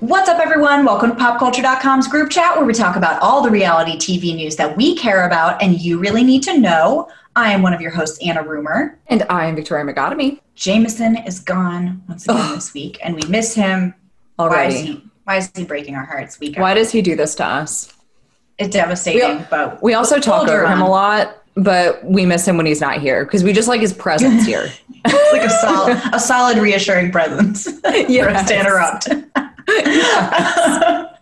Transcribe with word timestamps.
What's 0.00 0.28
up, 0.28 0.38
everyone? 0.38 0.84
Welcome 0.84 1.10
to 1.10 1.16
PopCulture.com's 1.16 2.06
group 2.06 2.30
chat 2.30 2.56
where 2.56 2.64
we 2.64 2.72
talk 2.72 2.96
about 2.96 3.20
all 3.22 3.42
the 3.42 3.50
reality 3.50 3.96
TV 3.96 4.34
news 4.36 4.54
that 4.56 4.76
we 4.76 4.94
care 4.94 5.26
about 5.26 5.60
and 5.62 5.80
you 5.80 5.98
really 5.98 6.22
need 6.22 6.42
to 6.44 6.56
know. 6.58 7.08
I 7.34 7.50
am 7.52 7.62
one 7.62 7.74
of 7.74 7.80
your 7.80 7.90
hosts, 7.90 8.18
Anna 8.24 8.42
Rumor. 8.42 8.98
And 9.08 9.24
I 9.28 9.46
am 9.46 9.56
Victoria 9.56 9.84
McGotomy. 9.84 10.40
Jameson 10.54 11.16
is 11.26 11.40
gone 11.40 12.02
once 12.08 12.24
again 12.24 12.36
Ugh. 12.40 12.54
this 12.54 12.72
week, 12.72 12.98
and 13.02 13.14
we 13.14 13.22
miss 13.28 13.54
him. 13.54 13.94
Why 14.36 14.44
Already. 14.46 14.74
is 14.74 14.80
he? 14.82 15.04
Why 15.24 15.36
is 15.38 15.50
he 15.54 15.64
breaking 15.64 15.96
our 15.96 16.04
hearts? 16.04 16.38
Week 16.38 16.56
Why 16.56 16.72
does 16.74 16.90
he 16.92 17.02
do 17.02 17.16
this 17.16 17.34
to 17.36 17.44
us? 17.44 17.92
It's 18.58 18.70
devastating, 18.74 19.38
We 19.38 19.44
but 19.50 19.82
We 19.82 19.94
also 19.94 20.18
talk 20.20 20.48
over 20.48 20.64
him 20.66 20.80
on. 20.82 20.82
a 20.82 20.88
lot, 20.88 21.42
but 21.56 22.02
we 22.04 22.24
miss 22.24 22.46
him 22.46 22.56
when 22.56 22.64
he's 22.66 22.80
not 22.80 23.00
here 23.00 23.24
because 23.24 23.42
we 23.44 23.52
just 23.52 23.68
like 23.68 23.80
his 23.80 23.92
presence 23.92 24.46
here. 24.46 24.70
It's 25.08 25.32
like 25.32 25.44
a 25.44 25.50
solid, 25.50 26.00
a 26.14 26.20
solid, 26.20 26.58
reassuring 26.58 27.10
presence 27.12 27.64
for 27.64 27.88
us 27.88 27.94
Yes. 28.08 28.48
to 28.48 28.58
interrupt. 28.58 29.08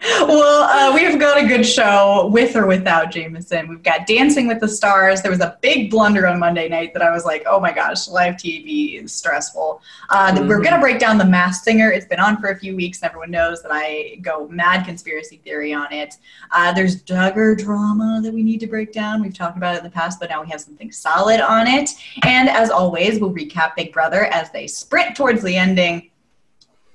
Well, 0.04 0.62
uh, 0.64 0.94
we've 0.94 1.18
got 1.18 1.42
a 1.42 1.46
good 1.46 1.64
show 1.64 2.28
with 2.30 2.56
or 2.56 2.66
without 2.66 3.10
Jameson. 3.10 3.68
We've 3.68 3.82
got 3.82 4.06
Dancing 4.06 4.46
with 4.46 4.60
the 4.60 4.68
Stars. 4.68 5.22
There 5.22 5.30
was 5.30 5.40
a 5.40 5.56
big 5.62 5.90
blunder 5.90 6.26
on 6.26 6.38
Monday 6.38 6.68
night 6.68 6.92
that 6.92 7.02
I 7.02 7.10
was 7.10 7.24
like, 7.24 7.44
oh 7.46 7.58
my 7.58 7.72
gosh, 7.72 8.08
live 8.08 8.34
TV 8.34 9.02
is 9.02 9.12
stressful. 9.12 9.80
Uh, 10.10 10.34
th- 10.34 10.46
We're 10.46 10.60
going 10.60 10.74
to 10.74 10.80
break 10.80 10.98
down 10.98 11.16
The 11.16 11.24
Masked 11.24 11.64
Singer. 11.64 11.90
It's 11.90 12.06
been 12.06 12.20
on 12.20 12.38
for 12.38 12.48
a 12.48 12.56
few 12.56 12.76
weeks, 12.76 13.00
and 13.00 13.08
everyone 13.08 13.30
knows 13.30 13.62
that 13.62 13.70
I 13.72 14.18
go 14.20 14.46
mad 14.48 14.84
conspiracy 14.84 15.40
theory 15.42 15.72
on 15.72 15.92
it. 15.92 16.16
Uh, 16.50 16.72
there's 16.72 17.02
Duggar 17.02 17.56
drama 17.56 18.20
that 18.22 18.32
we 18.32 18.42
need 18.42 18.60
to 18.60 18.66
break 18.66 18.92
down. 18.92 19.22
We've 19.22 19.36
talked 19.36 19.56
about 19.56 19.74
it 19.74 19.78
in 19.78 19.84
the 19.84 19.90
past, 19.90 20.20
but 20.20 20.28
now 20.28 20.42
we 20.42 20.50
have 20.50 20.60
something 20.60 20.92
solid 20.92 21.40
on 21.40 21.66
it. 21.66 21.90
And 22.22 22.48
as 22.48 22.70
always, 22.70 23.20
we'll 23.20 23.32
recap 23.32 23.74
Big 23.76 23.92
Brother 23.92 24.26
as 24.26 24.50
they 24.50 24.66
sprint 24.66 25.16
towards 25.16 25.42
the 25.42 25.56
ending 25.56 26.10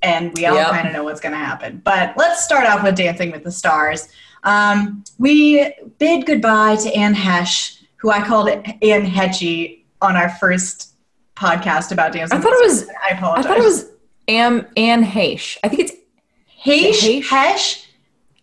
and 0.02 0.34
we 0.34 0.46
all 0.46 0.56
Yep. 0.56 0.70
kind 0.72 0.88
of 0.88 0.94
know 0.94 1.04
what's 1.04 1.20
going 1.20 1.34
to 1.34 1.38
happen. 1.38 1.82
But 1.84 2.14
let's 2.18 2.44
start 2.44 2.66
off 2.66 2.84
with 2.84 2.96
Dancing 2.96 3.32
with 3.32 3.44
the 3.44 3.52
Stars. 3.52 4.08
Um, 4.44 5.04
we 5.18 5.74
bid 5.98 6.26
goodbye 6.26 6.78
to 6.78 6.94
Anne 6.96 7.14
Hesh, 7.14 7.78
who 7.98 8.10
I 8.10 8.22
called 8.26 8.50
Anne 8.50 9.06
Hetchy 9.06 9.86
on 10.02 10.16
our 10.16 10.30
first 10.30 10.94
podcast 11.36 11.92
about 11.92 12.14
Dancing. 12.14 12.38
I 12.38 12.42
thought 12.42 12.54
it 12.54 12.64
was-. 12.66 12.88
I 12.90 13.12
I 13.12 13.42
thought 13.42 13.58
it 13.58 13.64
was 13.64 13.90
Am 14.28 14.66
Anne 14.78 15.04
Hesh. 15.04 15.58
I 15.64 15.68
think 15.70 15.82
it's 15.82 15.94
Hesh. 16.46 17.02
Hesh? 17.02 17.30
Hesh. 17.30 17.86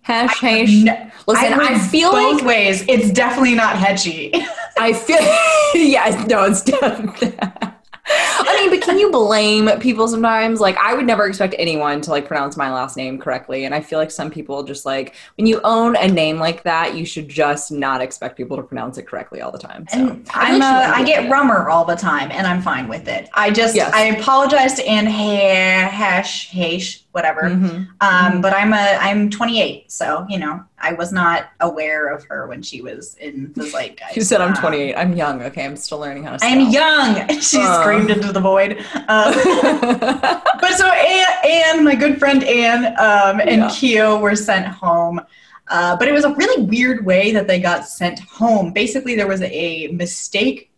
Hash 0.02 0.38
Heche. 0.38 0.84
No, 0.84 1.10
Listen, 1.26 1.52
I, 1.52 1.58
went 1.58 1.82
feel 1.82 2.12
both 2.12 2.36
like 2.41 2.44
ways. 2.46 2.84
It's 2.88 3.10
definitely 3.10 3.56
not 3.56 3.76
Hetchy. 3.76 4.32
I 4.78 4.92
feel 4.92 5.18
yeah, 5.74 6.24
no, 6.28 6.44
it's 6.44 6.62
definitely. 6.62 7.36
I 8.38 8.56
mean, 8.60 8.70
but 8.70 8.80
can 8.86 8.98
you 8.98 9.10
blame 9.10 9.68
people 9.80 10.08
sometimes? 10.08 10.60
Like, 10.60 10.76
I 10.78 10.94
would 10.94 11.06
never 11.06 11.26
expect 11.26 11.54
anyone 11.58 12.00
to 12.02 12.10
like 12.10 12.26
pronounce 12.26 12.56
my 12.56 12.72
last 12.72 12.96
name 12.96 13.18
correctly, 13.18 13.64
and 13.64 13.74
I 13.74 13.80
feel 13.80 13.98
like 13.98 14.10
some 14.10 14.30
people 14.30 14.62
just 14.62 14.84
like 14.86 15.14
when 15.36 15.46
you 15.46 15.60
own 15.64 15.96
a 15.96 16.08
name 16.08 16.38
like 16.38 16.62
that, 16.64 16.94
you 16.94 17.04
should 17.06 17.28
just 17.28 17.70
not 17.72 18.00
expect 18.00 18.36
people 18.36 18.56
to 18.56 18.62
pronounce 18.62 18.98
it 18.98 19.06
correctly 19.06 19.41
all 19.41 19.50
the 19.52 19.58
time. 19.58 19.86
So 19.91 19.98
And 19.98 20.28
I 20.34 20.52
I'm 20.52 20.60
feel 20.60 20.69
a, 20.69 20.72
like 20.72 20.96
she 20.96 21.02
I 21.02 21.04
get 21.22 21.30
rummer 21.30 21.69
all 21.69 21.84
the 21.84 21.96
time, 21.96 22.30
and 22.32 22.46
I'm 22.46 22.62
fine 22.62 22.88
with 22.88 23.08
it. 23.08 23.28
I 23.34 23.50
just 23.50 23.75
Yes. 23.75 23.92
I 23.94 24.06
apologize 24.06 24.75
to 24.75 24.86
Anne 24.86 25.06
He- 25.06 25.36
Hesh 25.36 26.50
Hesh 26.50 27.02
whatever. 27.12 27.44
Mhm. 27.44 27.88
Um, 28.02 28.41
but 28.42 28.52
I'm 28.52 28.75
a 28.75 28.98
I'm 29.00 29.30
28, 29.30 29.91
so 29.91 30.26
you 30.28 30.38
know 30.38 30.62
I 30.78 30.92
was 30.92 31.12
not 31.12 31.46
aware 31.60 32.08
of 32.12 32.25
her 32.25 32.46
when 32.46 32.60
she 32.62 32.82
was 32.82 33.14
in 33.19 33.52
the 33.56 33.62
zeitgeist. 33.72 34.12
She 34.12 34.20
said, 34.20 34.42
"I'm 34.42 34.50
Um, 34.50 34.54
28. 34.56 34.94
I'm 34.94 35.16
young. 35.16 35.42
Okay, 35.42 35.64
I'm 35.64 35.76
still 35.76 35.98
learning 35.98 36.25
how 36.25 36.36
to." 36.36 36.44
I 36.44 36.48
am 36.48 36.69
young. 36.70 37.26
She 37.41 37.58
Uh. 37.58 37.80
screamed 37.80 38.10
into 38.10 38.25
the 38.32 38.41
void. 38.41 38.72
Um, 39.09 39.34
but 40.60 40.75
so 40.76 40.91
Anne, 40.91 41.26
Anne, 41.44 41.84
my 41.84 41.94
good 41.94 42.19
friend 42.19 42.42
Anne, 42.44 42.87
um, 42.98 43.41
and 43.41 43.62
Yeah. 43.62 43.70
Keo 43.72 44.19
were 44.19 44.37
sent 44.37 44.66
home. 44.66 45.20
Uh, 45.69 45.97
but 45.97 46.06
it 46.06 46.12
was 46.12 46.25
a 46.25 46.32
really 46.34 46.62
weird 46.64 47.04
way 47.04 47.32
that 47.32 47.48
they 47.48 47.59
got 47.59 47.87
sent 47.88 48.20
home. 48.20 48.72
Basically, 48.72 49.16
there 49.16 49.26
was 49.26 49.42
a 49.42 49.88
mistake 49.88 50.70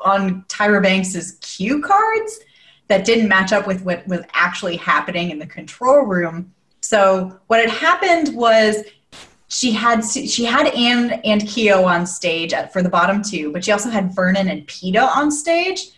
on 0.00 0.42
Tyra 0.48 0.82
Banks's 0.82 1.38
cue 1.40 1.80
cards 1.80 2.40
that 2.88 3.04
didn't 3.04 3.28
match 3.28 3.52
up 3.52 3.66
with 3.66 3.82
what 3.82 4.06
was 4.06 4.20
actually 4.32 4.76
happening 4.76 5.30
in 5.30 5.38
the 5.38 5.46
control 5.46 6.02
room. 6.02 6.52
So 6.80 7.38
what 7.46 7.60
had 7.60 7.70
happened 7.70 8.36
was 8.36 8.84
she 9.48 9.70
had 9.70 10.04
she 10.04 10.44
had 10.44 10.66
Anne 10.74 11.12
and 11.24 11.46
Keo 11.46 11.84
on 11.84 12.06
stage 12.06 12.52
at, 12.52 12.72
for 12.72 12.82
the 12.82 12.88
bottom 12.88 13.22
two, 13.22 13.52
but 13.52 13.64
she 13.64 13.72
also 13.72 13.88
had 13.88 14.14
Vernon 14.14 14.48
and 14.48 14.66
Peta 14.66 15.00
on 15.00 15.30
stage. 15.30 15.90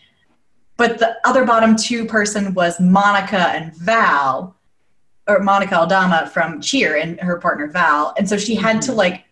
But 0.77 0.99
the 0.99 1.17
other 1.25 1.45
bottom 1.45 1.75
two 1.77 2.05
person 2.05 2.53
was 2.55 2.79
Monica 2.81 3.39
and 3.39 3.75
Val, 3.77 4.57
or 5.27 5.41
Monica 5.41 5.79
Aldama 5.79 6.31
from 6.33 6.61
Cheer 6.61 6.97
and 6.97 7.19
her 7.21 7.39
partner 7.39 7.67
Val, 7.67 8.15
and 8.19 8.29
so 8.29 8.37
she 8.37 8.55
had 8.55 8.83
to 8.83 8.93
like 8.93 9.25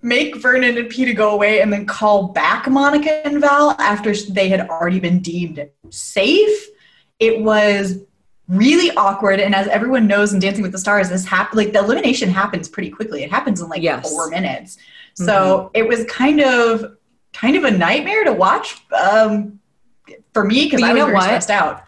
make 0.00 0.36
Vernon 0.36 0.76
and 0.78 0.88
Peta 0.88 1.12
go 1.12 1.30
away 1.32 1.60
and 1.60 1.72
then 1.72 1.84
call 1.84 2.28
back 2.28 2.68
Monica 2.68 3.26
and 3.26 3.40
Val 3.40 3.72
after 3.80 4.14
they 4.14 4.48
had 4.48 4.68
already 4.68 5.00
been 5.00 5.18
deemed 5.20 5.66
safe. 5.90 6.68
It 7.18 7.40
was 7.42 7.98
really 8.46 8.94
awkward, 8.96 9.40
and 9.40 9.54
as 9.54 9.66
everyone 9.68 10.06
knows 10.06 10.32
in 10.32 10.38
Dancing 10.40 10.62
with 10.62 10.72
the 10.72 10.78
Stars, 10.78 11.08
this 11.08 11.26
hap- 11.26 11.54
like 11.54 11.72
the 11.72 11.80
elimination 11.80 12.28
happens 12.30 12.68
pretty 12.68 12.90
quickly. 12.90 13.22
It 13.24 13.30
happens 13.30 13.60
in 13.60 13.68
like 13.68 13.82
Yes. 13.82 14.08
four 14.08 14.28
minutes, 14.30 14.78
so 15.14 15.70
it 15.74 15.88
was 15.88 16.04
kind 16.04 16.40
of 16.40 16.96
kind 17.32 17.56
of 17.56 17.64
a 17.64 17.70
nightmare 17.70 18.24
to 18.24 18.32
watch 18.32 18.76
um, 18.92 19.57
for 20.42 20.44
me 20.46 20.64
because 20.64 20.82
I 20.82 20.92
was 20.92 20.98
know 21.00 21.04
very 21.06 21.14
what? 21.16 21.24
stressed 21.24 21.50
out. 21.50 21.82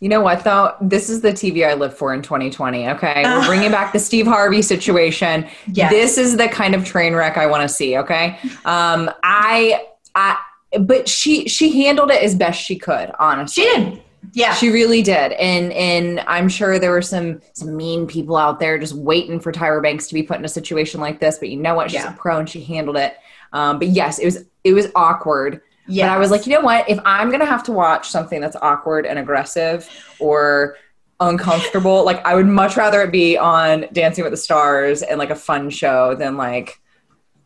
You 0.00 0.08
know 0.10 0.20
what 0.20 0.44
though? 0.44 0.74
This 0.80 1.08
is 1.08 1.22
the 1.22 1.30
TV 1.32 1.66
I 1.66 1.74
live 1.74 1.96
for 1.96 2.12
in 2.12 2.20
2020. 2.22 2.88
Okay, 2.90 3.24
Uh. 3.24 3.40
we're 3.40 3.46
bringing 3.46 3.70
back 3.70 3.92
the 3.92 3.98
Steve 3.98 4.26
Harvey 4.26 4.62
situation. 4.62 5.46
Yes. 5.72 5.90
This 5.90 6.18
is 6.18 6.36
the 6.36 6.48
kind 6.48 6.74
of 6.74 6.84
train 6.84 7.14
wreck 7.14 7.38
I 7.38 7.46
want 7.46 7.62
to 7.62 7.68
see. 7.68 7.96
Okay, 7.96 8.38
um, 8.66 9.10
I, 9.22 9.86
I, 10.14 10.36
but 10.80 11.08
she 11.08 11.48
she 11.48 11.82
handled 11.84 12.10
it 12.10 12.22
as 12.22 12.34
best 12.34 12.60
she 12.62 12.76
could. 12.78 13.10
Honestly, 13.18 13.64
She 13.64 13.74
did, 13.74 14.02
yeah. 14.34 14.52
She 14.54 14.68
really 14.70 15.00
did, 15.00 15.32
and 15.32 15.72
and 15.72 16.20
I'm 16.26 16.50
sure 16.50 16.78
there 16.78 16.90
were 16.90 17.00
some 17.02 17.40
some 17.54 17.74
mean 17.74 18.06
people 18.06 18.36
out 18.36 18.60
there 18.60 18.78
just 18.78 18.92
waiting 18.94 19.40
for 19.40 19.50
Tyra 19.50 19.82
Banks 19.82 20.08
to 20.08 20.14
be 20.14 20.22
put 20.22 20.36
in 20.38 20.44
a 20.44 20.48
situation 20.48 21.00
like 21.00 21.20
this. 21.20 21.38
But 21.38 21.48
you 21.48 21.56
know 21.56 21.74
what? 21.74 21.90
She's 21.90 22.02
Yeah. 22.02 22.12
a 22.12 22.16
pro, 22.18 22.38
and 22.38 22.48
she 22.48 22.62
handled 22.62 22.98
it. 22.98 23.16
Um, 23.54 23.78
but 23.78 23.88
yes, 23.88 24.18
it 24.18 24.26
was 24.26 24.44
it 24.62 24.74
was 24.74 24.88
awkward. 24.94 25.62
Yeah. 25.88 26.14
I 26.14 26.18
was 26.18 26.30
like, 26.30 26.46
you 26.46 26.54
know 26.54 26.60
what? 26.60 26.88
If 26.88 26.98
I'm 27.04 27.30
gonna 27.30 27.46
have 27.46 27.62
to 27.64 27.72
watch 27.72 28.08
something 28.08 28.40
that's 28.40 28.56
awkward 28.62 29.06
and 29.06 29.18
aggressive 29.18 29.88
or 30.18 30.76
uncomfortable, 31.20 32.04
like 32.04 32.24
I 32.26 32.34
would 32.34 32.46
much 32.46 32.76
rather 32.76 33.02
it 33.02 33.12
be 33.12 33.36
on 33.38 33.86
Dancing 33.92 34.24
with 34.24 34.32
the 34.32 34.38
Stars 34.38 35.02
and 35.02 35.18
like 35.18 35.30
a 35.30 35.36
fun 35.36 35.70
show 35.70 36.14
than 36.14 36.36
like 36.36 36.80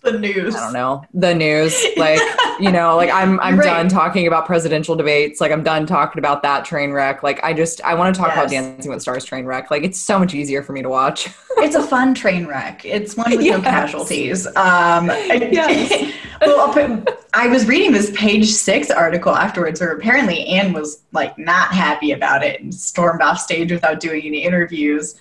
the 0.02 0.18
news. 0.18 0.56
I 0.56 0.60
don't 0.60 0.72
know 0.72 1.04
the 1.14 1.34
news. 1.34 1.84
Like 1.96 2.20
you 2.60 2.70
know, 2.70 2.96
like 2.96 3.10
I'm 3.10 3.38
I'm 3.40 3.58
Right. 3.58 3.64
done 3.66 3.88
talking 3.88 4.26
about 4.26 4.46
presidential 4.46 4.96
debates. 4.96 5.40
Like 5.40 5.52
I'm 5.52 5.62
done 5.62 5.86
talking 5.86 6.18
about 6.18 6.42
that 6.42 6.64
train 6.64 6.92
wreck. 6.92 7.22
Like 7.22 7.42
I 7.44 7.52
just 7.52 7.82
I 7.84 7.94
want 7.94 8.14
to 8.14 8.20
talk 8.20 8.32
about 8.32 8.48
Dancing 8.50 8.90
with 8.90 9.02
Stars 9.02 9.24
train 9.24 9.44
wreck. 9.46 9.70
Like 9.70 9.82
it's 9.84 9.98
so 9.98 10.18
much 10.18 10.34
easier 10.34 10.62
for 10.62 10.72
me 10.72 10.82
to 10.82 10.88
watch. 10.88 11.28
it's 11.58 11.74
a 11.76 11.82
fun 11.82 12.14
train 12.14 12.46
wreck. 12.46 12.84
It's 12.84 13.16
one 13.16 13.30
with 13.30 13.40
no 13.44 13.60
casualties. 13.60 14.46
Um, 14.56 15.10
Yes. 15.50 16.12
well, 16.40 16.72
put- 16.72 17.18
I 17.34 17.46
was 17.48 17.66
reading 17.66 17.92
this 17.92 18.10
page 18.16 18.46
six 18.46 18.90
article 18.90 19.34
afterwards 19.34 19.80
where 19.80 19.92
apparently 19.92 20.46
Anne 20.46 20.72
was 20.72 21.02
like 21.12 21.36
not 21.38 21.72
happy 21.72 22.12
about 22.12 22.42
it 22.42 22.60
and 22.60 22.74
stormed 22.74 23.20
off 23.22 23.38
stage 23.38 23.70
without 23.70 24.00
doing 24.00 24.24
any 24.24 24.42
interviews. 24.44 25.16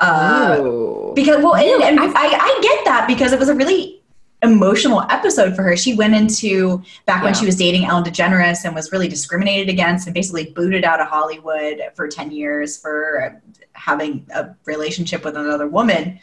Uh, 0.00 1.12
because 1.14 1.42
well, 1.44 1.54
and, 1.54 1.82
and 1.82 2.00
I, 2.00 2.06
I 2.16 2.58
get 2.62 2.84
that 2.86 3.04
because 3.06 3.32
it 3.32 3.38
was 3.38 3.48
a 3.48 3.54
really 3.54 4.01
emotional 4.42 5.02
episode 5.08 5.54
for 5.54 5.62
her. 5.62 5.76
She 5.76 5.94
went 5.94 6.14
into 6.14 6.82
back 7.06 7.22
when 7.22 7.34
she 7.34 7.46
was 7.46 7.56
dating 7.56 7.84
Ellen 7.84 8.04
DeGeneres 8.04 8.64
and 8.64 8.74
was 8.74 8.90
really 8.92 9.08
discriminated 9.08 9.68
against 9.68 10.06
and 10.06 10.14
basically 10.14 10.50
booted 10.50 10.84
out 10.84 11.00
of 11.00 11.08
Hollywood 11.08 11.80
for 11.94 12.08
10 12.08 12.30
years 12.32 12.76
for 12.76 13.40
having 13.74 14.26
a 14.34 14.50
relationship 14.64 15.24
with 15.24 15.36
another 15.36 15.68
woman. 15.68 16.18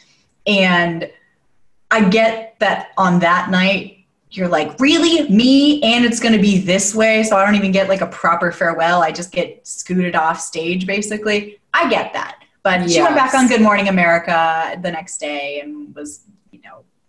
And 0.46 1.10
I 1.90 2.08
get 2.08 2.56
that 2.60 2.92
on 2.96 3.20
that 3.20 3.50
night 3.50 4.00
you're 4.32 4.48
like, 4.48 4.78
really? 4.78 5.28
Me? 5.28 5.82
And 5.82 6.04
it's 6.04 6.20
going 6.20 6.32
to 6.32 6.40
be 6.40 6.58
this 6.58 6.94
way. 6.94 7.22
So 7.24 7.36
I 7.36 7.44
don't 7.44 7.56
even 7.56 7.72
get 7.72 7.88
like 7.88 8.00
a 8.00 8.06
proper 8.06 8.52
farewell. 8.52 9.02
I 9.02 9.10
just 9.10 9.32
get 9.32 9.66
scooted 9.66 10.14
off 10.14 10.40
stage, 10.40 10.86
basically. 10.86 11.58
I 11.74 11.90
get 11.90 12.12
that. 12.12 12.36
But 12.62 12.88
she 12.90 13.00
went 13.00 13.16
back 13.16 13.34
on 13.34 13.48
Good 13.48 13.62
Morning 13.62 13.88
America 13.88 14.78
the 14.82 14.92
next 14.92 15.18
day 15.18 15.60
and 15.60 15.94
was, 15.94 16.20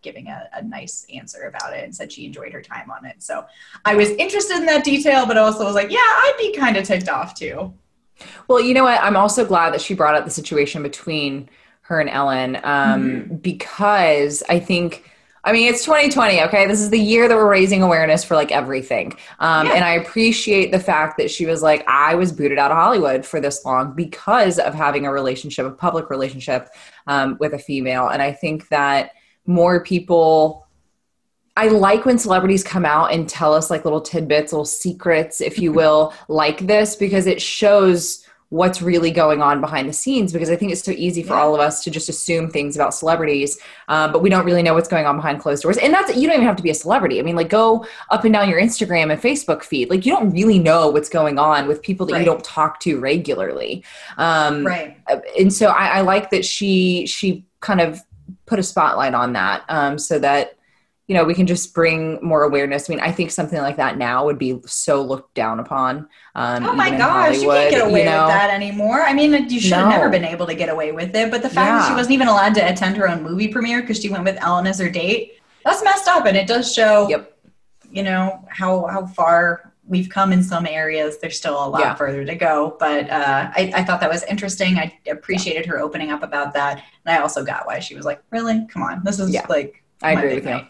giving 0.01 0.27
a, 0.27 0.50
a 0.53 0.62
nice 0.62 1.06
answer 1.13 1.44
about 1.44 1.74
it 1.74 1.83
and 1.83 1.95
said 1.95 2.12
she 2.12 2.25
enjoyed 2.25 2.53
her 2.53 2.62
time 2.62 2.89
on 2.92 3.06
it. 3.06 3.21
So 3.21 3.45
I 3.86 3.95
was 3.95 4.09
interested 4.12 4.57
in 4.57 4.65
that 4.65 4.83
detail, 4.83 5.25
but 5.25 5.38
also 5.38 5.65
was 5.65 5.75
like, 5.75 5.92
yeah, 5.92 6.00
I'd 6.00 6.36
be 6.38 6.53
kind 6.53 6.77
of 6.77 6.83
ticked 6.86 7.09
off 7.09 7.33
too. 7.36 7.74
Well, 8.48 8.59
you 8.59 8.74
know 8.74 8.83
what? 8.83 9.01
I'm 9.01 9.15
also 9.15 9.45
glad 9.45 9.74
that 9.74 9.81
she 9.81 9.94
brought 9.94 10.15
up 10.15 10.25
the 10.25 10.31
situation 10.31 10.83
between 10.83 11.50
her 11.81 12.00
and 12.00 12.09
Ellen 12.09 12.59
um, 12.63 13.39
because 13.42 14.44
I 14.50 14.59
think. 14.59 15.07
I 15.44 15.53
mean, 15.53 15.68
it's 15.74 15.83
2020, 15.83 16.39
okay? 16.44 16.68
This 16.68 16.80
is 16.80 16.92
the 16.92 17.00
year 17.00 17.27
that 17.27 17.36
we're 17.36 17.50
raising 17.50 17.81
awareness 17.81 18.24
for 18.24 18.36
like 18.36 18.51
everything. 18.51 19.13
Um, 19.39 19.65
Yeah. 19.65 19.74
And 19.74 19.83
I 19.83 19.94
appreciate 19.94 20.71
the 20.71 20.80
fact 20.80 21.18
that 21.18 21.31
she 21.31 21.47
was 21.47 21.63
like, 21.63 21.83
I 21.88 22.13
was 22.13 22.31
booted 22.31 22.59
out 22.59 22.69
of 22.69 22.77
Hollywood 22.77 23.25
for 23.25 23.39
this 23.42 23.65
long 23.65 23.94
because 23.94 24.59
of 24.59 24.75
having 24.75 25.07
a 25.07 25.12
relationship, 25.12 25.65
a 25.65 25.71
public 25.71 26.12
relationship 26.12 26.69
um, 27.07 27.38
with 27.39 27.56
a 27.56 27.57
female. 27.57 28.09
And 28.09 28.21
I 28.21 28.33
think 28.33 28.69
that 28.69 29.13
more 29.45 29.83
people 29.83 30.67
I 31.57 31.67
like 31.67 32.05
when 32.05 32.17
celebrities 32.17 32.63
come 32.63 32.85
out 32.85 33.11
and 33.11 33.27
tell 33.27 33.53
us 33.53 33.69
like 33.69 33.83
little 33.83 33.99
tidbits, 33.99 34.53
little 34.53 34.63
secrets, 34.65 35.41
if 35.41 35.59
you 35.59 35.73
will, 35.73 36.13
like 36.29 36.65
this, 36.65 36.95
because 36.95 37.27
it 37.27 37.41
shows 37.41 38.25
what's 38.49 38.81
really 38.81 39.11
going 39.11 39.41
on 39.41 39.59
behind 39.59 39.88
the 39.88 39.93
scenes. 39.93 40.31
Because 40.31 40.49
I 40.49 40.55
think 40.55 40.71
it's 40.71 40.83
so 40.83 40.91
easy 40.91 41.21
for 41.23 41.35
all 41.35 41.53
of 41.53 41.59
us 41.59 41.83
to 41.83 41.91
just 41.91 42.07
assume 42.07 42.49
things 42.49 42.75
about 42.77 42.93
celebrities, 42.93 43.59
um, 43.89 44.13
but 44.13 44.21
we 44.21 44.29
don't 44.29 44.45
really 44.45 44.63
know 44.63 44.73
what's 44.73 44.88
going 44.88 45.05
on 45.05 45.17
behind 45.17 45.41
closed 45.41 45.63
doors. 45.63 45.77
And 45.77 45.94
that's 45.94 46.15
you 46.15 46.25
don't 46.25 46.35
even 46.37 46.47
have 46.47 46.55
to 46.55 46.63
be 46.63 46.69
a 46.69 46.73
celebrity. 46.73 47.19
I 47.19 47.21
mean, 47.21 47.35
like 47.35 47.49
go 47.49 47.85
up 48.09 48.23
and 48.23 48.33
down 48.33 48.49
your 48.49 48.59
Instagram 48.59 49.11
and 49.11 49.21
Facebook 49.21 49.63
feed. 49.63 49.89
Like 49.89 50.05
you 50.05 50.13
don't 50.13 50.31
really 50.31 50.57
know 50.57 50.89
what's 50.89 51.09
going 51.09 51.37
on 51.37 51.67
with 51.67 51.81
people 51.81 52.05
that 52.07 52.13
Right. 52.13 52.19
you 52.19 52.25
don't 52.25 52.44
talk 52.44 52.79
to 52.81 52.97
regularly. 52.99 53.83
Um, 54.17 54.65
Right. 54.65 54.97
and 55.37 55.53
so 55.53 55.67
I, 55.67 55.97
I 55.97 56.01
like 56.01 56.29
that 56.31 56.45
she 56.45 57.05
she 57.07 57.45
kind 57.59 57.81
of 57.81 58.01
put 58.45 58.60
a 58.60 58.63
spotlight 58.63 59.13
on 59.13 59.33
that 59.33 59.63
um, 59.69 59.98
so 59.98 60.19
that 60.19 60.57
you 61.07 61.16
know 61.16 61.24
we 61.25 61.33
can 61.33 61.45
just 61.48 61.74
bring 61.74 62.18
more 62.24 62.44
awareness 62.44 62.89
i 62.89 62.94
mean 62.94 63.04
i 63.04 63.12
think 63.12 63.31
something 63.31 63.60
like 63.60 63.75
that 63.78 63.98
now 63.98 64.24
would 64.25 64.38
be 64.38 64.60
so 64.66 65.01
looked 65.01 65.33
down 65.33 65.60
upon 65.60 66.07
um, 66.36 66.66
Oh 66.66 66.74
my 66.74 66.92
gosh, 66.92 67.42
you 67.42 67.50
can't 67.50 67.72
get 67.72 67.81
away 67.86 68.00
you 68.00 68.06
know? 68.06 68.22
with 68.25 68.28
that 68.30 68.50
anymore. 68.51 69.01
I 69.01 69.13
mean, 69.13 69.50
you 69.50 69.60
should 69.60 69.74
have 69.74 69.89
No. 69.89 69.98
never 69.98 70.10
been 70.10 70.24
able 70.24 70.45
to 70.48 70.56
get 70.56 70.69
away 70.69 70.94
with 70.94 71.13
it. 71.13 71.30
But 71.30 71.42
the 71.42 71.50
fact 71.50 71.81
that 71.81 71.88
she 71.89 71.94
wasn't 71.94 72.13
even 72.13 72.30
allowed 72.30 72.54
to 72.56 72.62
attend 72.72 72.95
her 72.95 73.10
own 73.10 73.22
movie 73.22 73.50
premiere 73.50 73.81
because 73.81 74.00
she 74.01 74.07
went 74.07 74.24
with 74.24 74.38
Ellen 74.42 74.66
as 74.66 74.80
her 74.80 74.89
date, 74.89 75.42
that's 75.66 75.83
messed 75.83 76.07
up. 76.07 76.25
And 76.25 76.38
it 76.38 76.48
does 76.48 76.74
show, 76.74 77.10
Yep. 77.10 77.38
you 77.92 78.04
know, 78.04 78.45
how, 78.48 78.86
how 78.86 79.07
far 79.07 79.70
we've 79.91 80.09
come 80.09 80.31
in 80.31 80.41
some 80.41 80.65
areas. 80.65 81.17
There's 81.19 81.38
still 81.38 81.63
a 81.63 81.67
lot 81.67 81.81
Yeah. 81.81 81.93
further 81.95 82.23
to 82.25 82.33
go. 82.35 82.77
But 82.79 83.09
uh, 83.09 83.51
I, 83.53 83.71
I 83.75 83.83
thought 83.83 83.99
that 83.99 84.09
was 84.09 84.23
interesting. 84.23 84.77
I 84.77 84.97
appreciated 85.07 85.65
her 85.67 85.79
opening 85.79 86.09
up 86.11 86.23
about 86.23 86.53
that. 86.53 86.81
And 87.05 87.15
I 87.15 87.21
also 87.21 87.43
got 87.43 87.67
why 87.67 87.79
she 87.79 87.93
was 87.93 88.05
like, 88.05 88.23
really? 88.31 88.65
Come 88.71 88.81
on. 88.83 89.01
This 89.03 89.19
is 89.19 89.29
Yeah. 89.31 89.45
like, 89.49 89.83
I 90.01 90.13
agree 90.13 90.35
with 90.35 90.45
you. 90.47 90.61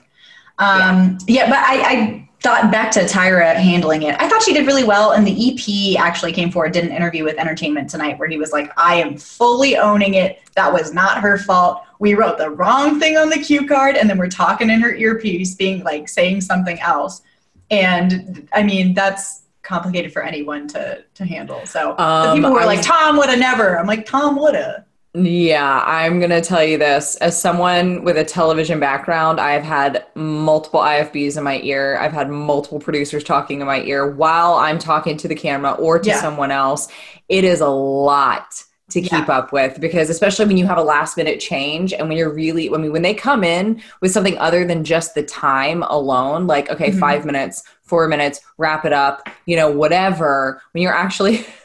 Um, 0.57 1.19
yeah. 1.27 1.47
but 1.49 1.59
I, 1.59 1.81
I 1.93 2.29
thought 2.41 2.71
back 2.71 2.89
to 2.93 3.01
Tyra 3.01 3.53
handling 3.55 4.01
it. 4.01 4.15
I 4.19 4.27
thought 4.27 4.41
she 4.41 4.53
did 4.53 4.65
really 4.65 4.83
well, 4.83 5.11
and 5.11 5.25
the 5.25 5.31
EP 5.53 5.99
actually 5.99 6.33
came 6.33 6.49
forward, 6.51 6.71
did 6.73 6.83
an 6.83 6.91
interview 6.91 7.23
with 7.23 7.37
Entertainment 7.37 7.89
Tonight 7.89 8.17
where 8.17 8.27
he 8.27 8.37
was 8.37 8.51
like, 8.51 8.71
"I 8.77 8.95
am 8.95 9.15
fully 9.17 9.77
owning 9.77 10.15
it. 10.15 10.39
That 10.55 10.73
was 10.73 10.91
not 10.93 11.19
her 11.19 11.37
fault. 11.37 11.83
We 11.99 12.15
wrote 12.15 12.39
the 12.39 12.49
wrong 12.49 12.99
thing 12.99 13.15
on 13.15 13.29
the 13.29 13.37
cue 13.37 13.67
card, 13.67 13.95
and 13.95 14.09
then 14.09 14.17
we're 14.17 14.27
talking 14.29 14.69
in 14.71 14.81
her 14.81 14.93
earpiece, 14.93 15.53
being 15.55 15.83
like 15.83 16.09
saying 16.09 16.41
something 16.41 16.79
else." 16.81 17.21
And 17.71 18.47
I 18.53 18.63
mean, 18.63 18.93
that's 18.93 19.43
complicated 19.63 20.11
for 20.11 20.21
anyone 20.23 20.67
to 20.69 21.03
to 21.15 21.25
handle. 21.25 21.65
So 21.65 21.95
the 21.97 22.03
Um, 22.03 22.35
people 22.35 22.51
who 22.51 22.57
I 22.59 22.63
are 22.63 22.65
like, 22.65 22.81
"Tom 22.81 23.15
woulda 23.17 23.37
never," 23.37 23.79
I'm 23.79 23.87
like, 23.87 24.05
"Tom 24.05 24.35
woulda." 24.35 24.85
Yeah, 25.13 25.83
I'm 25.85 26.19
going 26.19 26.29
to 26.31 26.39
tell 26.39 26.63
you 26.63 26.77
this. 26.77 27.17
As 27.17 27.39
someone 27.39 28.05
with 28.05 28.17
a 28.17 28.23
television 28.23 28.79
background, 28.79 29.41
I've 29.41 29.63
had 29.63 30.05
multiple 30.15 30.79
IFBs 30.79 31.35
in 31.37 31.43
my 31.43 31.59
ear. 31.63 31.97
I've 31.99 32.13
had 32.13 32.29
multiple 32.29 32.79
producers 32.79 33.21
talking 33.25 33.59
in 33.59 33.67
my 33.67 33.81
ear 33.81 34.09
while 34.09 34.53
I'm 34.53 34.79
talking 34.79 35.17
to 35.17 35.27
the 35.27 35.35
camera 35.35 35.71
or 35.73 35.99
to 35.99 36.09
Yeah. 36.09 36.21
someone 36.21 36.49
else. 36.49 36.87
It 37.27 37.43
is 37.43 37.59
a 37.59 37.67
lot 37.67 38.63
to 38.91 39.01
keep 39.01 39.27
Yeah. 39.27 39.37
up 39.37 39.51
with 39.51 39.79
because 39.79 40.09
especially 40.09 40.45
when 40.45 40.57
you 40.57 40.67
have 40.67 40.77
a 40.77 40.83
last 40.83 41.17
minute 41.17 41.39
change 41.39 41.93
and 41.93 42.07
when 42.07 42.17
you're 42.17 42.33
really 42.33 42.69
I 42.73 42.77
mean 42.77 42.91
when 42.91 43.01
they 43.01 43.13
come 43.13 43.43
in 43.43 43.81
with 44.01 44.11
something 44.11 44.37
other 44.37 44.65
than 44.65 44.83
just 44.83 45.15
the 45.15 45.23
time 45.23 45.83
alone 45.83 46.47
like 46.47 46.69
okay 46.69 46.91
Mhm. 46.91 46.99
5 46.99 47.25
minutes 47.25 47.63
4 47.83 48.07
minutes 48.07 48.41
wrap 48.57 48.85
it 48.85 48.93
up 48.93 49.27
you 49.45 49.55
know 49.55 49.69
whatever 49.71 50.61
when 50.73 50.81
you're 50.83 50.93
actually 50.93 51.45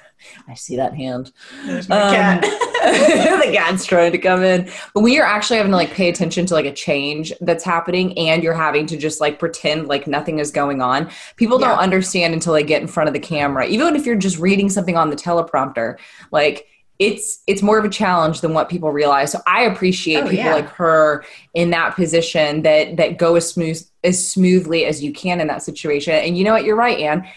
I 0.48 0.54
see 0.54 0.76
that 0.76 0.94
hand 0.94 1.30
um, 1.68 1.82
cat. 1.82 2.40
the 2.42 3.50
cat's 3.52 3.84
trying 3.84 4.10
to 4.12 4.18
come 4.18 4.42
in. 4.42 4.68
But 4.94 5.02
when 5.02 5.12
you're 5.12 5.26
actually 5.26 5.58
having 5.58 5.70
to 5.72 5.76
like 5.76 5.90
pay 5.92 6.08
attention 6.08 6.46
to 6.46 6.54
like 6.54 6.64
a 6.64 6.72
change 6.72 7.32
that's 7.42 7.62
happening 7.62 8.16
and 8.18 8.42
you're 8.42 8.54
having 8.54 8.86
to 8.86 8.96
just 8.96 9.20
like 9.20 9.38
pretend 9.38 9.88
like 9.88 10.06
nothing 10.06 10.38
is 10.38 10.50
going 10.50 10.80
on, 10.80 11.10
people 11.36 11.58
don't 11.58 11.78
understand 11.78 12.32
until 12.34 12.54
they 12.54 12.64
get 12.64 12.80
in 12.82 12.88
front 12.88 13.08
of 13.08 13.12
the 13.14 13.20
camera. 13.20 13.66
Even 13.66 13.94
if 13.94 14.06
you're 14.06 14.16
just 14.16 14.38
reading 14.38 14.68
something 14.68 14.96
on 14.96 15.10
the 15.10 15.16
teleprompter, 15.16 15.96
like 16.32 16.66
it's 16.98 17.42
it's 17.46 17.62
more 17.62 17.78
of 17.78 17.84
a 17.84 17.88
challenge 17.90 18.40
than 18.40 18.54
what 18.54 18.68
people 18.68 18.90
realize. 18.90 19.32
So 19.32 19.40
I 19.46 19.62
appreciate 19.64 20.18
Oh, 20.24 20.28
people 20.28 20.36
yeah. 20.36 20.54
like 20.54 20.68
her 20.70 21.24
in 21.54 21.70
that 21.70 21.94
position 21.94 22.62
that 22.62 22.96
that 22.96 23.18
go 23.18 23.36
as 23.36 23.48
smooth 23.48 23.84
as 24.04 24.26
smoothly 24.26 24.84
as 24.86 25.02
you 25.02 25.12
can 25.12 25.40
in 25.40 25.46
that 25.48 25.62
situation. 25.62 26.14
And 26.14 26.38
you 26.38 26.44
know 26.44 26.52
what? 26.52 26.64
You're 26.64 26.76
right, 26.76 26.98
Anne. 26.98 27.28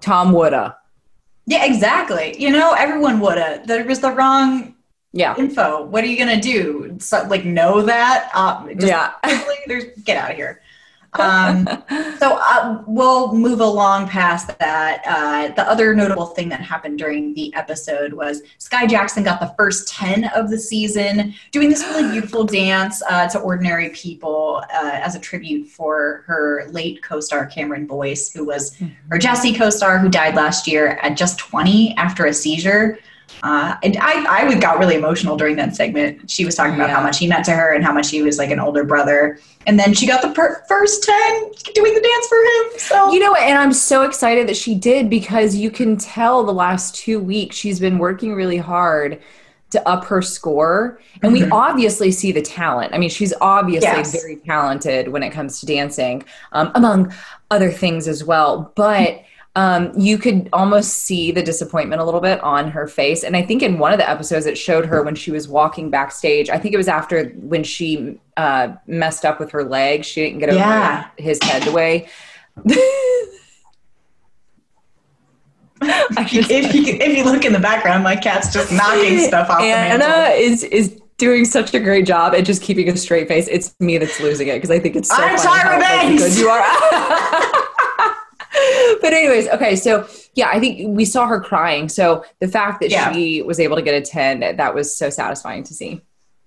Tom 0.00 0.32
woulda. 0.32 0.76
Yeah, 1.46 1.64
exactly. 1.64 2.34
You 2.40 2.50
know, 2.50 2.72
everyone 2.72 3.20
woulda. 3.20 3.62
There 3.66 3.84
was 3.84 4.00
the 4.00 4.10
wrong 4.10 4.74
Yeah. 5.12 5.36
info. 5.38 5.84
What 5.84 6.02
are 6.02 6.08
you 6.08 6.18
gonna 6.18 6.40
do? 6.40 6.96
So, 6.98 7.24
like, 7.28 7.44
know 7.44 7.82
that? 7.82 8.30
Uh, 8.34 8.66
just 8.74 8.86
Yeah. 8.86 9.12
there's 9.66 9.84
get 10.04 10.16
out 10.16 10.30
of 10.32 10.36
here. 10.36 10.60
Um, 11.18 11.66
so 12.18 12.38
uh, 12.40 12.82
we'll 12.86 13.34
move 13.34 13.60
along 13.60 14.08
past 14.08 14.58
that. 14.58 15.02
Uh, 15.06 15.54
the 15.54 15.68
other 15.68 15.94
notable 15.94 16.26
thing 16.26 16.48
that 16.48 16.60
happened 16.60 16.98
during 16.98 17.34
the 17.34 17.54
episode 17.54 18.12
was 18.12 18.42
Skai 18.58 18.88
Jackson 18.88 19.22
got 19.22 19.40
the 19.40 19.54
first 19.56 19.88
10 19.88 20.24
of 20.34 20.50
the 20.50 20.58
season 20.58 21.34
doing 21.52 21.68
this 21.68 21.82
really 21.84 22.10
beautiful 22.10 22.44
dance 22.44 23.02
uh, 23.08 23.28
to 23.28 23.38
ordinary 23.38 23.90
people 23.90 24.62
uh, 24.72 24.90
as 24.92 25.14
a 25.14 25.20
tribute 25.20 25.68
for 25.68 26.24
her 26.26 26.66
late 26.70 27.02
co-star 27.02 27.46
Cameron 27.46 27.86
Boyce, 27.86 28.32
who 28.32 28.44
was 28.44 28.76
her 29.10 29.18
Jessie 29.18 29.54
co-star 29.54 29.98
who 29.98 30.08
died 30.08 30.34
last 30.34 30.66
year 30.66 30.98
at 31.02 31.16
just 31.16 31.38
20 31.38 31.94
after 31.96 32.26
a 32.26 32.34
seizure. 32.34 32.98
Uh, 33.42 33.76
and 33.82 33.98
I, 34.00 34.42
I 34.42 34.48
would 34.48 34.60
got 34.60 34.78
really 34.78 34.94
emotional 34.94 35.36
during 35.36 35.56
that 35.56 35.76
segment. 35.76 36.30
She 36.30 36.44
was 36.46 36.54
talking 36.54 36.74
about 36.74 36.88
how 36.88 37.02
much 37.02 37.18
he 37.18 37.26
meant 37.26 37.44
to 37.44 37.52
her 37.52 37.74
and 37.74 37.84
how 37.84 37.92
much 37.92 38.08
he 38.10 38.22
was 38.22 38.38
like 38.38 38.50
an 38.50 38.58
older 38.58 38.84
brother. 38.84 39.38
And 39.66 39.78
then 39.78 39.92
she 39.92 40.06
got 40.06 40.22
the 40.22 40.30
per- 40.30 40.62
first 40.66 41.02
10 41.02 41.42
doing 41.74 41.94
the 41.94 42.00
dance 42.00 42.26
for 42.28 42.38
him. 42.38 42.78
So 42.78 43.12
You 43.12 43.20
know 43.20 43.32
what? 43.32 43.42
And 43.42 43.58
I'm 43.58 43.72
so 43.74 44.02
excited 44.02 44.48
that 44.48 44.56
she 44.56 44.74
did 44.74 45.10
because 45.10 45.56
you 45.56 45.70
can 45.70 45.96
tell 45.98 46.42
the 46.44 46.54
last 46.54 46.94
two 46.94 47.20
weeks 47.20 47.56
she's 47.56 47.78
been 47.80 47.98
working 47.98 48.34
really 48.34 48.56
hard 48.56 49.20
to 49.70 49.86
up 49.88 50.04
her 50.04 50.22
score. 50.22 51.00
And 51.22 51.32
we 51.32 51.44
obviously 51.50 52.12
see 52.12 52.30
the 52.32 52.42
talent. 52.42 52.94
I 52.94 52.98
mean, 52.98 53.10
she's 53.10 53.34
obviously 53.40 53.88
Yes. 53.88 54.12
very 54.22 54.36
talented 54.36 55.08
when 55.08 55.22
it 55.22 55.30
comes 55.30 55.60
to 55.60 55.66
dancing, 55.66 56.22
um, 56.52 56.70
among 56.76 57.12
other 57.50 57.70
things 57.72 58.06
as 58.08 58.22
well. 58.24 58.72
But 58.76 59.22
um, 59.56 59.92
you 59.96 60.18
could 60.18 60.48
almost 60.52 60.94
see 60.94 61.30
the 61.30 61.42
disappointment 61.42 62.02
a 62.02 62.04
little 62.04 62.20
bit 62.20 62.40
on 62.40 62.70
her 62.70 62.88
face. 62.88 63.22
And 63.22 63.36
I 63.36 63.42
think 63.42 63.62
in 63.62 63.78
one 63.78 63.92
of 63.92 63.98
the 63.98 64.08
episodes, 64.08 64.46
it 64.46 64.58
showed 64.58 64.84
her 64.86 65.02
when 65.02 65.14
she 65.14 65.30
was 65.30 65.48
walking 65.48 65.90
backstage. 65.90 66.50
I 66.50 66.58
think 66.58 66.74
it 66.74 66.76
was 66.76 66.88
after 66.88 67.26
when 67.28 67.62
she 67.62 68.18
uh, 68.36 68.74
messed 68.86 69.24
up 69.24 69.38
with 69.38 69.52
her 69.52 69.62
leg. 69.62 70.04
She 70.04 70.22
didn't 70.22 70.40
get 70.40 70.48
over 70.48 70.58
Yeah. 70.58 71.06
his 71.16 71.40
head 71.42 71.62
the 71.62 71.72
way. 71.72 72.08
If, 76.16 76.32
you, 76.32 76.40
if, 76.48 77.18
you, 77.18 77.24
look 77.24 77.44
in 77.44 77.52
the 77.52 77.58
background, 77.58 78.04
my 78.04 78.16
cat's 78.16 78.50
just 78.50 78.72
knocking 78.72 79.18
stuff 79.18 79.50
off 79.50 79.58
the 79.58 79.66
Anna 79.66 80.32
is 80.34 80.62
is 80.62 80.98
doing 81.18 81.44
such 81.44 81.74
a 81.74 81.80
great 81.80 82.06
job 82.06 82.34
at 82.34 82.44
just 82.44 82.62
keeping 82.62 82.88
a 82.88 82.96
straight 82.96 83.28
face. 83.28 83.48
It's 83.48 83.74
me 83.80 83.98
that's 83.98 84.18
losing 84.20 84.48
it 84.48 84.54
because 84.54 84.70
I 84.70 84.78
think 84.78 84.96
it's 84.96 85.08
so 85.08 85.16
I'm 85.16 85.36
funny 85.36 85.60
Tyra 85.60 85.80
Banks. 85.80 86.22
good 86.22 86.38
you 86.38 86.48
are. 86.48 86.62
but 89.00 89.12
anyways, 89.12 89.48
okay, 89.48 89.76
so 89.76 90.06
yeah, 90.34 90.48
I 90.52 90.60
think 90.60 90.96
we 90.96 91.04
saw 91.04 91.26
her 91.26 91.40
crying. 91.40 91.88
So 91.88 92.24
the 92.40 92.48
fact 92.48 92.80
that 92.80 92.90
Yeah. 92.90 93.12
she 93.12 93.42
was 93.42 93.58
able 93.60 93.76
to 93.76 93.82
get 93.82 93.94
a 93.94 94.00
ten, 94.00 94.40
that 94.56 94.74
was 94.74 94.96
so 94.96 95.10
satisfying 95.10 95.62
to 95.64 95.74
see. 95.74 96.00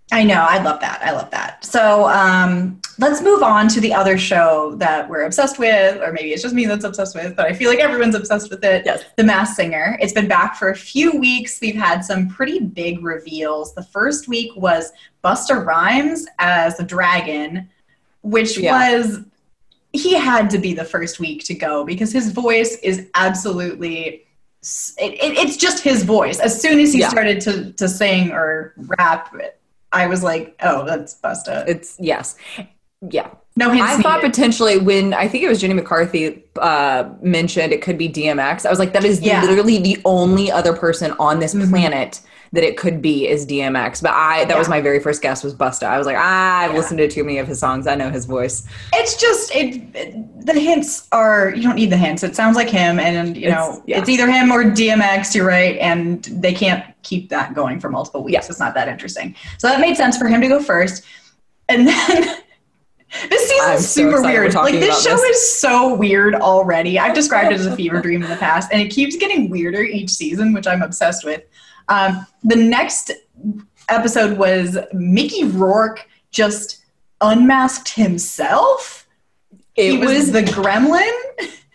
I 0.10 0.24
know. 0.24 0.46
I 0.50 0.64
love 0.64 0.80
that. 0.80 1.02
I 1.04 1.12
love 1.12 1.30
that. 1.32 1.66
So 1.66 2.08
um, 2.08 2.80
let's 2.98 3.22
move 3.22 3.44
on 3.44 3.68
to 3.68 3.82
the 3.82 3.94
other 3.94 4.18
show 4.18 4.74
that 4.76 5.10
we're 5.10 5.24
obsessed 5.26 5.60
with, 5.60 6.02
or 6.02 6.14
maybe 6.14 6.30
it's 6.32 6.42
just 6.42 6.56
me 6.56 6.66
that's 6.66 6.86
obsessed 6.86 7.14
with, 7.14 7.36
but 7.36 7.46
I 7.46 7.52
feel 7.52 7.70
like 7.70 7.80
everyone's 7.80 8.16
obsessed 8.16 8.50
with 8.50 8.64
it. 8.64 8.84
Yes. 8.86 9.04
The 9.18 9.26
Masked 9.26 9.58
Singer. 9.58 9.98
It's 10.00 10.14
been 10.14 10.30
back 10.30 10.56
for 10.56 10.70
a 10.70 10.76
few 10.76 11.12
weeks. 11.20 11.60
We've 11.62 11.76
had 11.76 12.06
some 12.06 12.30
pretty 12.30 12.60
big 12.62 13.04
reveals. 13.04 13.76
The 13.76 13.84
first 13.84 14.30
week 14.30 14.52
was 14.56 14.94
Busta 15.26 15.66
Rhymes 15.66 16.26
as 16.40 16.78
the 16.78 16.84
dragon, 16.86 17.68
which 18.22 18.58
Yeah. 18.58 18.94
was 18.94 19.20
he 19.94 20.14
had 20.16 20.50
to 20.50 20.58
be 20.58 20.74
the 20.74 20.84
first 20.86 21.20
week 21.20 21.44
to 21.46 21.54
go 21.54 21.84
because 21.86 22.12
his 22.12 22.32
voice 22.32 22.78
is 22.80 23.08
absolutely 23.16 24.24
it, 25.00 25.14
it, 25.14 25.38
it's 25.38 25.56
just 25.56 25.84
his 25.84 26.04
voice 26.04 26.40
as 26.40 26.60
soon 26.62 26.80
as 26.80 26.92
he 26.94 27.00
Yeah. 27.00 27.10
started 27.10 27.40
to, 27.42 27.72
to 27.74 27.88
sing 27.88 28.32
or 28.32 28.74
rap 28.98 29.34
i 29.94 30.08
was 30.08 30.24
like 30.24 30.56
oh 30.64 30.84
that's 30.86 31.16
busta 31.16 31.66
It's 31.68 31.96
yes. 32.00 32.36
Yeah. 33.10 33.30
no 33.56 33.70
I 33.72 34.02
thought 34.02 34.18
needed. 34.18 34.34
potentially 34.34 34.78
when 34.80 35.14
I 35.14 35.28
think 35.28 35.44
it 35.44 35.50
was 35.50 35.62
Jenny 35.62 35.76
McCarthy 35.76 36.44
uh, 36.60 37.10
mentioned 37.22 37.72
it 37.72 37.84
could 37.84 37.98
be 37.98 38.10
DMX. 38.10 38.66
I 38.66 38.72
was 38.72 38.80
like, 38.80 38.94
that 38.94 39.04
is 39.06 39.22
Yeah. 39.22 39.42
literally 39.44 39.78
the 39.78 40.02
only 40.04 40.52
other 40.52 40.74
person 40.76 41.14
on 41.20 41.38
this 41.40 41.54
Mhm. 41.54 41.70
planet 41.70 42.20
that 42.54 42.64
it 42.64 42.78
could 42.78 43.02
be 43.02 43.28
is 43.28 43.46
DMX. 43.46 44.02
But 44.02 44.12
I 44.14 44.46
that 44.46 44.58
was 44.58 44.70
my 44.70 44.82
very 44.82 45.00
first 45.00 45.22
guess 45.22 45.44
was 45.44 45.54
Busta. 45.56 45.84
I 45.88 45.98
was 45.98 46.08
like, 46.08 46.18
ah, 46.18 46.60
I've 46.62 46.72
Yeah. 46.72 46.78
listened 46.78 46.98
to 47.00 47.08
too 47.08 47.24
many 47.24 47.38
of 47.40 47.48
his 47.48 47.60
songs. 47.60 47.88
I 47.88 47.96
know 47.96 48.10
his 48.10 48.26
voice. 48.26 48.64
it's 48.94 49.16
just 49.20 49.54
it, 49.56 49.82
it- 49.96 50.46
the 50.46 50.54
hints 50.58 51.08
are 51.12 51.50
you 51.54 51.62
don't 51.64 51.76
need 51.76 51.90
the 51.90 51.98
hints 51.98 52.24
it 52.24 52.34
sounds 52.34 52.56
like 52.56 52.70
him 52.70 53.00
and 53.02 53.36
you 53.36 53.50
know 53.50 53.64
It's- 53.72 53.82
yeah. 53.86 54.00
it's 54.00 54.08
either 54.08 54.32
him 54.32 54.50
or 54.50 54.64
dmx 54.64 55.36
you're 55.36 55.46
right 55.46 55.78
and 55.80 56.24
they 56.24 56.54
can't 56.54 56.86
keep 57.04 57.28
that 57.32 57.54
going 57.54 57.82
for 57.82 57.90
multiple 57.90 58.24
weeks 58.24 58.34
Yeah. 58.46 58.50
it's 58.52 58.60
not 58.60 58.74
that 58.76 58.88
interesting 58.88 59.36
so 59.58 59.68
that 59.68 59.82
made 59.82 59.98
sense 59.98 60.18
for 60.18 60.28
him 60.30 60.40
to 60.40 60.48
go 60.48 60.64
first 60.64 61.04
and 61.68 61.86
then 61.86 62.38
this 63.30 63.50
season's 63.50 63.88
so 63.90 64.10
super 64.10 64.22
weird 64.22 64.54
like 64.54 64.74
this 64.76 65.04
show 65.04 65.18
this. 65.18 65.22
is 65.38 65.60
so 65.60 65.94
weird 65.96 66.34
already 66.36 66.98
i've 66.98 67.14
described 67.14 67.52
it 67.52 67.56
as 67.60 67.66
a 67.66 67.76
fever 67.76 68.00
dream 68.00 68.24
in 68.24 68.30
the 68.30 68.38
past 68.38 68.70
and 68.72 68.82
it 68.82 68.88
keeps 68.90 69.18
getting 69.18 69.50
weirder 69.50 69.82
each 69.84 70.10
season 70.12 70.54
which 70.54 70.66
i'm 70.68 70.82
obsessed 70.82 71.26
with 71.26 71.44
um, 71.90 72.26
the 72.44 72.56
next 72.56 73.12
episode 73.90 74.38
was 74.38 74.78
mickey 74.94 75.44
rourke 75.46 76.08
just 76.32 76.86
unmasked 77.22 77.90
himself 77.90 79.08
It 79.76 79.92
he 79.92 79.98
was, 79.98 80.10
was 80.10 80.32
the 80.32 80.42
gremlin. 80.42 81.12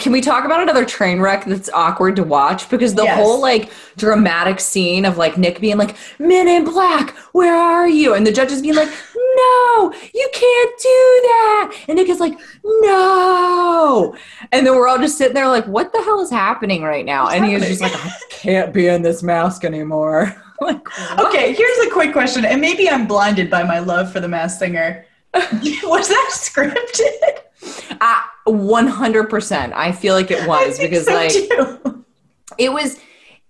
Can 0.00 0.10
we 0.10 0.20
talk 0.20 0.44
about 0.44 0.60
another 0.60 0.84
train 0.84 1.20
wreck 1.20 1.44
that's 1.44 1.70
awkward 1.72 2.16
to 2.16 2.24
watch? 2.24 2.68
Because 2.68 2.94
the 2.96 3.04
Yes. 3.04 3.16
whole 3.16 3.40
like 3.40 3.70
dramatic 3.96 4.58
scene 4.58 5.04
of 5.04 5.18
like 5.18 5.38
Nick 5.38 5.60
being 5.60 5.76
like, 5.78 5.94
Men 6.18 6.48
in 6.48 6.64
Black, 6.64 7.10
where 7.32 7.54
are 7.54 7.86
you? 7.88 8.12
And 8.14 8.26
the 8.26 8.32
judges 8.32 8.60
being 8.60 8.74
like, 8.74 8.88
No, 9.36 9.92
you 10.12 10.28
can't 10.34 10.78
do 10.78 10.88
that. 11.22 11.74
And 11.88 11.96
Nick 11.96 12.08
is 12.08 12.18
like, 12.18 12.36
No. 12.64 14.16
And 14.50 14.66
then 14.66 14.74
we're 14.74 14.88
all 14.88 14.98
just 14.98 15.16
sitting 15.16 15.34
there 15.34 15.46
like, 15.46 15.66
What 15.66 15.92
the 15.92 16.02
hell 16.02 16.20
is 16.20 16.30
happening 16.30 16.82
right 16.82 17.04
now? 17.04 17.24
What's 17.24 17.36
and 17.36 17.44
he 17.46 17.54
was 17.54 17.66
just 17.68 17.80
like, 17.80 17.94
I 17.94 18.10
can't 18.30 18.72
be 18.74 18.88
in 18.88 19.02
this 19.02 19.22
mask 19.22 19.64
anymore. 19.64 20.34
like, 20.60 20.86
what? 20.98 21.26
Okay, 21.28 21.54
here's 21.54 21.86
a 21.86 21.90
quick 21.90 22.12
question, 22.12 22.44
and 22.44 22.60
maybe 22.60 22.90
I'm 22.90 23.06
blinded 23.06 23.48
by 23.48 23.62
my 23.62 23.78
love 23.78 24.12
for 24.12 24.18
the 24.20 24.28
Masked 24.28 24.58
Singer. 24.58 25.04
was 25.34 26.08
that 26.08 26.30
scripted? 26.32 27.96
I, 28.00 28.28
100%. 28.46 29.72
I 29.72 29.92
feel 29.92 30.14
like 30.14 30.30
it 30.30 30.46
was 30.46 30.78
because 30.78 31.06
so, 31.06 31.14
like 31.14 31.30
too. 31.32 32.04
it 32.58 32.72
was 32.72 32.98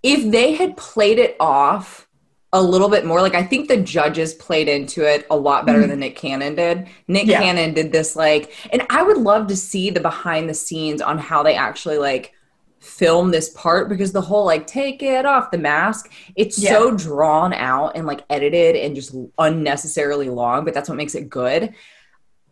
if 0.03 0.31
they 0.31 0.55
had 0.55 0.77
played 0.77 1.19
it 1.19 1.37
off 1.41 2.09
a 2.55 2.63
little 2.63 2.91
bit 2.91 3.07
more 3.07 3.23
like 3.23 3.35
i 3.35 3.43
think 3.43 3.67
the 3.69 3.79
judges 3.79 4.35
played 4.35 4.69
into 4.69 5.03
it 5.11 5.27
a 5.31 5.37
lot 5.37 5.65
better 5.65 5.87
than 5.87 6.01
nick 6.01 6.15
cannon 6.17 6.55
did 6.55 6.87
nick 7.09 7.23
Mm-hmm. 7.23 7.31
Yeah. 7.31 7.41
cannon 7.41 7.73
did 7.73 7.93
this 7.93 8.15
like 8.15 8.53
and 8.73 8.85
i 8.91 9.03
would 9.03 9.17
love 9.17 9.47
to 9.47 9.57
see 9.57 9.89
the 9.89 10.01
behind 10.01 10.51
the 10.51 10.55
scenes 10.55 11.01
on 11.01 11.17
how 11.17 11.43
they 11.43 11.55
actually 11.55 11.97
like 11.97 12.35
film 12.81 13.31
this 13.31 13.49
part 13.51 13.89
because 13.89 14.13
the 14.13 14.21
whole 14.21 14.45
like 14.45 14.67
take 14.67 15.03
it 15.03 15.25
off 15.25 15.51
the 15.51 15.57
mask 15.57 16.11
it's 16.37 16.59
Yeah. 16.59 16.73
so 16.73 16.95
drawn 16.95 17.55
out 17.55 17.93
and 17.97 18.07
like 18.07 18.23
edited 18.29 18.77
and 18.77 18.95
just 18.95 19.15
unnecessarily 19.39 20.29
long 20.29 20.67
but 20.67 20.75
that's 20.75 20.91
what 20.91 20.99
makes 20.99 21.15
it 21.15 21.31
good 21.31 21.73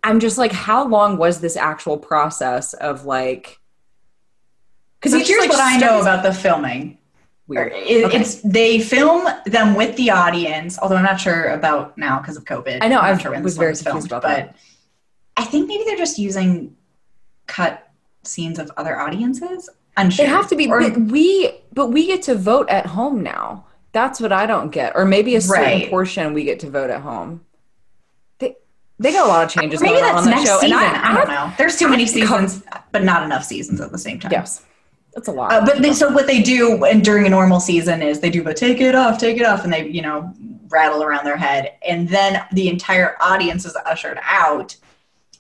i'm 0.04 0.20
just 0.20 0.38
like 0.38 0.52
how 0.52 0.86
long 0.86 1.16
was 1.16 1.40
this 1.40 1.56
actual 1.56 1.96
process 1.98 2.72
of 2.74 3.04
like 3.04 3.58
because 5.00 5.12
just, 5.12 5.28
here's 5.28 5.40
like, 5.40 5.48
what 5.50 5.60
I 5.60 5.78
know 5.78 6.00
about 6.02 6.22
the 6.22 6.32
filming. 6.34 6.98
weird 7.46 7.72
It- 7.74 8.04
Okay. 8.04 8.20
It's 8.20 8.42
they 8.42 8.80
film 8.80 9.26
them 9.46 9.74
with 9.74 9.96
the 9.96 10.10
audience, 10.10 10.78
although 10.78 10.96
I'm 10.96 11.04
not 11.04 11.18
sure 11.18 11.46
about 11.48 11.96
now 11.96 12.18
because 12.20 12.36
of 12.36 12.44
COVID. 12.44 12.78
I 12.82 12.88
know, 12.88 12.98
I'm 13.00 13.14
not 13.14 13.22
sure 13.22 13.30
when 13.32 13.42
was 13.42 13.56
very 13.56 13.74
confused 13.74 14.08
about 14.08 14.20
but 14.22 14.28
that. 14.36 14.56
I 15.38 15.44
think 15.44 15.68
maybe 15.68 15.84
they're 15.84 15.96
just 15.96 16.18
using 16.18 16.76
cut 17.46 17.88
scenes 18.24 18.58
of 18.58 18.70
other 18.76 19.00
audiences. 19.00 19.70
Unsure. 19.96 20.26
They 20.26 20.30
have 20.30 20.48
to 20.48 20.56
be, 20.56 20.70
Or- 20.70 20.80
but 20.82 21.00
we, 21.00 21.50
but 21.72 21.86
we 21.86 22.06
get 22.06 22.20
to 22.24 22.34
vote 22.34 22.68
at 22.68 22.84
home 22.84 23.22
now. 23.22 23.64
That's 23.92 24.20
what 24.20 24.32
I 24.32 24.44
don't 24.44 24.68
get. 24.70 24.92
Or 24.94 25.06
maybe 25.06 25.34
a 25.34 25.40
certain 25.40 25.64
Right. 25.64 25.88
portion 25.90 26.34
we 26.34 26.44
get 26.44 26.60
to 26.60 26.68
vote 26.70 26.90
at 26.90 27.00
home. 27.00 27.40
They, 29.00 29.12
got 29.12 29.24
a 29.24 29.28
lot 29.28 29.44
of 29.44 29.50
changes 29.50 29.80
Maybe 29.80 29.98
that's 29.98 30.26
next 30.26 30.46
show. 30.46 30.58
season. 30.60 30.76
and 30.76 30.96
I, 30.96 31.14
don't 31.14 31.28
know. 31.28 31.50
There's 31.56 31.78
too 31.78 31.88
many 31.88 32.04
seasons, 32.06 32.62
but 32.92 33.02
not 33.02 33.22
enough 33.22 33.44
seasons 33.44 33.80
at 33.80 33.90
the 33.90 33.98
same 33.98 34.20
time. 34.20 34.30
Yes, 34.30 34.66
that's 35.14 35.26
a 35.26 35.32
lot. 35.32 35.52
Uh, 35.52 35.64
but 35.64 35.80
they, 35.80 35.94
so 35.94 36.10
what 36.10 36.26
they 36.26 36.42
do 36.42 36.84
and 36.84 37.02
during 37.02 37.24
a 37.24 37.30
normal 37.30 37.60
season 37.60 38.02
is 38.02 38.20
they 38.20 38.28
do 38.28 38.44
but 38.44 38.58
take 38.58 38.78
it 38.78 38.94
off, 38.94 39.18
take 39.18 39.38
it 39.38 39.46
off, 39.46 39.64
and 39.64 39.72
they 39.72 39.88
you 39.88 40.02
know 40.02 40.34
rattle 40.68 41.02
around 41.02 41.24
their 41.24 41.38
head, 41.38 41.72
and 41.88 42.10
then 42.10 42.44
the 42.52 42.68
entire 42.68 43.16
audience 43.22 43.64
is 43.64 43.74
ushered 43.86 44.20
out, 44.22 44.76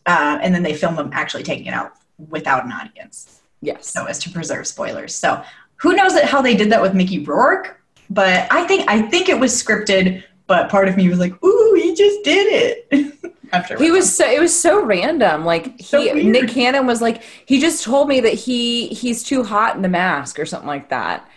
uh, 0.06 0.38
and 0.40 0.54
then 0.54 0.62
they 0.62 0.72
film 0.72 0.96
them 0.96 1.10
actually 1.12 1.42
taking 1.42 1.66
it 1.66 1.74
out 1.74 1.92
without 2.30 2.64
an 2.64 2.72
audience, 2.72 3.42
yes. 3.60 3.86
so 3.86 4.06
as 4.06 4.18
to 4.20 4.30
preserve 4.30 4.66
spoilers. 4.66 5.14
So 5.14 5.42
who 5.76 5.94
knows 5.94 6.14
that 6.14 6.24
how 6.24 6.40
they 6.40 6.56
did 6.56 6.72
that 6.72 6.80
with 6.80 6.94
Mickey 6.94 7.18
Rourke? 7.18 7.78
But 8.08 8.50
I 8.50 8.66
think 8.66 8.88
I 8.88 9.02
think 9.02 9.28
it 9.28 9.38
was 9.38 9.52
scripted. 9.52 10.24
But 10.46 10.68
part 10.70 10.88
of 10.88 10.96
me 10.96 11.10
was 11.10 11.18
like, 11.18 11.44
"Ooh, 11.44 11.74
he 11.74 11.94
just 11.94 12.24
did 12.24 12.46
it." 12.90 13.34
After 13.52 13.76
He 13.78 13.90
was 13.90 14.14
so 14.14 14.30
it 14.30 14.40
was 14.40 14.58
so 14.58 14.84
random. 14.84 15.44
Like 15.44 15.78
he 15.78 15.84
So 15.84 16.00
weird. 16.00 16.26
Nick 16.26 16.48
Cannon 16.48 16.86
was 16.86 17.02
like 17.02 17.22
he 17.46 17.60
just 17.60 17.84
told 17.84 18.08
me 18.08 18.20
that 18.20 18.34
he 18.34 18.88
he's 18.88 19.22
too 19.22 19.42
hot 19.42 19.76
in 19.76 19.82
the 19.82 19.88
mask 19.88 20.38
or 20.38 20.46
something 20.46 20.68
like 20.68 20.88
that. 20.90 21.28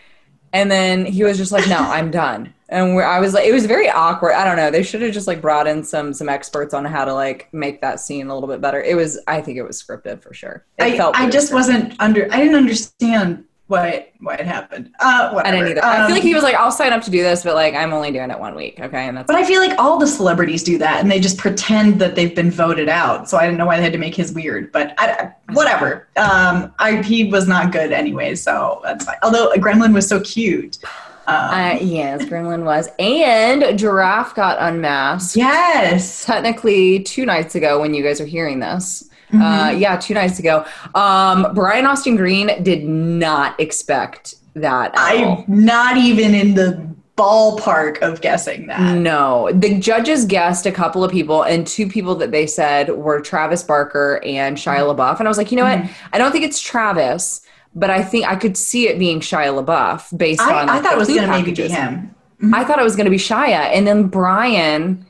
And 0.52 0.70
then 0.70 1.06
he 1.06 1.24
was 1.24 1.38
just 1.38 1.52
like, 1.52 1.68
"No, 1.68 1.78
I'm 1.80 2.12
done." 2.12 2.54
And 2.70 2.96
we're, 2.96 3.04
I 3.04 3.20
was 3.20 3.34
like, 3.34 3.46
it 3.46 3.54
was 3.54 3.66
very 3.68 3.88
awkward. 3.90 4.34
I 4.34 4.44
don't 4.44 4.56
know. 4.56 4.72
They 4.72 4.82
should 4.82 5.02
have 5.04 5.14
just 5.14 5.28
like 5.28 5.42
brought 5.42 5.68
in 5.68 5.84
some 5.84 6.14
some 6.14 6.30
experts 6.30 6.74
on 6.74 6.86
how 6.86 7.06
to 7.06 7.14
like 7.14 7.52
make 7.54 7.82
that 7.82 8.00
scene 8.00 8.28
a 8.28 8.34
little 8.34 8.50
bit 8.50 8.62
better. 8.62 8.82
It 8.82 8.96
was, 8.96 9.20
I 9.28 9.42
think, 9.42 9.58
it 9.58 9.64
was 9.64 9.82
scripted 9.82 10.22
for 10.22 10.34
sure. 10.34 10.66
It 10.80 10.84
I, 10.84 10.98
felt 10.98 11.16
I 11.16 11.30
just 11.30 11.52
scripted. 11.52 11.54
wasn't 11.54 11.96
under. 12.00 12.28
I 12.32 12.38
didn't 12.38 12.56
understand 12.56 13.46
why 13.68 14.08
what 14.20 14.40
happened. 14.42 14.92
Uh, 15.00 15.30
I 15.32 15.34
whatever. 15.34 15.56
didn't 15.58 15.72
either. 15.72 15.86
I 15.86 15.96
feel 15.96 16.06
Um, 16.06 16.12
like 16.12 16.24
he 16.24 16.34
was 16.36 16.44
like, 16.44 16.56
"I'll 16.56 16.72
sign 16.72 16.92
up 16.94 17.02
to 17.04 17.12
do 17.12 17.24
this, 17.24 17.44
but 17.44 17.56
like 17.56 17.74
I'm 17.74 17.94
only 17.94 18.12
doing 18.12 18.30
it 18.30 18.40
one 18.40 18.56
week." 18.56 18.80
Okay, 18.80 19.08
and 19.08 19.16
that's 19.18 19.28
But 19.28 19.36
I 19.38 19.46
feel 19.46 19.62
like 19.62 19.78
all 19.80 19.98
the 19.98 20.08
celebrities 20.08 20.64
do 20.64 20.78
that, 20.80 21.00
and 21.02 21.10
they 21.10 21.20
just 21.20 21.38
pretend 21.38 22.00
that 22.00 22.16
they've 22.16 22.36
been 22.36 22.52
voted 22.52 22.90
out. 22.90 23.30
So 23.30 23.38
I 23.38 23.46
didn't 23.46 23.58
know 23.58 23.66
why 23.66 23.78
they 23.78 23.84
had 23.84 23.94
to 23.94 23.98
make 24.00 24.16
his 24.16 24.34
weird. 24.34 24.72
But 24.72 24.94
I, 25.00 25.12
I- 25.12 25.54
whatever. 25.54 26.08
Um, 26.18 26.74
I 26.80 26.98
he 26.98 27.26
was 27.32 27.48
not 27.48 27.72
good 27.72 27.92
anyway, 27.92 28.36
so 28.36 28.82
that's 28.84 29.06
fine. 29.06 29.16
Although 29.24 29.52
Gremlin 29.54 29.94
was 29.94 30.08
so 30.08 30.20
cute. 30.22 30.78
Um, 31.26 31.36
uh, 31.36 31.78
yes, 31.80 32.26
Gremlin 32.26 32.66
was, 32.66 32.90
and 33.00 33.80
Giraffe 33.80 34.36
got 34.36 34.58
unmasked. 34.60 35.38
yes. 35.38 36.26
technically 36.26 37.00
two 37.00 37.26
nights 37.26 37.56
ago 37.56 37.80
when 37.80 37.94
you 37.94 38.04
guys 38.04 38.20
are 38.20 38.26
hearing 38.26 38.60
this. 38.60 39.06
Mm-hmm. 39.34 39.42
Uh, 39.42 39.70
yeah, 39.72 39.98
two 39.98 40.14
nights 40.14 40.38
ago. 40.38 40.66
Um, 40.94 41.54
Brian 41.56 41.86
Austin 41.88 42.16
Green 42.16 42.62
did 42.62 42.86
not 42.86 43.60
expect 43.60 44.36
that. 44.54 44.92
At. 44.94 45.00
I'm 45.00 45.44
not 45.48 45.98
even 45.98 46.36
in 46.36 46.54
the 46.54 46.94
ballpark 47.18 48.00
of 48.02 48.22
guessing 48.22 48.68
that. 48.68 48.98
No, 48.98 49.50
the 49.52 49.80
judges 49.80 50.26
guessed 50.26 50.68
a 50.68 50.72
couple 50.72 51.04
of 51.04 51.12
people, 51.12 51.44
and 51.44 51.66
two 51.66 51.88
people 51.88 52.14
that 52.16 52.32
they 52.32 52.46
said 52.46 52.90
were 52.90 53.22
Travis 53.22 53.64
Barker 53.64 54.22
and 54.24 54.56
Shia 54.56 54.78
Mm-hmm. 54.78 55.00
LaBeouf. 55.00 55.18
And 55.20 55.28
I 55.28 55.30
was 55.30 55.38
like, 55.38 55.52
you 55.52 55.58
know 55.58 55.64
what? 55.64 55.90
I 56.12 56.18
don't 56.18 56.32
think 56.32 56.46
it's 56.46 56.60
Travis, 56.60 57.42
but 57.74 57.90
I 57.90 58.04
think 58.04 58.28
I 58.28 58.36
could 58.36 58.56
see 58.56 58.88
it 58.88 59.00
being 59.00 59.20
Shia 59.20 59.64
LaBeouf 59.64 60.16
based 60.16 60.42
I, 60.42 60.62
on. 60.62 60.70
I 60.70 60.76
like, 60.76 60.84
thought 60.84 60.94
it 60.94 61.00
was 61.00 61.08
going 61.08 61.22
to 61.22 61.28
maybe 61.28 61.52
be 61.52 61.68
him. 61.68 62.14
I 62.54 62.64
thought 62.64 62.78
it 62.78 62.84
was 62.84 62.96
going 62.96 63.06
to 63.06 63.12
be 63.12 63.18
Shia, 63.18 63.72
and 63.74 63.88
then 63.88 64.08
Brian. 64.08 65.06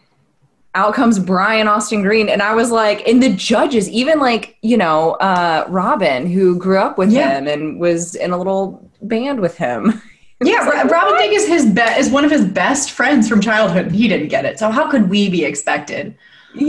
Out 0.76 0.96
comes 0.96 1.20
Brian 1.20 1.68
Austin 1.68 2.02
Green, 2.02 2.30
and 2.30 2.42
I 2.42 2.56
was 2.56 2.72
like, 2.72 3.08
and 3.08 3.22
the 3.22 3.30
judges, 3.34 3.88
even 3.90 4.20
like 4.20 4.58
you 4.62 4.76
know, 4.78 5.12
uh, 5.14 5.66
Robin, 5.70 6.26
who 6.26 6.58
grew 6.58 6.80
up 6.80 6.98
with 6.98 7.12
Yeah. 7.12 7.38
him 7.38 7.48
and 7.48 7.80
was 7.80 8.16
in 8.16 8.32
a 8.32 8.38
little 8.38 8.90
band 9.02 9.40
with 9.40 9.58
him. 9.58 10.02
Yeah, 10.46 10.68
Ro- 10.68 10.90
Robin 10.90 11.16
Thicke 11.18 11.32
is 11.32 11.48
his 11.48 11.66
be- 11.68 11.82
is 11.98 12.10
one 12.10 12.26
of 12.26 12.32
his 12.32 12.44
best 12.44 12.92
friends 12.92 13.30
from 13.30 13.40
childhood. 13.40 13.94
He 13.94 14.10
didn't 14.10 14.28
get 14.28 14.44
it, 14.44 14.60
so 14.60 14.70
how 14.72 14.92
could 14.92 15.10
we 15.10 15.30
be 15.30 15.46
expected? 15.46 16.18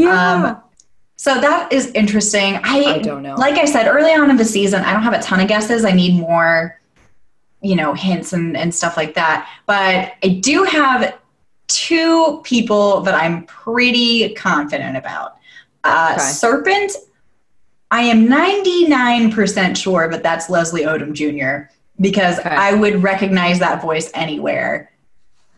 Um, 0.07 0.63
so 1.17 1.41
that 1.41 1.73
is 1.73 1.89
interesting. 1.89 2.61
I, 2.63 2.85
I 2.85 2.99
don't 2.99 3.25
know. 3.25 3.35
Like 3.35 3.57
I 3.59 3.65
said 3.65 3.89
early 3.89 4.13
on 4.13 4.31
in 4.31 4.37
the 4.37 4.45
season, 4.45 4.85
I 4.85 4.93
don't 4.93 5.03
have 5.03 5.13
a 5.15 5.21
ton 5.21 5.41
of 5.41 5.49
guesses. 5.49 5.85
I 5.85 5.91
need 5.91 6.15
more, 6.21 6.79
you 7.63 7.75
know, 7.75 7.95
hints 7.95 8.33
and, 8.33 8.57
and 8.57 8.73
stuff 8.73 8.97
like 8.97 9.15
that. 9.15 9.49
But 9.67 10.13
I 10.23 10.29
do 10.41 10.63
have 10.63 11.19
two 11.75 12.41
people 12.45 13.01
that 13.01 13.15
I'm 13.15 13.45
pretty 13.47 14.35
confident 14.35 14.97
about. 14.97 15.37
Uh, 15.83 16.13
Okay. 16.15 16.23
Serpent, 16.23 16.93
I 17.91 18.03
am 18.03 18.27
99% 18.29 19.77
sure, 19.77 20.09
but 20.09 20.23
that's 20.23 20.49
Leslie 20.49 20.83
Odom 20.85 21.13
Jr. 21.13 21.71
because 22.01 22.39
Okay. 22.39 22.49
I 22.49 22.75
would 22.75 23.03
recognize 23.03 23.59
that 23.59 23.83
voice 23.83 24.11
anywhere. 24.15 24.91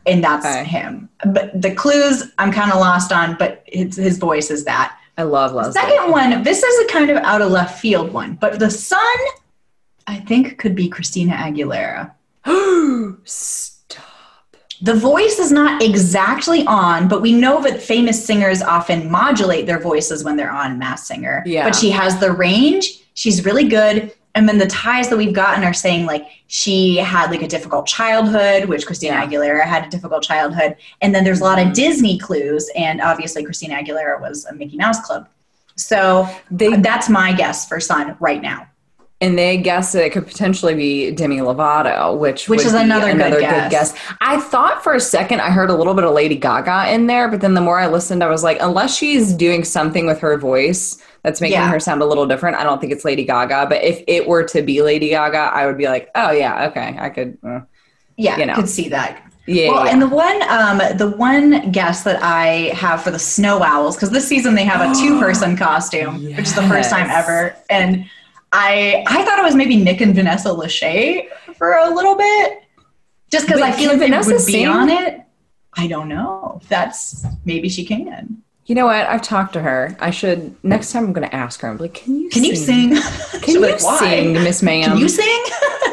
And 0.06 0.23
that's 0.23 0.46
Okay. 0.46 0.64
him. 0.64 1.08
But 1.25 1.61
the 1.61 1.75
clues 1.75 2.32
I'm 2.38 2.52
kind 2.52 2.70
of 2.73 2.78
lost 2.78 3.12
on, 3.12 3.37
but 3.38 3.62
his, 3.66 3.96
his 3.96 4.18
voice 4.18 4.50
is 4.50 4.64
that. 4.64 4.96
I 5.18 5.23
love 5.23 5.52
Leslie. 5.52 5.73
Second 5.73 6.11
one, 6.11 6.42
this 6.42 6.62
is 6.62 6.85
a 6.85 6.92
kind 6.92 7.11
of 7.11 7.16
out 7.18 7.40
of 7.42 7.50
left 7.50 7.80
field 7.80 8.12
one, 8.12 8.35
but 8.35 8.58
the 8.58 8.70
son, 8.70 9.16
I 10.06 10.16
think, 10.18 10.58
could 10.58 10.75
be 10.75 10.88
Christina 10.88 11.32
Aguilera. 11.35 12.12
Stop. 13.25 13.75
The 14.83 14.95
voice 14.95 15.38
is 15.38 15.50
not 15.50 15.83
exactly 15.83 16.64
on, 16.66 17.09
but 17.09 17.23
we 17.23 17.33
know 17.33 17.62
that 17.62 17.83
famous 17.83 18.25
singers 18.25 18.62
often 18.62 19.11
modulate 19.11 19.66
their 19.66 19.80
voices 19.80 20.23
when 20.25 20.37
they're 20.37 20.52
on 20.52 20.78
Masked 20.78 21.06
Singer. 21.06 21.42
Yeah. 21.47 21.64
But 21.64 21.75
she 21.75 21.90
has 21.90 22.18
the 22.21 22.33
range. 22.33 23.00
She's 23.14 23.45
really 23.45 23.68
good. 23.68 24.12
And 24.35 24.47
then 24.47 24.59
the 24.59 24.66
ties 24.66 25.09
that 25.09 25.16
we've 25.16 25.33
gotten 25.33 25.64
are 25.64 25.73
saying 25.73 26.04
like 26.04 26.28
she 26.49 26.97
had 26.97 27.30
like 27.30 27.40
a 27.40 27.49
difficult 27.49 27.87
childhood, 27.87 28.66
which 28.68 28.85
Christina 28.87 29.14
Yeah. 29.14 29.26
Aguilera 29.26 29.64
had 29.64 29.87
a 29.87 29.88
difficult 29.88 30.23
childhood. 30.23 30.76
And 31.00 31.14
then 31.14 31.25
there's 31.25 31.40
a 31.40 31.45
lot 31.45 31.59
of 31.59 31.64
mm-hmm. 31.64 31.73
Disney 31.73 32.18
clues, 32.18 32.71
and 32.76 33.00
obviously 33.00 33.42
Christina 33.45 33.76
Aguilera 33.76 34.21
was 34.21 34.45
a 34.45 34.54
Mickey 34.54 34.76
Mouse 34.76 35.00
Club. 35.00 35.26
So 35.76 36.28
They 36.50 36.76
that's 36.76 37.09
my 37.09 37.33
guess 37.33 37.66
for 37.66 37.80
Son 37.80 38.14
right 38.21 38.42
now. 38.42 38.68
And 39.20 39.38
they 39.38 39.56
guess 39.56 39.92
that 39.92 40.04
it 40.04 40.12
could 40.12 40.26
potentially 40.26 40.75
be 40.75 41.11
Demi 41.11 41.38
Lovato, 41.38 42.18
which 42.18 42.49
Which 42.49 42.64
is 42.64 42.73
be 42.73 42.78
another 42.78 43.14
good 43.14 43.40
guess. 43.70 43.94
I 44.20 44.38
thought 44.38 44.82
for 44.85 44.94
a 44.94 45.00
second 45.00 45.40
I 45.40 45.50
heard 45.50 45.70
a 45.70 45.75
little 45.75 45.94
bit 45.94 46.04
of 46.04 46.12
Lady 46.12 46.37
Gaga 46.37 46.92
in 46.92 47.06
there, 47.06 47.26
but 47.28 47.40
then 47.40 47.54
the 47.54 47.61
more 47.62 47.78
I 47.78 47.87
listened, 47.87 48.23
I 48.23 48.28
was 48.28 48.44
like, 48.44 48.58
unless 48.61 48.94
she's 48.94 49.32
doing 49.32 49.64
something 49.64 50.06
with 50.06 50.18
her 50.20 50.37
voice 50.37 51.02
that's 51.23 51.40
making 51.40 51.54
Yeah. 51.54 51.68
her 51.70 51.80
sound 51.80 52.02
a 52.02 52.06
little 52.06 52.26
different, 52.26 52.56
I 52.58 52.62
don't 52.64 52.78
think 52.80 52.92
it's 52.92 53.04
Lady 53.06 53.25
Gaga. 53.25 53.66
But 53.70 53.82
if 53.82 54.04
it 54.06 54.28
were 54.28 54.44
to 54.44 54.61
be 54.61 54.82
Lady 54.82 55.08
Gaga, 55.08 55.38
I 55.54 55.64
would 55.66 55.78
be 55.78 55.87
like, 55.87 56.11
oh 56.14 56.30
yeah, 56.32 56.66
okay, 56.68 56.94
I 56.99 57.08
could, 57.08 57.38
uh, 57.42 57.61
Yeah, 58.16 58.37
You 58.38 58.46
know. 58.46 58.54
could 58.54 58.68
see 58.68 58.88
that. 58.90 59.23
yeah. 59.46 59.70
Well, 59.70 59.87
yeah. 59.87 59.92
and 59.92 60.02
the 60.02 60.08
one, 60.08 60.42
um, 60.50 60.78
the 60.99 61.14
one 61.16 61.70
guess 61.73 62.02
that 62.02 62.23
I 62.23 62.70
have 62.75 63.02
for 63.02 63.11
the 63.11 63.18
Snow 63.18 63.62
Owls, 63.62 63.96
because 63.96 64.11
this 64.11 64.28
season 64.28 64.54
they 64.56 64.64
have 64.64 64.82
a 64.90 64.94
two-person 65.00 65.56
costume, 65.56 66.23
which 66.23 66.38
is 66.40 66.54
the 66.54 66.62
first 66.68 66.90
time 66.90 67.08
ever, 67.11 67.56
and 67.70 68.04
I, 68.58 69.04
I 69.06 69.22
thought 69.22 69.38
it 69.38 69.42
was 69.42 69.54
maybe 69.54 69.76
Nick 69.76 70.00
and 70.00 70.14
Vanessa 70.14 70.48
Lachey 70.48 71.28
for 71.56 71.75
a 71.75 71.90
little 71.90 72.16
bit, 72.16 72.62
just 73.30 73.46
because 73.46 73.60
I 73.60 73.70
feel 73.70 73.90
like 73.90 73.98
Vanessa 73.98 74.30
would 74.30 74.46
be 74.46 74.52
sing? 74.52 74.66
on 74.66 74.88
it. 74.88 75.20
I 75.75 75.86
don't 75.86 76.08
know. 76.08 76.62
That's 76.70 77.26
maybe 77.44 77.68
she 77.68 77.84
can. 77.84 78.42
you 78.64 78.75
know 78.75 78.86
what? 78.86 79.06
I've 79.06 79.20
talked 79.20 79.52
to 79.52 79.60
her. 79.60 79.94
I 80.00 80.10
should 80.10 80.56
next 80.64 80.90
time. 80.90 81.04
I'm 81.04 81.12
going 81.12 81.28
to 81.28 81.36
ask 81.36 81.60
her. 81.60 81.68
I'm 81.68 81.76
like, 81.76 81.92
can 81.92 82.18
you 82.18 82.30
Can 82.30 82.44
you 82.44 82.56
sing? 82.56 82.96
Can 83.42 83.54
you 83.54 83.60
like, 83.60 83.78
sing, 83.78 84.32
Miss 84.32 84.62
Ma'am? 84.62 84.84
Can 84.84 84.98
you 84.98 85.08
sing? 85.08 85.44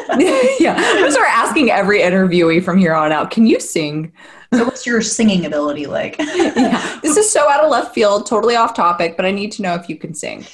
yeah, 0.58 0.74
I'm 0.76 0.96
gonna 1.00 1.12
start 1.12 1.28
asking 1.30 1.70
every 1.70 2.00
interviewee 2.00 2.64
from 2.64 2.78
here 2.78 2.94
on 2.94 3.12
out. 3.12 3.30
Can 3.30 3.46
you 3.46 3.60
sing? 3.60 4.12
So, 4.56 4.64
what's 4.64 4.86
your 4.86 5.00
singing 5.02 5.44
ability 5.46 5.86
like? 5.86 6.16
Yeah, 6.64 7.00
this 7.02 7.16
is 7.16 7.30
so 7.30 7.48
out 7.50 7.64
of 7.64 7.70
left 7.70 7.94
field, 7.94 8.26
totally 8.26 8.56
off 8.56 8.74
topic, 8.74 9.16
but 9.16 9.26
I 9.26 9.30
need 9.30 9.50
to 9.52 9.62
know 9.62 9.74
if 9.74 9.88
you 9.88 9.96
can 9.96 10.14
sing. 10.14 10.44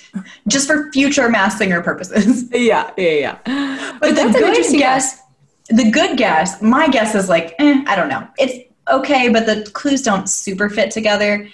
just 0.49 0.67
for 0.67 0.91
future 0.93 1.29
masked 1.29 1.59
singer 1.59 1.83
purposes. 1.83 2.49
Yeah, 2.53 2.91
yeah, 2.97 3.11
yeah. 3.47 3.99
But, 4.01 4.09
the 4.11 4.15
that's 4.15 4.27
an 4.27 4.33
good 4.33 4.49
interesting 4.49 4.81
guess, 4.81 5.21
the 5.69 5.91
good 5.91 6.17
guess, 6.19 6.61
my 6.63 6.89
guess 6.89 7.15
is 7.15 7.29
like, 7.29 7.55
eh, 7.59 7.85
I 7.87 7.95
don't 7.97 8.09
know. 8.09 8.27
It's 8.39 8.69
okay, 8.91 9.29
but 9.29 9.47
the 9.47 9.71
clues 9.73 10.03
don't 10.03 10.29
super 10.29 10.69
fit 10.69 10.91
together. 10.91 11.49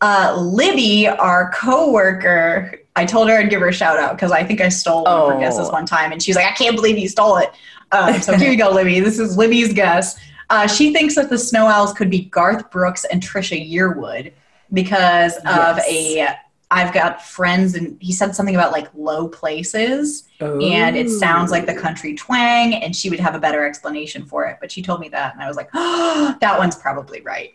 Uh, 0.00 0.34
Libby, 0.40 1.06
our 1.08 1.52
coworker, 1.52 2.74
I 2.96 3.04
told 3.04 3.28
her 3.28 3.38
I'd 3.38 3.50
give 3.50 3.60
her 3.60 3.68
a 3.68 3.72
shout 3.72 3.98
out 3.98 4.16
because 4.16 4.32
I 4.32 4.42
think 4.44 4.60
I 4.60 4.68
stole 4.70 5.04
one 5.04 5.12
of 5.12 5.28
her 5.28 5.34
Oh. 5.36 5.40
guesses 5.40 5.70
one 5.70 5.86
time, 5.86 6.10
and 6.12 6.22
she's 6.22 6.36
like, 6.36 6.46
I 6.46 6.52
can't 6.52 6.74
believe 6.76 6.98
you 6.98 7.08
stole 7.08 7.36
it. 7.36 7.50
Um, 7.92 8.20
so 8.20 8.36
here 8.36 8.50
you 8.50 8.56
go, 8.56 8.70
Libby. 8.70 9.00
This 9.00 9.18
is 9.18 9.36
Libby's 9.36 9.72
guess. 9.72 10.16
Uh, 10.50 10.66
she 10.66 10.92
thinks 10.92 11.14
that 11.14 11.30
the 11.30 11.38
Snow 11.38 11.66
Owls 11.66 11.92
could 11.94 12.10
be 12.10 12.24
Garth 12.26 12.70
Brooks 12.70 13.04
and 13.06 13.22
Trisha 13.22 13.58
Yearwood 13.58 14.32
because 14.72 15.36
of 15.38 15.78
Yes. 15.78 15.88
a. 15.88 16.36
I've 16.72 16.94
got 16.94 17.20
friends, 17.20 17.74
and 17.74 17.96
he 18.00 18.12
said 18.12 18.36
something 18.36 18.54
about 18.54 18.70
like 18.70 18.86
low 18.94 19.26
places 19.26 20.28
and 20.40 20.96
it 20.96 21.10
sounds 21.10 21.50
like 21.50 21.66
the 21.66 21.74
country 21.74 22.14
twang 22.14 22.74
and 22.74 22.94
she 22.94 23.10
would 23.10 23.18
have 23.20 23.34
a 23.34 23.38
better 23.40 23.66
explanation 23.66 24.24
for 24.24 24.46
it 24.46 24.56
but 24.60 24.70
she 24.72 24.80
told 24.80 25.00
me 25.00 25.08
that 25.08 25.34
and 25.34 25.42
i 25.42 25.48
was 25.48 25.56
like 25.56 25.68
oh 25.74 26.34
that 26.40 26.56
one's 26.58 26.76
probably 26.76 27.20
right 27.22 27.54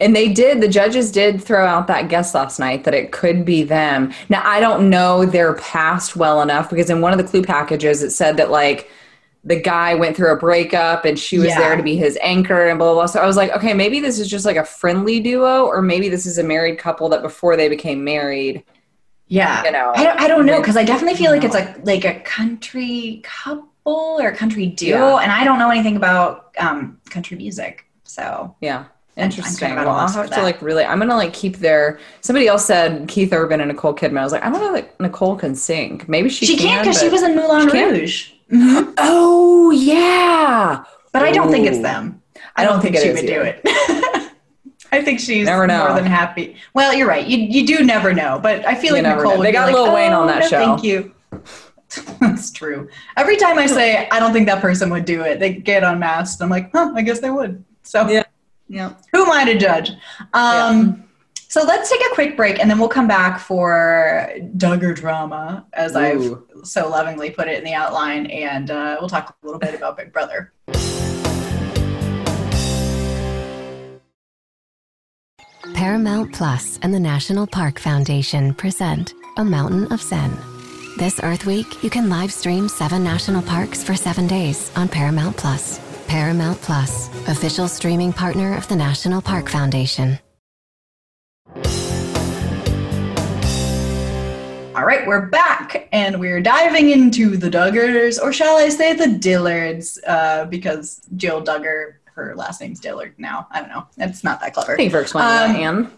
And 0.00 0.14
they 0.16 0.28
did, 0.32 0.60
the 0.60 0.68
judges 0.68 1.10
did 1.12 1.42
throw 1.42 1.64
out 1.64 1.86
that 1.86 2.08
guess 2.08 2.34
last 2.34 2.58
night 2.58 2.82
that 2.84 2.94
it 2.94 3.12
could 3.12 3.44
be 3.44 3.62
them. 3.62 4.12
Now, 4.28 4.42
I 4.44 4.58
don't 4.58 4.90
know 4.90 5.24
their 5.24 5.54
past 5.54 6.16
well 6.16 6.42
enough 6.42 6.68
because 6.70 6.90
in 6.90 7.00
one 7.00 7.12
of 7.12 7.18
the 7.18 7.24
clue 7.24 7.42
packages, 7.42 8.02
it 8.02 8.10
said 8.10 8.36
that 8.38 8.50
like 8.50 8.90
the 9.44 9.56
guy 9.60 9.94
went 9.94 10.16
through 10.16 10.32
a 10.32 10.36
breakup 10.36 11.04
and 11.06 11.18
she 11.18 11.38
was 11.38 11.48
Yeah. 11.48 11.58
there 11.60 11.76
to 11.76 11.82
be 11.82 11.96
his 11.96 12.18
anchor 12.22 12.66
and 12.68 12.78
blah, 12.78 12.88
blah, 12.88 12.94
blah. 12.94 13.06
So 13.06 13.20
I 13.20 13.26
was 13.26 13.36
like, 13.36 13.50
okay, 13.52 13.72
maybe 13.72 13.98
this 14.00 14.18
is 14.18 14.28
just 14.28 14.44
like 14.44 14.56
a 14.56 14.64
friendly 14.64 15.18
duo 15.20 15.64
or 15.64 15.80
maybe 15.80 16.08
this 16.10 16.26
is 16.26 16.36
a 16.38 16.42
married 16.44 16.78
couple 16.78 17.08
that 17.08 17.22
before 17.22 17.56
they 17.56 17.68
became 17.68 18.04
married. 18.04 18.62
yeah 19.28 19.64
You 19.64 19.72
know, 19.72 19.92
i 19.94 20.04
don't, 20.04 20.20
I 20.20 20.28
don't 20.28 20.44
know 20.44 20.58
because 20.60 20.76
i 20.76 20.84
definitely 20.84 21.16
feel 21.16 21.30
like 21.30 21.44
it's 21.44 21.54
like 21.54 21.86
like 21.86 22.04
a 22.04 22.20
country 22.20 23.20
couple 23.24 23.66
or 24.20 24.28
a 24.28 24.36
country 24.36 24.66
duo 24.66 24.98
Yeah. 24.98 25.16
and 25.22 25.32
i 25.32 25.44
don't 25.44 25.58
know 25.58 25.70
anything 25.70 25.96
about 25.96 26.54
um, 26.58 26.98
country 27.08 27.36
music 27.36 27.86
so 28.04 28.54
Yeah. 28.60 28.84
Interesting. 29.16 29.74
well, 29.74 29.88
I'll 29.90 30.08
have 30.08 30.24
to 30.24 30.30
that. 30.30 30.42
like 30.42 30.62
really. 30.62 30.84
I'm 30.84 30.98
gonna 30.98 31.16
like 31.16 31.34
keep 31.34 31.56
their. 31.58 31.98
Somebody 32.22 32.46
else 32.46 32.64
said 32.64 33.06
Keith 33.08 33.32
Urban 33.32 33.60
and 33.60 33.68
Nicole 33.68 33.92
Kidman. 33.94 34.18
I 34.18 34.22
was 34.24 34.32
like, 34.32 34.42
I 34.42 34.48
don't 34.48 34.60
know 34.60 34.72
that 34.72 34.98
Nicole 34.98 35.36
can 35.36 35.54
sing. 35.54 36.02
Maybe 36.08 36.30
she, 36.30 36.46
she, 36.46 36.56
can't 36.56 36.82
because 36.82 36.98
she 37.00 37.08
was 37.10 37.22
in 37.22 37.36
moulin 37.36 37.66
She 37.66 37.70
can? 37.70 38.06
Mhm. 38.52 38.94
Oh 38.98 39.70
yeah. 39.70 40.84
but 41.12 41.22
i 41.22 41.30
don't 41.32 41.50
think 41.50 41.66
it's 41.66 41.78
them 41.80 42.22
I 42.56 42.64
don't 42.64 42.80
think 42.80 42.96
it 42.96 43.02
she 43.02 43.12
would 43.12 43.26
do 43.26 43.40
it 43.42 43.60
I 44.92 45.02
think 45.02 45.20
she's 45.20 45.46
Never 45.46 45.68
know. 45.68 45.86
more 45.86 45.94
than 45.94 46.04
happy. 46.04 46.56
Well, 46.74 46.92
you're 46.92 47.06
right. 47.06 47.24
You 47.24 47.38
you 47.38 47.64
do 47.64 47.84
never 47.84 48.12
know, 48.12 48.40
but 48.42 48.66
I 48.66 48.74
feel 48.74 48.96
You 48.96 49.02
like 49.04 49.16
Nicole 49.16 49.38
would 49.38 49.46
They 49.46 49.52
got 49.52 49.66
like, 49.66 49.74
Lil 49.76 49.94
Wayne 49.94 50.12
"Oh, 50.12 50.22
on 50.22 50.26
that 50.26 50.40
no, 50.40 50.48
show." 50.48 50.58
Thank 50.66 50.82
you. 50.82 51.14
That's 52.20 52.50
true. 52.50 52.88
Every 53.16 53.36
time 53.36 53.56
I 53.56 53.66
say 53.66 54.08
I 54.10 54.18
don't 54.18 54.32
think 54.32 54.46
that 54.48 54.60
person 54.60 54.90
would 54.90 55.04
do 55.04 55.20
it, 55.22 55.38
they 55.38 55.52
get 55.54 55.84
unmasked. 55.84 56.42
I'm 56.42 56.48
like, 56.50 56.72
huh, 56.72 56.92
I 56.96 57.02
guess 57.02 57.20
they 57.20 57.30
would. 57.30 57.62
So 57.84 58.08
Yeah. 58.08 58.24
yeah. 58.68 58.94
Who 59.12 59.22
am 59.24 59.30
I 59.30 59.44
to 59.44 59.56
judge? 59.56 59.92
Um, 60.32 61.04
So 61.50 61.64
let's 61.64 61.90
take 61.90 62.00
a 62.00 62.14
quick 62.14 62.36
break, 62.36 62.60
and 62.60 62.70
then 62.70 62.78
we'll 62.78 62.88
come 62.88 63.08
back 63.08 63.40
for 63.40 64.30
Duggar 64.56 64.94
drama, 64.94 65.66
as 65.72 65.96
Ooh. 65.96 65.98
I've 65.98 66.64
so 66.64 66.88
lovingly 66.88 67.30
put 67.30 67.48
it 67.48 67.58
in 67.58 67.64
the 67.64 67.74
outline, 67.74 68.26
and 68.26 68.70
uh, 68.70 68.98
we'll 69.00 69.08
talk 69.08 69.36
a 69.42 69.44
little 69.44 69.58
bit 69.58 69.74
about 69.74 69.96
Big 69.96 70.12
Brother. 70.12 70.52
Paramount 75.74 76.32
Plus 76.32 76.78
and 76.82 76.94
the 76.94 77.00
National 77.00 77.48
Park 77.48 77.80
Foundation 77.80 78.54
present 78.54 79.12
A 79.36 79.44
Mountain 79.44 79.92
of 79.92 80.00
Zen. 80.00 80.38
This 80.98 81.18
Earth 81.24 81.46
Week, 81.46 81.82
you 81.82 81.90
can 81.90 82.08
live 82.08 82.32
stream 82.32 82.68
seven 82.68 83.02
national 83.02 83.42
parks 83.42 83.82
for 83.82 83.96
seven 83.96 84.28
days 84.28 84.70
on 84.76 84.86
Paramount 84.88 85.36
Plus. 85.36 85.80
Paramount 86.06 86.62
Plus, 86.62 87.08
official 87.28 87.66
streaming 87.66 88.12
partner 88.12 88.56
of 88.56 88.68
the 88.68 88.76
National 88.76 89.20
Park 89.20 89.48
Foundation. 89.48 90.16
All 94.80 94.86
right, 94.86 95.06
we're 95.06 95.26
back, 95.26 95.90
and 95.92 96.18
we're 96.18 96.40
diving 96.40 96.88
into 96.88 97.36
the 97.36 97.50
Duggars, 97.50 98.18
or 98.18 98.32
shall 98.32 98.56
I 98.56 98.70
say 98.70 98.94
the 98.94 99.04
Dillards, 99.04 99.98
uh, 100.06 100.46
because 100.46 101.02
Jill 101.16 101.44
Duggar, 101.44 101.96
her 102.14 102.34
last 102.34 102.62
name's 102.62 102.80
Dillard 102.80 103.12
now. 103.18 103.46
I 103.50 103.60
don't 103.60 103.68
know. 103.68 103.86
It's 103.98 104.24
not 104.24 104.40
that 104.40 104.54
clever. 104.54 104.76
Thank 104.76 104.86
you 104.86 104.90
for 104.90 105.02
explaining 105.02 105.30
Um, 105.30 105.52
that, 105.52 105.60
Anne. 105.60 105.92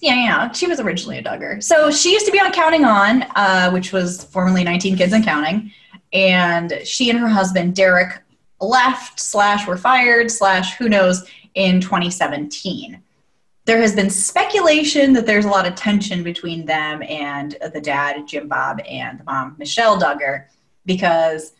Yeah, 0.00 0.14
yeah. 0.16 0.52
She 0.52 0.66
was 0.66 0.78
originally 0.78 1.16
a 1.16 1.22
Duggar. 1.22 1.62
So 1.62 1.90
she 1.90 2.12
used 2.12 2.26
to 2.26 2.32
be 2.32 2.38
on 2.38 2.52
Counting 2.52 2.84
On, 2.84 3.22
uh, 3.34 3.70
which 3.70 3.94
was 3.94 4.24
formerly 4.24 4.62
19 4.62 4.98
Kids 4.98 5.14
and 5.14 5.24
Counting. 5.24 5.72
And 6.12 6.80
she 6.84 7.08
and 7.08 7.18
her 7.18 7.28
husband, 7.28 7.74
Derek, 7.74 8.20
left, 8.60 9.20
slash, 9.20 9.66
were 9.66 9.78
fired, 9.78 10.30
slash, 10.30 10.76
who 10.76 10.90
knows, 10.90 11.26
in 11.54 11.80
2017. 11.80 13.02
There 13.64 13.80
has 13.80 13.94
been 13.94 14.10
speculation 14.10 15.12
that 15.12 15.24
there's 15.26 15.44
a 15.44 15.48
lot 15.48 15.66
of 15.66 15.74
tension 15.74 16.22
between 16.22 16.66
them 16.66 17.02
and 17.02 17.56
the 17.72 17.80
dad, 17.80 18.26
Jim 18.26 18.48
Bob, 18.48 18.80
and 18.88 19.20
the 19.20 19.24
mom, 19.24 19.54
Michelle 19.58 20.00
Duggar, 20.00 20.46
because 20.84 21.52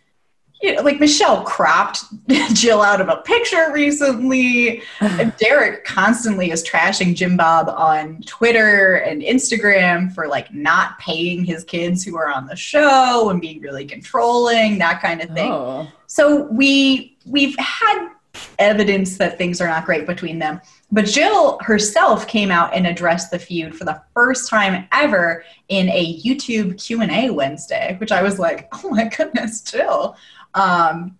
you 0.62 0.74
know, 0.74 0.82
like 0.82 1.00
Michelle 1.00 1.42
cropped 1.42 2.04
Jill 2.54 2.82
out 2.82 3.00
of 3.00 3.08
a 3.08 3.16
picture 3.16 3.72
recently. 3.72 4.82
Derek 5.38 5.84
constantly 5.84 6.52
is 6.52 6.62
trashing 6.64 7.16
Jim 7.16 7.36
Bob 7.36 7.68
on 7.68 8.22
Twitter 8.22 8.96
and 8.96 9.22
Instagram 9.22 10.14
for 10.14 10.28
like 10.28 10.54
not 10.54 10.98
paying 11.00 11.44
his 11.44 11.64
kids 11.64 12.04
who 12.04 12.16
are 12.16 12.30
on 12.30 12.46
the 12.46 12.54
show 12.54 13.28
and 13.30 13.40
being 13.40 13.60
really 13.60 13.84
controlling, 13.84 14.78
that 14.78 15.02
kind 15.02 15.20
of 15.20 15.30
thing. 15.30 15.50
Oh. 15.50 15.88
So 16.06 16.44
we 16.44 17.16
we've 17.26 17.56
had 17.58 18.10
evidence 18.58 19.18
that 19.18 19.38
things 19.38 19.60
are 19.60 19.68
not 19.68 19.84
great 19.84 20.06
between 20.06 20.38
them. 20.38 20.60
But 20.94 21.06
Jill 21.06 21.58
herself 21.62 22.28
came 22.28 22.50
out 22.50 22.74
and 22.74 22.86
addressed 22.86 23.30
the 23.30 23.38
feud 23.38 23.74
for 23.74 23.84
the 23.84 24.00
first 24.12 24.50
time 24.50 24.86
ever 24.92 25.42
in 25.68 25.88
a 25.88 26.20
YouTube 26.20 26.78
Q&A 26.84 27.30
Wednesday, 27.30 27.96
which 27.98 28.12
I 28.12 28.22
was 28.22 28.38
like, 28.38 28.68
"Oh 28.84 28.90
my 28.90 29.04
goodness, 29.08 29.62
Jill." 29.62 30.16
Um 30.54 31.16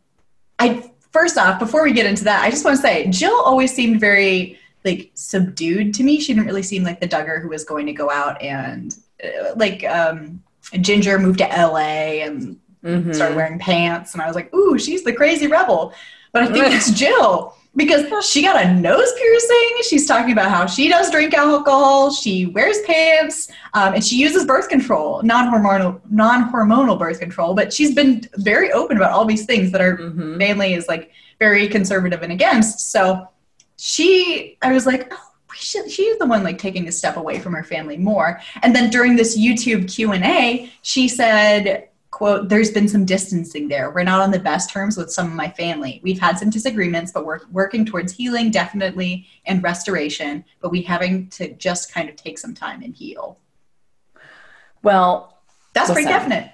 I 0.58 0.90
first 1.10 1.38
off, 1.38 1.58
before 1.58 1.82
we 1.82 1.92
get 1.92 2.06
into 2.06 2.24
that, 2.24 2.42
I 2.42 2.50
just 2.50 2.64
want 2.64 2.76
to 2.76 2.82
say 2.82 3.06
Jill 3.08 3.34
always 3.34 3.74
seemed 3.74 3.98
very 3.98 4.58
like 4.84 5.10
subdued 5.14 5.94
to 5.94 6.02
me. 6.04 6.20
She 6.20 6.34
didn't 6.34 6.46
really 6.46 6.62
seem 6.62 6.82
like 6.84 7.00
the 7.00 7.08
Duggar 7.08 7.40
who 7.40 7.48
was 7.48 7.64
going 7.64 7.86
to 7.86 7.92
go 7.92 8.10
out 8.10 8.40
and 8.42 8.94
uh, 9.24 9.54
like 9.56 9.84
um, 9.84 10.42
Ginger 10.80 11.18
moved 11.18 11.38
to 11.38 11.44
LA 11.46 12.22
and 12.26 12.58
Mhm. 12.84 13.14
started 13.14 13.36
wearing 13.36 13.60
pants, 13.60 14.12
and 14.12 14.20
I 14.20 14.26
was 14.26 14.34
like, 14.34 14.52
ooh, 14.52 14.76
she's 14.76 15.04
the 15.04 15.12
crazy 15.12 15.46
rebel. 15.46 15.94
But 16.32 16.44
I 16.44 16.46
think 16.46 16.66
it's 16.74 16.90
Jill 16.92 17.54
because 17.76 18.26
she 18.26 18.42
got 18.42 18.62
a 18.62 18.72
nose 18.74 19.12
piercing. 19.18 19.70
She's 19.88 20.06
talking 20.06 20.32
about 20.32 20.50
how 20.50 20.66
she 20.66 20.88
does 20.88 21.10
drink 21.10 21.34
alcohol, 21.34 22.10
she 22.12 22.46
wears 22.46 22.80
pants, 22.82 23.50
um, 23.74 23.94
and 23.94 24.04
she 24.04 24.16
uses 24.16 24.44
birth 24.44 24.68
control, 24.68 25.22
non-hormonal, 25.22 26.00
non-hormonal 26.10 26.98
birth 26.98 27.20
control. 27.20 27.54
But 27.54 27.72
she's 27.72 27.94
been 27.94 28.28
very 28.36 28.72
open 28.72 28.96
about 28.96 29.12
all 29.12 29.24
these 29.24 29.46
things 29.46 29.70
that 29.72 29.80
our 29.80 29.96
Mhm. 29.96 30.38
family 30.38 30.74
is 30.74 30.88
like 30.88 31.10
very 31.38 31.68
conservative 31.68 32.22
and 32.22 32.32
against. 32.32 32.92
So 32.92 33.26
she, 33.78 34.58
I 34.62 34.72
was 34.72 34.86
like, 34.86 35.12
oh, 35.12 35.16
should, 35.54 35.90
she's 35.90 36.16
the 36.18 36.26
one 36.26 36.42
like 36.42 36.58
taking 36.58 36.88
a 36.88 36.92
step 36.92 37.16
away 37.16 37.38
from 37.38 37.52
her 37.52 37.64
family 37.64 37.96
more. 37.96 38.40
And 38.62 38.74
then 38.74 38.90
during 38.90 39.16
this 39.16 39.38
YouTube 39.38 39.92
Q 39.92 40.12
and 40.12 40.24
A, 40.24 40.70
she 40.82 41.08
said, 41.08 41.88
"quote 42.12 42.48
There's 42.48 42.70
been 42.70 42.86
some 42.86 43.04
distancing 43.04 43.66
there. 43.66 43.90
We're 43.90 44.04
not 44.04 44.20
on 44.20 44.30
the 44.30 44.38
best 44.38 44.70
terms 44.70 44.96
with 44.96 45.10
some 45.10 45.26
of 45.26 45.32
my 45.32 45.50
family. 45.50 46.00
We've 46.04 46.20
had 46.20 46.38
some 46.38 46.50
disagreements, 46.50 47.10
but 47.10 47.26
we're 47.26 47.40
working 47.50 47.84
towards 47.84 48.12
healing 48.12 48.52
definitely 48.52 49.26
and 49.46 49.60
restoration. 49.64 50.44
But 50.60 50.70
we 50.70 50.82
having 50.82 51.26
to 51.30 51.52
just 51.54 51.92
kind 51.92 52.08
of 52.08 52.14
take 52.14 52.38
some 52.38 52.54
time 52.54 52.82
and 52.82 52.94
heal. 52.94 53.38
Well, 54.84 55.38
That's 55.74 55.90
pretty 55.90 56.08
definite. 56.08 56.50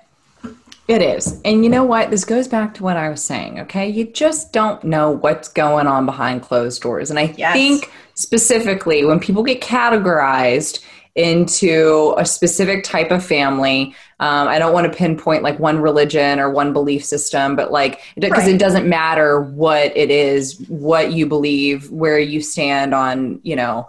It 0.86 1.02
is. 1.02 1.38
And 1.44 1.64
you 1.64 1.68
know 1.68 1.84
what? 1.84 2.10
This 2.10 2.24
goes 2.24 2.48
back 2.48 2.72
to 2.74 2.82
what 2.82 2.96
I 2.96 3.10
was 3.10 3.22
saying, 3.22 3.60
okay? 3.60 3.86
You 3.86 4.06
just 4.06 4.54
don't 4.54 4.82
know 4.84 5.10
what's 5.10 5.48
going 5.48 5.86
on 5.86 6.06
behind 6.06 6.40
closed 6.40 6.80
doors. 6.80 7.10
And 7.10 7.18
I 7.18 7.34
Yes. 7.36 7.52
think 7.52 7.92
specifically 8.14 9.04
when 9.04 9.20
people 9.20 9.42
get 9.42 9.60
categorized 9.60 10.80
into 11.14 12.14
a 12.16 12.24
specific 12.24 12.84
type 12.84 13.10
of 13.10 13.24
family, 13.24 13.94
um, 14.20 14.48
I 14.48 14.58
don't 14.58 14.72
want 14.72 14.90
to 14.90 14.96
pinpoint 14.96 15.42
like 15.42 15.58
one 15.58 15.80
religion 15.80 16.38
or 16.38 16.50
one 16.50 16.72
belief 16.72 17.04
system, 17.04 17.56
but 17.56 17.72
like, 17.72 18.00
because 18.16 18.44
Right. 18.44 18.54
it 18.54 18.58
doesn't 18.58 18.88
matter 18.88 19.40
what 19.42 19.96
it 19.96 20.10
is, 20.10 20.58
what 20.68 21.12
you 21.12 21.26
believe, 21.26 21.90
where 21.90 22.18
you 22.18 22.40
stand 22.40 22.94
on, 22.94 23.40
you 23.42 23.56
know, 23.56 23.88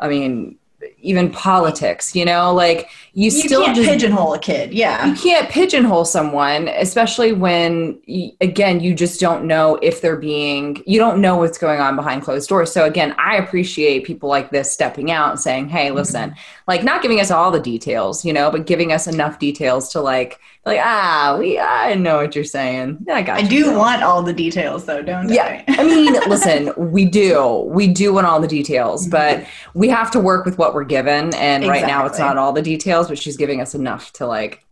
I 0.00 0.08
mean, 0.08 0.56
even 1.00 1.30
politics, 1.30 2.14
you 2.16 2.24
know, 2.24 2.52
like 2.54 2.88
you, 3.14 3.24
You 3.24 3.30
still 3.30 3.64
can't 3.64 3.76
just 3.76 3.88
pigeonhole 3.88 4.34
a 4.34 4.38
kid. 4.38 4.72
Yeah. 4.72 5.06
you 5.06 5.14
can't 5.14 5.48
pigeonhole 5.50 6.06
someone 6.06 6.68
especially 6.68 7.32
when 7.32 8.00
again 8.40 8.80
you 8.80 8.94
just 8.94 9.20
don't 9.20 9.44
know 9.44 9.76
if 9.82 10.00
they're 10.00 10.16
being 10.16 10.82
you 10.86 10.98
don't 10.98 11.20
know 11.20 11.36
what's 11.36 11.58
going 11.58 11.80
on 11.80 11.94
behind 11.94 12.22
closed 12.22 12.48
doors 12.48 12.72
so 12.72 12.84
again 12.84 13.14
i 13.18 13.36
appreciate 13.36 14.04
people 14.04 14.28
like 14.28 14.50
this 14.50 14.72
stepping 14.72 15.10
out 15.10 15.30
and 15.30 15.40
saying 15.40 15.68
hey 15.68 15.90
listen 15.90 16.34
like 16.66 16.82
not 16.82 17.02
giving 17.02 17.20
us 17.20 17.30
all 17.30 17.50
the 17.50 17.60
details 17.60 18.24
you 18.24 18.32
know 18.32 18.50
but 18.50 18.66
giving 18.66 18.92
us 18.92 19.06
enough 19.06 19.38
details 19.38 19.90
to 19.90 20.00
like 20.00 20.38
like 20.64 20.78
ah 20.80 21.36
we 21.38 21.58
i 21.58 21.94
know 21.94 22.16
what 22.16 22.34
you're 22.34 22.44
saying 22.44 22.96
i 23.12 23.20
got 23.20 23.38
I 23.38 23.42
do 23.42 23.64
girl." 23.64 23.78
want 23.78 24.02
all 24.02 24.22
the 24.22 24.32
details 24.32 24.84
though, 24.86 25.02
don't 25.02 25.28
yeah 25.28 25.62
I? 25.68 25.80
i 25.80 25.84
mean 25.84 26.12
listen 26.28 26.72
we 26.76 27.04
do 27.04 27.64
we 27.68 27.88
do 27.88 28.14
want 28.14 28.26
all 28.26 28.40
the 28.40 28.48
details 28.48 29.06
but 29.08 29.44
we 29.74 29.88
have 29.88 30.10
to 30.12 30.20
work 30.20 30.44
with 30.44 30.58
what 30.58 30.72
we're 30.74 30.84
given 30.84 31.34
and 31.34 31.66
right 31.66 31.86
now 31.86 32.06
it's 32.06 32.18
not 32.18 32.38
all 32.38 32.52
the 32.52 32.62
details 32.62 33.01
but 33.08 33.18
she's 33.18 33.36
giving 33.36 33.60
us 33.60 33.74
enough 33.74 34.12
to 34.14 34.26
like 34.26 34.64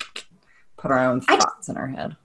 put 0.77 0.91
our 0.91 0.99
own 1.11 1.21
thoughts 1.21 1.69
in 1.69 1.77
our 1.77 1.89
head 1.89 2.17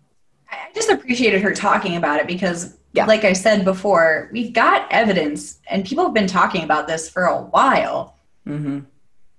I 0.51 0.67
just 0.73 0.89
appreciated 0.89 1.41
her 1.41 1.53
talking 1.53 1.97
about 1.97 2.19
it 2.21 2.27
because, 2.27 2.77
Yeah. 2.93 3.05
like 3.05 3.25
I 3.25 3.33
said 3.33 3.65
before, 3.65 4.29
we've 4.31 4.53
got 4.53 4.87
evidence, 4.91 5.59
and 5.69 5.83
people 5.85 6.05
have 6.05 6.13
been 6.13 6.27
talking 6.27 6.63
about 6.63 6.87
this 6.87 7.09
for 7.09 7.23
a 7.25 7.41
while, 7.41 8.15
hmm 8.45 8.79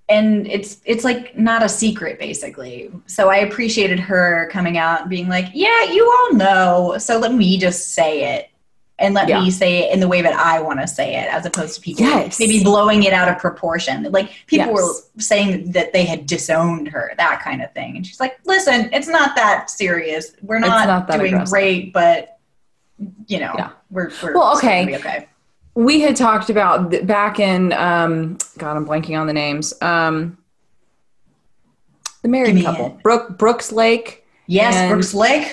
and 0.09 0.47
it's 0.47 0.79
it's 0.85 1.03
like 1.03 1.37
not 1.37 1.63
a 1.63 1.67
secret, 1.69 2.17
basically. 2.19 2.89
So 3.07 3.29
I 3.29 3.37
appreciated 3.37 3.99
her 3.99 4.47
coming 4.53 4.77
out 4.77 5.01
and 5.01 5.09
being 5.09 5.27
like, 5.27 5.47
"Yeah, 5.53 5.83
you 5.91 6.05
all 6.09 6.33
know, 6.37 6.95
so 6.97 7.17
let 7.19 7.33
me 7.33 7.57
just 7.57 7.93
say 7.93 8.35
it." 8.37 8.49
And 8.99 9.13
let 9.13 9.27
Yeah. 9.29 9.41
me 9.41 9.51
say 9.51 9.83
it 9.83 9.93
in 9.93 9.99
the 9.99 10.07
way 10.07 10.21
that 10.23 10.33
I 10.33 10.59
want 10.59 10.79
to 10.81 10.87
say 10.87 11.15
it, 11.15 11.27
as 11.31 11.45
opposed 11.45 11.75
to 11.75 11.81
people 11.81 12.03
Yes. 12.03 12.39
maybe 12.39 12.63
blowing 12.63 13.03
it 13.03 13.13
out 13.13 13.27
of 13.29 13.37
proportion. 13.37 14.03
Like 14.11 14.29
people 14.47 14.67
Yes. 14.67 14.75
were 14.75 15.21
saying 15.21 15.71
that 15.73 15.93
they 15.93 16.03
had 16.03 16.25
disowned 16.25 16.87
her, 16.87 17.13
that 17.17 17.41
kind 17.43 17.61
of 17.61 17.71
thing. 17.73 17.95
And 17.95 18.05
she's 18.07 18.19
like, 18.19 18.39
"Listen, 18.45 18.89
it's 18.91 19.07
not 19.07 19.35
that 19.35 19.69
serious. 19.69 20.31
We're 20.41 20.57
not, 20.59 20.87
not 20.87 21.07
doing 21.07 21.33
aggressive." 21.33 21.51
great, 21.51 21.93
but 21.93 22.37
you 23.27 23.39
know, 23.39 23.53
Yeah. 23.55 23.69
we're, 23.91 24.09
we're 24.23 24.33
Well, 24.33 24.57
okay. 24.57 24.85
be 24.85 24.95
okay." 24.95 25.27
we 25.75 26.01
had 26.01 26.15
talked 26.15 26.49
about 26.49 26.89
th- 26.89 27.05
back 27.05 27.39
in 27.39 27.71
um 27.73 28.35
god 28.57 28.75
i'm 28.75 28.83
blanking 28.83 29.15
on 29.15 29.27
the 29.27 29.33
names 29.33 29.75
um 29.83 30.35
the 32.23 32.27
married 32.29 32.63
couple 32.65 32.87
it. 32.87 33.03
brooke 33.03 33.37
brooks 33.37 33.71
laich 33.71 34.15
Yes, 34.47 34.89
Brooks 34.89 35.13
Laich. 35.13 35.51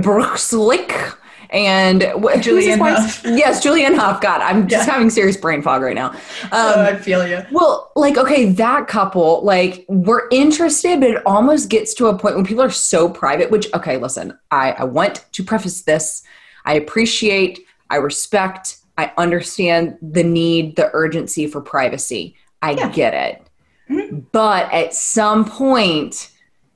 brooks 0.00 0.52
laich 0.52 1.14
and 1.52 2.02
what, 2.14 2.44
who's 2.44 2.64
his 2.64 2.76
Julianne 2.76 2.96
Hough. 2.96 3.24
yes 3.24 3.64
julianne 3.64 3.96
hough 3.96 4.20
god 4.20 4.40
i'm 4.40 4.66
just 4.66 4.86
Yeah. 4.86 4.94
having 4.94 5.10
serious 5.10 5.36
brain 5.36 5.60
fog 5.62 5.82
right 5.82 5.94
now 5.94 6.08
um, 6.10 6.18
oh, 6.52 6.82
I 6.84 6.96
feel 6.96 7.26
you. 7.26 7.42
Well, 7.52 7.92
like, 7.94 8.16
okay, 8.16 8.50
that 8.52 8.88
couple, 8.88 9.42
like, 9.44 9.84
we're 9.88 10.28
interested, 10.30 11.00
but 11.00 11.10
it 11.10 11.22
almost 11.26 11.68
gets 11.68 11.94
to 11.94 12.06
a 12.06 12.18
point 12.18 12.34
when 12.36 12.44
people 12.44 12.62
are 12.64 12.70
so 12.70 13.08
private, 13.08 13.50
which, 13.50 13.68
okay, 13.74 13.96
listen, 13.98 14.36
I, 14.50 14.72
I 14.72 14.84
want 14.84 15.24
to 15.32 15.44
preface 15.44 15.82
this. 15.82 16.22
I 16.64 16.74
appreciate, 16.74 17.60
I 17.90 17.96
respect, 17.96 18.78
I 18.98 19.12
understand 19.18 19.98
the 20.02 20.24
need, 20.24 20.76
the 20.76 20.90
urgency 20.94 21.46
for 21.46 21.60
privacy. 21.60 22.34
I 22.60 22.72
Yeah. 22.72 22.88
get 22.90 23.14
it. 23.14 23.46
Mhm. 23.90 24.24
But 24.32 24.72
at 24.72 24.94
some 24.94 25.44
point, 25.44 26.30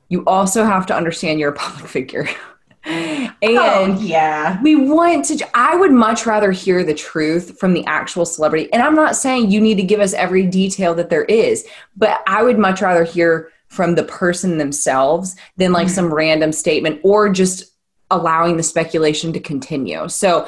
you 0.08 0.22
also 0.26 0.64
have 0.64 0.86
to 0.86 0.94
understand 0.94 1.40
you're 1.40 1.50
a 1.50 1.54
public 1.56 1.86
figure. 1.88 2.28
and 2.86 3.32
oh, 3.42 3.98
yeah. 4.00 4.60
we 4.62 4.76
want 4.76 5.24
to 5.24 5.46
i 5.54 5.74
would 5.74 5.90
much 5.92 6.24
rather 6.24 6.52
hear 6.52 6.84
the 6.84 6.94
truth 6.94 7.58
from 7.58 7.72
the 7.74 7.84
actual 7.86 8.24
celebrity 8.24 8.72
and 8.72 8.82
i'm 8.82 8.94
not 8.94 9.16
saying 9.16 9.50
you 9.50 9.60
need 9.60 9.76
to 9.76 9.82
give 9.82 10.00
us 10.00 10.12
every 10.14 10.46
detail 10.46 10.94
that 10.94 11.10
there 11.10 11.24
is 11.24 11.66
but 11.96 12.22
i 12.26 12.42
would 12.42 12.58
much 12.58 12.80
rather 12.80 13.04
hear 13.04 13.50
from 13.68 13.96
the 13.96 14.04
person 14.04 14.58
themselves 14.58 15.34
than 15.56 15.72
like 15.72 15.88
Mhm. 15.88 15.90
some 15.90 16.14
random 16.14 16.52
statement 16.52 17.00
or 17.02 17.28
just 17.28 17.64
allowing 18.10 18.56
the 18.56 18.62
speculation 18.62 19.32
to 19.32 19.40
continue 19.40 20.08
so 20.08 20.46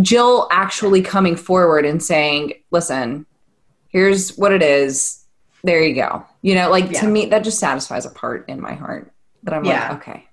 jill 0.00 0.48
actually 0.50 1.02
coming 1.02 1.36
forward 1.36 1.84
and 1.84 2.02
saying 2.02 2.54
listen 2.70 3.26
here's 3.88 4.36
what 4.38 4.52
it 4.52 4.62
is 4.62 5.22
there 5.62 5.82
you 5.82 5.94
go 5.94 6.24
you 6.40 6.54
know 6.54 6.70
like 6.70 6.90
Yeah. 6.90 7.00
to 7.02 7.06
me 7.08 7.26
that 7.26 7.44
just 7.44 7.58
satisfies 7.58 8.06
a 8.06 8.10
part 8.10 8.48
in 8.48 8.60
my 8.62 8.72
heart 8.72 9.12
that 9.42 9.52
i'm 9.52 9.64
Yeah. 9.66 9.90
like 9.90 9.98
okay 10.08 10.26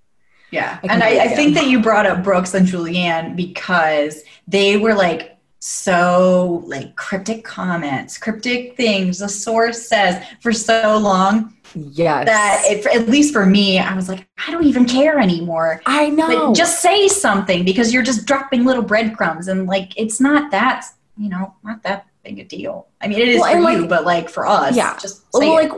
Yeah. 0.54 0.80
I 0.84 0.88
and 0.94 1.04
I, 1.04 1.26
I 1.26 1.28
think 1.30 1.56
that 1.56 1.68
you 1.68 1.82
brought 1.82 2.06
up 2.06 2.24
Brooks 2.24 2.54
and 2.54 2.68
Julianne 2.68 3.36
because 3.36 4.24
they 4.48 4.78
were 4.78 4.94
like 4.94 5.38
so 5.60 6.64
like 6.68 6.96
cryptic 6.96 7.44
comments, 7.44 8.18
cryptic 8.18 8.76
things. 8.76 9.20
The 9.20 9.30
source 9.30 9.88
says 9.88 10.24
for 10.42 10.52
so 10.52 10.98
long 10.98 11.56
yes 11.76 12.28
that 12.28 12.62
it, 12.66 12.86
at 12.86 13.08
least 13.10 13.34
for 13.34 13.46
me, 13.46 13.80
I 13.80 13.96
was 13.96 14.08
like, 14.10 14.28
I 14.48 14.52
don't 14.52 14.66
even 14.66 14.86
care 14.86 15.20
anymore. 15.20 15.82
i 15.86 16.10
know 16.10 16.28
Like, 16.28 16.56
just 16.56 16.82
say 16.82 17.08
something 17.08 17.66
because 17.66 17.94
you're 17.94 18.04
just 18.04 18.28
dropping 18.28 18.64
little 18.66 18.84
breadcrumbs 18.84 19.48
and 19.48 19.66
like 19.66 19.98
it's 19.98 20.20
not 20.22 20.52
that 20.52 20.86
you 21.18 21.30
know 21.30 21.56
not 21.64 21.82
that 21.84 22.08
big 22.24 22.40
a 22.40 22.44
deal. 22.44 22.88
I 23.02 23.08
mean, 23.08 23.20
it 23.20 23.28
is 23.28 23.42
Well, 23.42 23.52
for 23.52 23.70
and, 23.70 23.82
you, 23.84 23.88
but 23.88 24.06
like 24.06 24.30
for 24.30 24.46
us, 24.46 24.76
Yeah. 24.76 24.98
just 25.00 25.24
well, 25.34 25.58
it. 25.58 25.72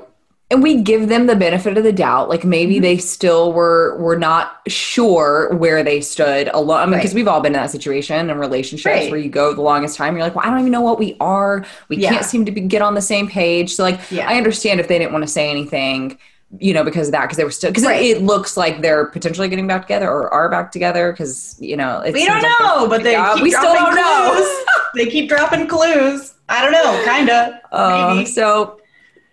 Like 0.50 0.56
and 0.56 0.64
we 0.64 0.82
give 0.82 1.10
them 1.10 1.26
the 1.28 1.36
benefit 1.36 1.78
of 1.78 1.84
the 1.84 1.92
doubt 1.92 2.30
like 2.30 2.44
maybe 2.44 2.76
Mhm. 2.78 2.82
they 2.82 2.98
still 2.98 3.52
were 3.54 3.98
were 4.00 4.16
not 4.16 4.58
sure 4.68 5.54
where 5.56 5.84
they 5.84 6.02
stood 6.02 6.50
alone 6.54 6.80
i 6.82 6.86
mean 6.86 6.96
because 7.00 7.12
Right. 7.12 7.16
we've 7.16 7.28
all 7.28 7.42
been 7.42 7.54
in 7.56 7.62
that 7.62 7.72
situation 7.72 8.30
in 8.30 8.38
relationships 8.38 8.86
Right. 8.86 9.12
where 9.12 9.20
you 9.20 9.30
go 9.30 9.54
the 9.54 9.62
longest 9.62 9.98
time 9.98 10.16
you're 10.16 10.24
like 10.24 10.36
well 10.36 10.46
i 10.46 10.50
don't 10.50 10.60
even 10.60 10.72
know 10.72 10.82
what 10.82 11.00
we 11.00 11.16
are 11.20 11.66
we 11.90 11.98
Yeah. 11.98 12.10
can't 12.12 12.26
seem 12.26 12.46
to 12.46 12.52
be, 12.52 12.62
get 12.62 12.82
on 12.82 12.94
the 12.96 13.02
same 13.02 13.28
page 13.28 13.74
so 13.76 13.84
like 13.84 14.00
Yeah. 14.12 14.30
i 14.30 14.36
understand 14.38 14.80
if 14.80 14.88
they 14.88 15.00
didn't 15.00 15.14
want 15.14 15.24
to 15.24 15.32
say 15.32 15.50
anything 15.50 16.18
you 16.60 16.74
know 16.74 16.84
because 16.84 17.08
of 17.08 17.12
that 17.14 17.22
because 17.24 17.38
they 17.38 17.44
were 17.44 17.52
still 17.52 17.72
because 17.72 17.84
Right. 17.84 18.02
it, 18.04 18.18
it 18.18 18.22
looks 18.22 18.56
like 18.56 18.82
they're 18.82 19.06
potentially 19.06 19.50
getting 19.50 19.68
back 19.68 19.82
together 19.82 20.08
or 20.10 20.32
are 20.34 20.48
back 20.48 20.72
together 20.72 21.12
because 21.12 21.56
you 21.60 21.76
know 21.76 22.02
we 22.06 22.26
don't 22.26 22.42
like 22.42 22.60
know, 22.62 22.88
but 22.88 23.04
they 23.04 23.16
keep 23.34 23.44
we 23.44 23.52
still 23.52 23.74
don't 23.74 23.96
know. 23.96 24.56
they 24.96 25.08
keep 25.08 25.28
dropping 25.28 25.68
clues. 25.68 26.34
I 26.48 26.62
don't 26.62 26.72
know, 26.72 27.02
kind 27.04 27.30
of. 27.30 27.54
Uh, 27.72 28.14
maybe. 28.16 28.30
so 28.30 28.78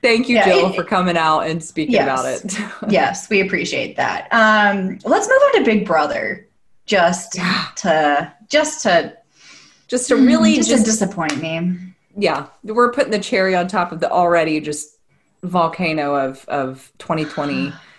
thank 0.03 0.29
you 0.29 0.37
Yeah, 0.37 0.45
jill 0.45 0.69
it- 0.71 0.75
for 0.77 0.85
coming 0.85 1.17
out 1.17 1.41
and 1.41 1.63
speaking 1.63 1.95
Yes. 1.95 2.05
about 2.05 2.27
it 2.27 2.59
yes, 2.93 3.31
we 3.31 3.41
appreciate 3.41 3.97
that. 3.97 4.29
Um, 4.33 4.99
let's 5.05 5.29
move 5.29 5.39
on 5.47 5.55
to 5.61 5.65
Big 5.65 5.87
Brother. 5.87 6.47
Just 6.85 7.33
to 7.77 8.33
just 8.49 8.83
to 8.83 9.17
just 9.89 10.09
to 10.09 10.17
really 10.17 10.57
just, 10.57 10.69
just 10.69 10.85
to 10.85 10.91
disappoint 10.91 11.41
me. 11.41 11.79
yeah, 12.17 12.47
we're 12.65 12.91
putting 12.93 13.13
the 13.13 13.19
cherry 13.21 13.55
on 13.55 13.69
top 13.69 13.93
of 13.93 14.01
the 14.01 14.11
already 14.11 14.61
just 14.61 14.99
volcano 15.45 16.15
of 16.15 16.45
of 16.49 16.93
2020. 16.99 17.73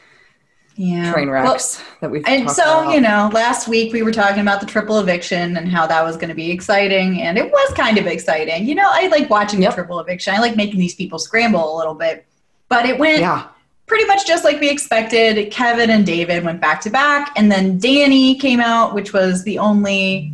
Yeah. 0.76 1.12
train 1.14 1.30
Well, 1.30 1.44
wrecks 1.52 1.82
that 2.02 2.10
we've 2.10 2.24
And 2.26 2.50
so, 2.50 2.64
about. 2.82 2.94
you 2.96 3.02
know, 3.02 3.30
last 3.32 3.68
week 3.68 3.94
we 3.94 4.02
were 4.02 4.12
talking 4.12 4.42
about 4.42 4.60
the 4.60 4.66
triple 4.66 4.98
eviction 5.00 5.56
and 5.58 5.68
how 5.70 5.86
that 5.88 6.04
was 6.04 6.16
going 6.18 6.30
to 6.30 6.36
be 6.36 6.50
exciting. 6.52 7.22
And 7.22 7.38
it 7.38 7.52
was 7.52 7.74
kind 7.76 7.98
of 8.00 8.08
exciting. 8.08 8.68
You 8.68 8.76
know, 8.76 8.88
I 8.92 9.08
like 9.08 9.30
watching 9.30 9.62
Yep. 9.62 9.72
the 9.72 9.76
triple 9.76 10.00
eviction. 10.00 10.34
I 10.34 10.40
like 10.40 10.56
making 10.56 10.80
these 10.80 10.96
people 10.96 11.20
scramble 11.20 11.76
a 11.76 11.78
little 11.78 11.94
bit. 11.94 12.26
But 12.70 12.88
it 12.88 12.98
went 12.98 13.20
yeah, 13.20 13.46
pretty 13.86 14.06
much 14.06 14.26
just 14.26 14.44
like 14.44 14.60
we 14.60 14.68
expected. 14.70 15.52
Kevin 15.52 15.92
and 15.92 16.06
David 16.06 16.44
went 16.44 16.60
back 16.60 16.82
to 16.82 16.90
back. 16.90 17.32
And 17.36 17.52
then 17.52 17.80
Dani 17.80 18.40
came 18.40 18.60
out, 18.60 18.96
which 18.96 19.14
was 19.14 19.44
the 19.44 19.60
only 19.60 20.32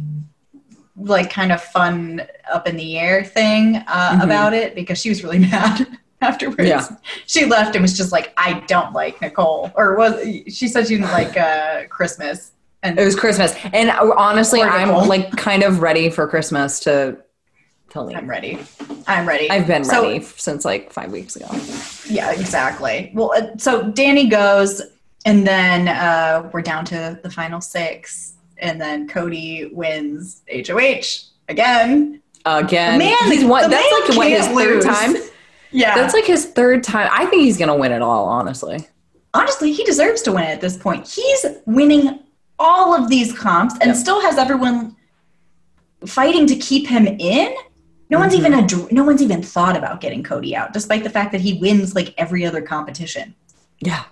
like 0.96 1.30
kind 1.30 1.52
of 1.52 1.62
fun 1.62 2.22
up 2.52 2.68
in 2.68 2.76
the 2.78 2.98
air 2.98 3.24
thing 3.24 3.78
uh, 3.88 4.12
Mhm. 4.20 4.24
about 4.24 4.54
it 4.54 4.76
because 4.76 5.00
she 5.00 5.10
was 5.10 5.24
really 5.24 5.40
mad 5.52 5.86
afterwards. 6.22 6.68
Yeah. 6.68 6.86
She 7.28 7.46
left 7.46 7.76
and 7.76 7.82
was 7.82 7.96
just 7.98 8.12
like, 8.12 8.34
I 8.38 8.60
don't 8.68 8.94
like 8.94 9.22
Nicole. 9.22 9.72
Or 9.76 9.96
was 9.96 10.22
she 10.48 10.68
said 10.68 10.88
she 10.88 10.96
didn't 10.96 11.12
like 11.12 11.38
uh, 11.38 11.86
Christmas. 11.90 12.52
And 12.82 12.98
it 12.98 13.04
was 13.04 13.14
Christmas, 13.14 13.54
and 13.74 13.90
honestly, 13.92 14.62
I'm 14.62 15.06
like 15.10 15.32
kind 15.36 15.64
of 15.64 15.82
ready 15.82 16.10
for 16.10 16.26
Christmas 16.30 16.80
to 16.82 17.18
to 17.90 18.02
leave. 18.02 18.16
I'm 18.16 18.30
ready. 18.30 18.58
I'm 19.06 19.28
ready. 19.28 19.50
I've 19.52 19.68
been 19.68 19.84
So- 19.84 20.04
ready 20.04 20.22
since 20.24 20.64
like 20.64 20.94
five 20.94 21.12
weeks 21.12 21.36
ago. 21.36 21.48
Yeah, 22.10 22.32
exactly. 22.32 23.12
Well, 23.14 23.34
uh, 23.36 23.58
so 23.58 23.92
Dani 23.92 24.32
goes, 24.32 24.82
and 25.26 25.46
then 25.46 25.90
uh, 25.90 26.50
we're 26.54 26.62
down 26.62 26.86
to 26.86 27.20
the 27.22 27.30
final 27.30 27.60
six, 27.60 28.36
and 28.60 28.80
then 28.80 29.10
Cody 29.10 29.66
wins 29.74 30.42
HOH 30.50 31.28
again. 31.50 32.22
Again, 32.46 32.98
Man, 32.98 33.14
he's 33.26 33.42
the 33.42 33.48
won. 33.48 33.62
man 33.64 33.72
That's 33.72 34.10
like 34.10 34.18
what 34.18 34.30
his 34.30 34.46
can't 34.46 34.58
third 34.58 34.76
lose. 34.76 34.86
time. 34.86 35.16
Yeah, 35.72 35.96
That's 35.96 36.14
like 36.14 36.26
his 36.26 36.46
third 36.48 36.84
time. 36.84 37.10
I 37.12 37.26
think 37.28 37.44
he's 37.44 37.58
gonna 37.58 37.76
win 37.76 37.92
it 37.92 38.02
all. 38.02 38.26
Honestly, 38.26 38.88
honestly, 39.34 39.72
he 39.72 39.84
deserves 39.84 40.22
to 40.24 40.32
win 40.32 40.44
it 40.44 40.48
at 40.50 40.62
this 40.62 40.78
point. 40.78 41.08
He's 41.08 41.46
winning 41.66 42.20
all 42.58 42.94
of 42.94 43.10
these 43.10 43.32
comps, 43.38 43.76
and 43.76 43.90
Yep. 43.90 43.96
still 43.96 44.22
has 44.22 44.38
everyone 44.38 44.96
fighting 46.06 46.48
to 46.48 46.56
keep 46.56 46.88
him 46.88 47.08
in. 47.08 47.54
No 48.10 48.18
one's 48.20 48.34
Mm-hmm. 48.34 48.46
even 48.48 48.54
ad- 48.64 48.92
no 48.92 49.04
one's 49.04 49.22
even 49.22 49.44
thought 49.44 49.78
about 49.78 50.02
getting 50.02 50.24
Cody 50.24 50.56
out, 50.56 50.74
despite 50.74 51.04
the 51.04 51.10
fact 51.10 51.32
that 51.32 51.42
he 51.42 51.54
wins 51.60 51.94
like 51.96 52.14
every 52.18 52.46
other 52.46 52.62
competition. 52.62 53.36
yeah. 53.80 54.04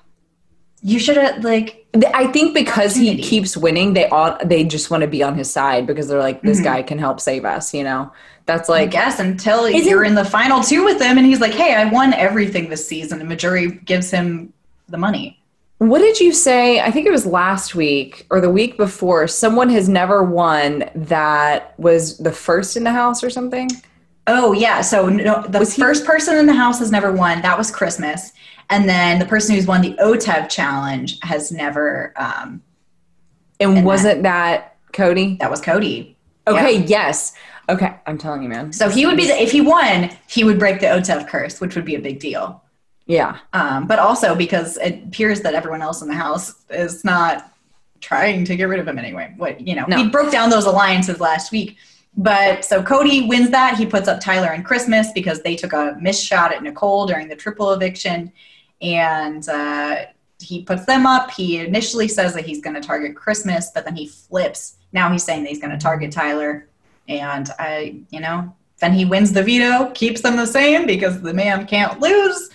You 0.83 0.99
should 0.99 1.17
have 1.17 1.43
like 1.43 1.87
I 2.13 2.27
think 2.27 2.53
because 2.53 2.93
he 2.95 3.17
keeps 3.17 3.57
winning, 3.57 3.93
they 3.93 4.05
all 4.09 4.37
they 4.45 4.63
just 4.63 4.91
want 4.91 5.01
to 5.01 5.07
be 5.07 5.23
on 5.23 5.33
his 5.35 5.51
side 5.51 5.87
because 5.87 6.07
they're 6.07 6.19
like, 6.19 6.43
this 6.43 6.59
Mhm. 6.61 6.63
guy 6.63 6.83
can 6.83 6.99
help 6.99 7.19
save 7.19 7.45
us. 7.45 7.73
You 7.73 7.83
know, 7.83 8.11
that's 8.47 8.67
like 8.69 8.93
yes 8.93 9.19
until 9.19 9.65
Isn't- 9.65 9.87
you're 9.87 10.03
in 10.03 10.15
the 10.15 10.25
final 10.25 10.63
two 10.63 10.83
with 10.83 10.99
him, 10.99 11.17
and 11.17 11.27
he's 11.27 11.39
like, 11.41 11.53
"Hey, 11.53 11.75
I 11.75 11.85
won 11.85 12.13
everything 12.13 12.69
this 12.69 12.87
season," 12.87 13.21
and 13.21 13.29
Majuri 13.29 13.83
gives 13.85 14.09
him 14.09 14.51
the 14.89 14.97
money. 14.97 15.39
What 15.79 15.99
did 15.99 16.19
you 16.19 16.33
say? 16.33 16.79
I 16.79 16.89
think 16.89 17.05
it 17.05 17.11
was 17.11 17.27
last 17.27 17.75
week 17.75 18.25
or 18.31 18.41
the 18.41 18.49
week 18.49 18.77
before. 18.77 19.27
Someone 19.27 19.69
has 19.69 19.87
never 19.87 20.23
won 20.23 20.89
that 20.95 21.75
was 21.77 22.17
the 22.17 22.31
first 22.31 22.75
in 22.75 22.83
the 22.83 22.91
house 22.91 23.23
or 23.23 23.29
something. 23.29 23.69
Oh 24.25 24.53
yeah, 24.53 24.81
so 24.81 25.07
no, 25.07 25.43
the 25.47 25.59
Was 25.59 25.75
he- 25.75 25.81
first 25.81 26.03
person 26.05 26.35
in 26.37 26.47
the 26.47 26.53
house 26.53 26.79
has 26.79 26.91
never 26.91 27.11
won. 27.11 27.41
That 27.43 27.57
was 27.57 27.69
Christmas, 27.69 28.31
and 28.71 28.89
then 28.89 29.19
the 29.19 29.25
person 29.25 29.53
who's 29.55 29.67
won 29.67 29.81
the 29.81 29.95
OTEV 30.01 30.49
challenge 30.49 31.19
has 31.21 31.51
never. 31.51 32.13
Um, 32.15 32.61
And, 33.59 33.77
And 33.79 33.85
wasn't 33.87 34.21
that 34.23 34.75
Cody? 34.93 35.37
that 35.41 35.49
was 35.51 35.61
Cody. 35.61 36.15
Okay, 36.47 36.77
Yeah. 36.77 36.85
yes. 37.07 37.33
Okay, 37.69 37.95
I'm 38.05 38.17
telling 38.17 38.43
you, 38.43 38.49
man. 38.49 38.71
So 38.71 38.89
he 38.89 39.05
would 39.05 39.17
be 39.17 39.27
the 39.27 39.41
if 39.41 39.51
he 39.51 39.61
won, 39.61 40.09
he 40.29 40.43
would 40.43 40.57
break 40.57 40.79
the 40.79 40.87
OTEV 40.87 41.27
curse, 41.27 41.59
which 41.59 41.75
would 41.75 41.85
be 41.85 41.95
a 41.95 41.99
big 41.99 42.19
deal. 42.19 42.63
Yeah. 43.07 43.37
Um, 43.53 43.87
but 43.87 43.99
also 43.99 44.35
because 44.35 44.77
it 44.77 45.03
appears 45.05 45.41
that 45.41 45.53
everyone 45.53 45.81
else 45.81 46.01
in 46.01 46.07
the 46.07 46.13
house 46.13 46.53
is 46.69 47.03
not 47.03 47.51
trying 47.99 48.45
to 48.45 48.55
get 48.55 48.65
rid 48.65 48.79
of 48.79 48.87
him 48.87 48.99
anyway. 48.99 49.33
What 49.37 49.65
you 49.65 49.75
know, 49.75 49.85
No. 49.87 49.97
we 50.03 50.09
broke 50.09 50.31
down 50.31 50.49
those 50.49 50.65
alliances 50.65 51.19
last 51.19 51.51
week. 51.51 51.77
But 52.15 52.65
so 52.65 52.81
Cody 52.81 53.27
wins 53.27 53.49
that. 53.51 53.77
He 53.77 53.85
puts 53.85 54.07
up 54.07 54.19
Tyler 54.19 54.49
and 54.49 54.65
Christmas 54.65 55.11
because 55.13 55.41
they 55.43 55.55
took 55.55 55.73
a 55.73 55.97
missed 56.01 56.25
shot 56.25 56.51
at 56.51 56.63
Nicole 56.63 57.05
during 57.05 57.27
the 57.27 57.35
triple 57.35 57.71
eviction, 57.73 58.31
and 58.81 59.47
uh, 59.47 60.05
he 60.39 60.63
puts 60.63 60.85
them 60.85 61.05
up. 61.05 61.29
He 61.31 61.59
initially 61.59 62.07
says 62.07 62.33
that 62.33 62.45
he's 62.45 62.59
going 62.59 62.75
to 62.75 62.81
target 62.81 63.15
Christmas, 63.15 63.71
but 63.73 63.85
then 63.85 63.95
he 63.95 64.07
flips. 64.07 64.77
Now 64.93 65.11
he's 65.11 65.23
saying 65.23 65.43
that 65.43 65.49
he's 65.49 65.61
going 65.61 65.71
to 65.71 65.77
target 65.77 66.11
Tyler, 66.11 66.67
and 67.07 67.49
I, 67.59 68.01
you 68.09 68.19
know, 68.19 68.53
then 68.79 68.93
he 68.93 69.05
wins 69.05 69.33
the 69.33 69.43
veto, 69.43 69.91
keeps 69.91 70.21
them 70.21 70.35
the 70.35 70.45
same 70.45 70.85
because 70.85 71.21
the 71.21 71.33
man 71.33 71.65
can't 71.65 71.99
lose. 71.99 72.49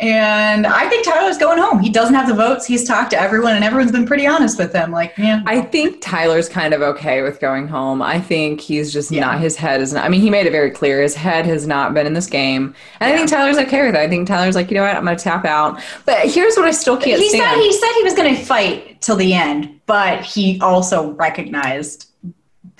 And 0.00 0.64
I 0.64 0.88
think 0.88 1.04
Tyler's 1.04 1.38
going 1.38 1.58
home. 1.58 1.80
He 1.80 1.90
doesn't 1.90 2.14
have 2.14 2.28
the 2.28 2.34
votes. 2.34 2.64
He's 2.64 2.84
talked 2.86 3.10
to 3.10 3.20
everyone, 3.20 3.56
and 3.56 3.64
everyone's 3.64 3.90
been 3.90 4.06
pretty 4.06 4.28
honest 4.28 4.56
with 4.56 4.72
him. 4.72 4.92
Like, 4.92 5.12
yeah, 5.18 5.42
I 5.44 5.60
think 5.60 6.00
Tyler's 6.00 6.48
kind 6.48 6.72
of 6.72 6.82
okay 6.82 7.22
with 7.22 7.40
going 7.40 7.66
home. 7.66 8.00
I 8.00 8.20
think 8.20 8.60
he's 8.60 8.92
just 8.92 9.10
Yeah. 9.10 9.22
not, 9.22 9.40
his 9.40 9.56
head 9.56 9.80
is 9.80 9.92
not, 9.92 10.04
I 10.04 10.08
mean, 10.08 10.20
he 10.20 10.30
made 10.30 10.46
it 10.46 10.52
very 10.52 10.70
clear 10.70 11.02
his 11.02 11.16
head 11.16 11.46
has 11.46 11.66
not 11.66 11.94
been 11.94 12.06
in 12.06 12.12
this 12.12 12.28
game. 12.28 12.76
And 13.00 13.12
I 13.12 13.16
think 13.16 13.28
Tyler's 13.28 13.58
okay 13.58 13.86
with 13.86 13.96
it. 13.96 13.98
I 13.98 14.08
think 14.08 14.28
Tyler's 14.28 14.54
like, 14.54 14.70
you 14.70 14.76
know 14.76 14.84
what, 14.84 14.94
I'm 14.94 15.04
going 15.04 15.16
to 15.16 15.24
tap 15.24 15.44
out. 15.44 15.80
But 16.04 16.30
here's 16.30 16.54
what 16.54 16.66
I 16.66 16.70
still 16.70 16.96
can't 16.96 17.20
he 17.20 17.30
said 17.30 17.56
he 17.56 17.72
said 17.72 17.90
he 17.96 18.04
was 18.04 18.14
going 18.14 18.36
to 18.36 18.44
fight 18.44 19.00
till 19.00 19.16
the 19.16 19.34
end, 19.34 19.80
but 19.86 20.24
he 20.24 20.60
also 20.60 21.10
recognized 21.14 22.12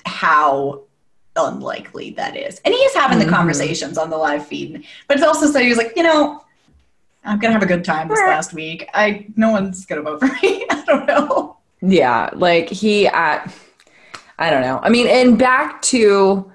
how 0.05 0.83
unlikely 1.47 2.11
that 2.11 2.35
is. 2.35 2.59
And 2.65 2.73
he 2.73 2.79
is 2.81 2.93
having 2.93 3.17
Mhm. 3.19 3.25
the 3.25 3.29
conversations 3.31 3.97
on 3.97 4.09
the 4.09 4.17
live 4.17 4.45
feed. 4.45 4.85
But 5.07 5.17
it's 5.17 5.25
also 5.25 5.47
so 5.47 5.59
he 5.59 5.69
was 5.69 5.77
like, 5.77 5.93
you 5.95 6.03
know, 6.03 6.43
I'm 7.23 7.39
gonna 7.39 7.53
have 7.53 7.63
a 7.63 7.67
good 7.67 7.83
time 7.83 8.07
this 8.07 8.19
last 8.19 8.53
week. 8.53 8.89
I 8.93 9.25
no 9.35 9.51
one's 9.51 9.85
gonna 9.85 10.01
vote 10.01 10.19
for 10.19 10.27
me. 10.41 10.65
I 10.69 10.83
don't 10.85 11.05
know. 11.07 11.57
Yeah, 11.81 12.29
like 12.33 12.69
he 12.69 13.07
uh 13.07 13.39
I 14.37 14.49
don't 14.49 14.61
know. 14.61 14.79
I 14.81 14.89
mean, 14.89 15.07
and 15.07 15.37
back 15.37 15.81
to 15.83 16.51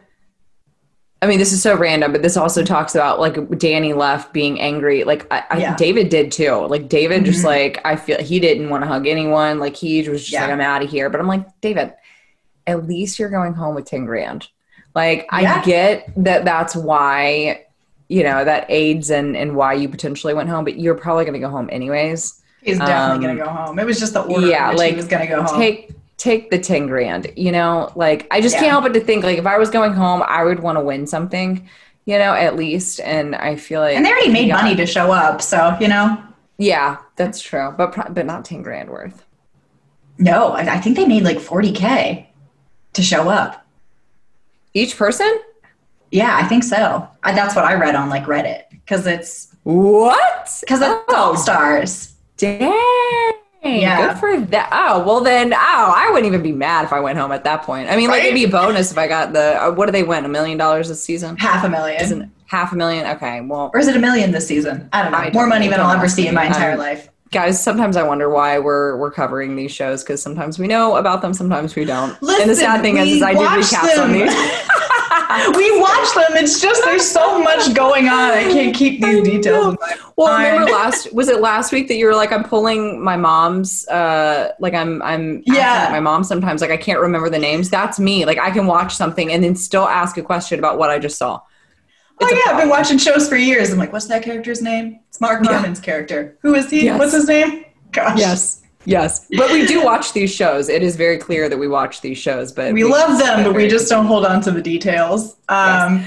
I 1.22 1.26
mean, 1.26 1.38
this 1.38 1.54
is 1.54 1.62
so 1.62 1.74
random, 1.74 2.12
but 2.12 2.20
this 2.22 2.36
also 2.36 2.62
talks 2.62 2.94
about 2.94 3.18
like 3.18 3.34
Dani 3.34 3.96
left 3.96 4.34
being 4.34 4.60
angry. 4.60 5.04
Like 5.04 5.26
I, 5.32 5.42
I 5.50 5.56
Yeah. 5.58 5.76
David 5.76 6.10
did 6.10 6.30
too. 6.30 6.52
Like 6.66 6.88
David 6.90 7.24
just 7.24 7.40
Mhm. 7.42 7.46
like 7.46 7.80
I 7.84 7.96
feel 7.96 8.18
he 8.20 8.38
didn't 8.40 8.68
want 8.68 8.82
to 8.84 8.88
hug 8.88 9.06
anyone. 9.06 9.58
Like 9.58 9.74
he 9.76 10.06
was 10.08 10.20
just 10.22 10.32
Yeah. 10.32 10.42
like 10.42 10.50
I'm 10.50 10.60
out 10.60 10.82
of 10.82 10.90
here. 10.90 11.08
But 11.08 11.20
I'm 11.20 11.26
like 11.26 11.46
David, 11.62 11.92
at 12.66 12.86
least 12.86 13.18
you're 13.18 13.30
going 13.30 13.54
home 13.54 13.74
with 13.74 13.86
ten 13.86 14.04
grand. 14.04 14.48
Like 14.94 15.26
Yeah. 15.32 15.60
I 15.60 15.64
get 15.64 16.12
that 16.24 16.44
that's 16.44 16.76
why 16.76 17.64
you 18.08 18.22
know 18.22 18.44
that 18.44 18.66
aids 18.68 19.10
and 19.10 19.36
and 19.36 19.56
why 19.56 19.74
you 19.74 19.88
potentially 19.88 20.34
went 20.34 20.48
home, 20.48 20.64
but 20.64 20.78
you're 20.78 20.94
probably 20.94 21.24
going 21.24 21.34
to 21.34 21.40
go 21.40 21.48
home 21.50 21.68
anyways. 21.72 22.40
He's 22.62 22.78
definitely 22.78 23.26
Um, 23.26 23.36
gonna 23.36 23.44
go 23.44 23.50
home. 23.50 23.78
It 23.78 23.86
was 23.86 23.98
just 24.00 24.14
the 24.14 24.22
order 24.22 24.46
yeah, 24.46 24.70
like, 24.70 24.90
he 24.90 24.96
was 24.96 25.06
gonna 25.06 25.26
go 25.26 25.42
home. 25.42 25.58
take 25.60 25.90
take 26.16 26.48
the 26.50 26.58
10 26.58 26.86
grand 26.86 27.30
you 27.36 27.50
know 27.50 27.90
like 27.96 28.26
i 28.30 28.40
just 28.40 28.54
Yeah. 28.54 28.60
can't 28.60 28.70
help 28.70 28.84
but 28.84 28.94
to 28.94 29.00
think 29.00 29.24
like 29.24 29.36
if 29.36 29.46
i 29.46 29.58
was 29.58 29.68
going 29.68 29.92
home 29.92 30.22
i 30.28 30.44
would 30.44 30.60
want 30.60 30.78
to 30.78 30.80
win 30.80 31.08
something 31.08 31.68
you 32.06 32.16
know 32.16 32.32
at 32.32 32.54
least 32.54 33.00
and 33.00 33.34
i 33.34 33.56
feel 33.56 33.80
like 33.80 33.96
and 33.96 34.06
they 34.06 34.10
already 34.10 34.30
made 34.30 34.48
money 34.48 34.76
to 34.76 34.86
show 34.86 35.10
up, 35.10 35.42
so 35.42 35.76
you 35.80 35.88
know. 35.88 36.16
yeah 36.56 36.98
that's 37.16 37.40
true 37.42 37.74
but 37.76 37.92
pro- 37.92 38.08
but 38.10 38.24
not 38.26 38.44
10 38.44 38.62
grand 38.62 38.88
worth 38.90 39.24
No, 40.18 40.52
I, 40.52 40.74
I 40.76 40.80
think 40.80 40.96
they 40.96 41.04
made 41.04 41.24
like 41.24 41.38
40k 41.38 42.26
to 42.92 43.02
show 43.02 43.28
up. 43.28 43.63
Each 44.74 44.96
person 44.96 45.40
Yeah, 46.10 46.36
I 46.40 46.46
think 46.46 46.62
so. 46.64 47.08
I, 47.22 47.32
that's 47.32 47.56
what 47.56 47.64
I 47.64 47.74
read 47.74 47.94
on 47.94 48.08
like 48.10 48.24
Reddit 48.24 48.64
because 48.70 49.06
it's 49.06 49.54
what 49.62 50.58
because 50.60 50.80
it's 50.82 51.14
all 51.14 51.36
stars. 51.36 52.12
dang 52.36 52.60
Yeah. 53.62 54.08
good 54.12 54.18
for 54.20 54.40
that 54.50 54.68
oh 54.72 55.02
well 55.06 55.20
then 55.22 55.54
oh 55.54 55.56
i 55.96 56.10
wouldn't 56.10 56.26
even 56.26 56.42
be 56.42 56.52
mad 56.52 56.84
if 56.84 56.92
i 56.92 57.00
went 57.00 57.16
home 57.18 57.32
at 57.32 57.44
that 57.44 57.62
point 57.62 57.88
i 57.88 57.96
mean 57.96 58.10
like 58.10 58.22
it'd 58.22 58.34
be 58.34 58.44
a 58.44 58.48
bonus 58.48 58.92
if 58.92 58.98
i 58.98 59.06
got 59.08 59.32
the 59.32 59.56
uh, 59.64 59.70
what 59.72 59.86
do 59.86 59.92
they 59.92 60.02
win 60.02 60.26
a 60.26 60.28
million 60.28 60.58
dollars 60.58 60.88
this 60.88 61.02
season 61.02 61.34
Half 61.38 61.64
a 61.64 61.68
million. 61.70 61.98
isn't 62.02 62.30
half 62.46 62.72
a 62.72 62.76
million 62.76 63.06
okay 63.16 63.40
well 63.40 63.70
or 63.72 63.80
is 63.80 63.88
it 63.88 63.96
a 63.96 63.98
million 63.98 64.32
this 64.32 64.46
season? 64.46 64.86
I 64.92 65.02
don't 65.02 65.12
know. 65.12 65.18
I 65.18 65.24
don't 65.24 65.34
More 65.34 65.46
money 65.46 65.68
than 65.68 65.80
I'll 65.80 65.90
ever 65.96 66.08
see 66.08 66.28
in 66.28 66.34
my 66.34 66.44
entire 66.44 66.76
life. 66.76 67.08
Guys 67.34 67.62
sometimes 67.62 67.96
i 67.96 68.02
wonder 68.02 68.30
why 68.30 68.58
we're 68.58 68.96
we're 68.96 69.10
covering 69.10 69.56
these 69.56 69.70
shows 69.72 70.02
because 70.02 70.22
sometimes 70.22 70.58
we 70.58 70.66
know 70.66 70.96
about 70.96 71.20
them 71.20 71.34
sometimes 71.34 71.74
we 71.76 71.84
don't 71.84 72.10
and 72.10 72.20
the 72.20 72.26
Listen, 72.26 72.54
sad 72.54 72.80
thing 72.80 72.96
is, 72.96 73.08
is 73.16 73.22
i 73.22 73.32
did 73.32 73.38
watch 73.38 73.58
recaps 73.58 74.02
on 74.02 74.12
them. 74.12 74.26
these 74.26 74.34
we 75.56 75.80
watch 75.80 76.14
them. 76.14 76.36
It's 76.36 76.60
just 76.60 76.84
there's 76.84 77.08
so 77.08 77.42
much 77.42 77.74
going 77.74 78.08
on. 78.08 78.30
I 78.30 78.44
can't 78.44 78.74
keep 78.74 79.02
these 79.02 79.24
details. 79.24 79.76
well 80.16 80.28
mind. 80.32 80.52
remember 80.52 80.70
last 80.72 81.12
was 81.12 81.28
it 81.28 81.40
last 81.40 81.72
week 81.72 81.88
that 81.88 81.96
you 81.96 82.06
were 82.06 82.14
like 82.14 82.30
i'm 82.30 82.44
pulling 82.44 83.02
my 83.02 83.16
mom's 83.16 83.86
uh 83.88 84.52
like 84.60 84.74
i'm 84.74 85.02
i'm 85.02 85.42
Yeah. 85.46 85.88
my 85.90 85.98
mom 86.00 86.22
sometimes 86.24 86.60
like 86.60 86.70
i 86.70 86.76
can't 86.76 87.00
remember 87.00 87.28
the 87.30 87.38
names 87.38 87.68
that's 87.68 87.98
me 87.98 88.24
like 88.26 88.38
i 88.38 88.50
can 88.50 88.66
watch 88.66 88.94
something 88.94 89.32
and 89.32 89.42
then 89.42 89.56
still 89.56 89.88
ask 89.88 90.16
a 90.18 90.22
question 90.22 90.58
about 90.60 90.78
what 90.78 90.90
i 90.90 90.98
just 91.00 91.18
saw 91.18 91.40
Oh 92.26 92.42
yeah, 92.44 92.52
I've 92.52 92.58
been 92.60 92.68
watching 92.68 92.98
shows 92.98 93.28
for 93.28 93.36
years. 93.36 93.70
I'm 93.72 93.78
like, 93.78 93.92
what's 93.92 94.06
that 94.06 94.22
character's 94.22 94.62
name? 94.62 95.00
It's 95.08 95.20
Mark 95.20 95.44
Yeah. 95.44 95.74
Character. 95.74 96.36
Who 96.42 96.54
is 96.54 96.70
he? 96.70 96.84
Yes. 96.84 96.98
What's 96.98 97.12
his 97.12 97.26
name? 97.28 97.64
Gosh. 97.92 98.18
yes 98.18 98.60
yes 98.86 99.26
but 99.38 99.50
we 99.52 99.66
do 99.66 99.82
watch 99.82 100.12
these 100.12 100.30
shows 100.34 100.68
it 100.68 100.82
is 100.82 100.94
very 100.96 101.16
clear 101.16 101.48
that 101.48 101.56
we 101.56 101.66
watch 101.68 102.00
these 102.02 102.18
shows 102.18 102.52
but 102.52 102.72
We 102.74 102.84
love 102.84 103.18
them, 103.18 103.44
but 103.44 103.54
we 103.54 103.66
just 103.68 103.88
don't 103.88 104.04
hold 104.04 104.26
on 104.26 104.42
to 104.42 104.50
the 104.50 104.60
details. 104.60 105.36
Um, 105.48 106.04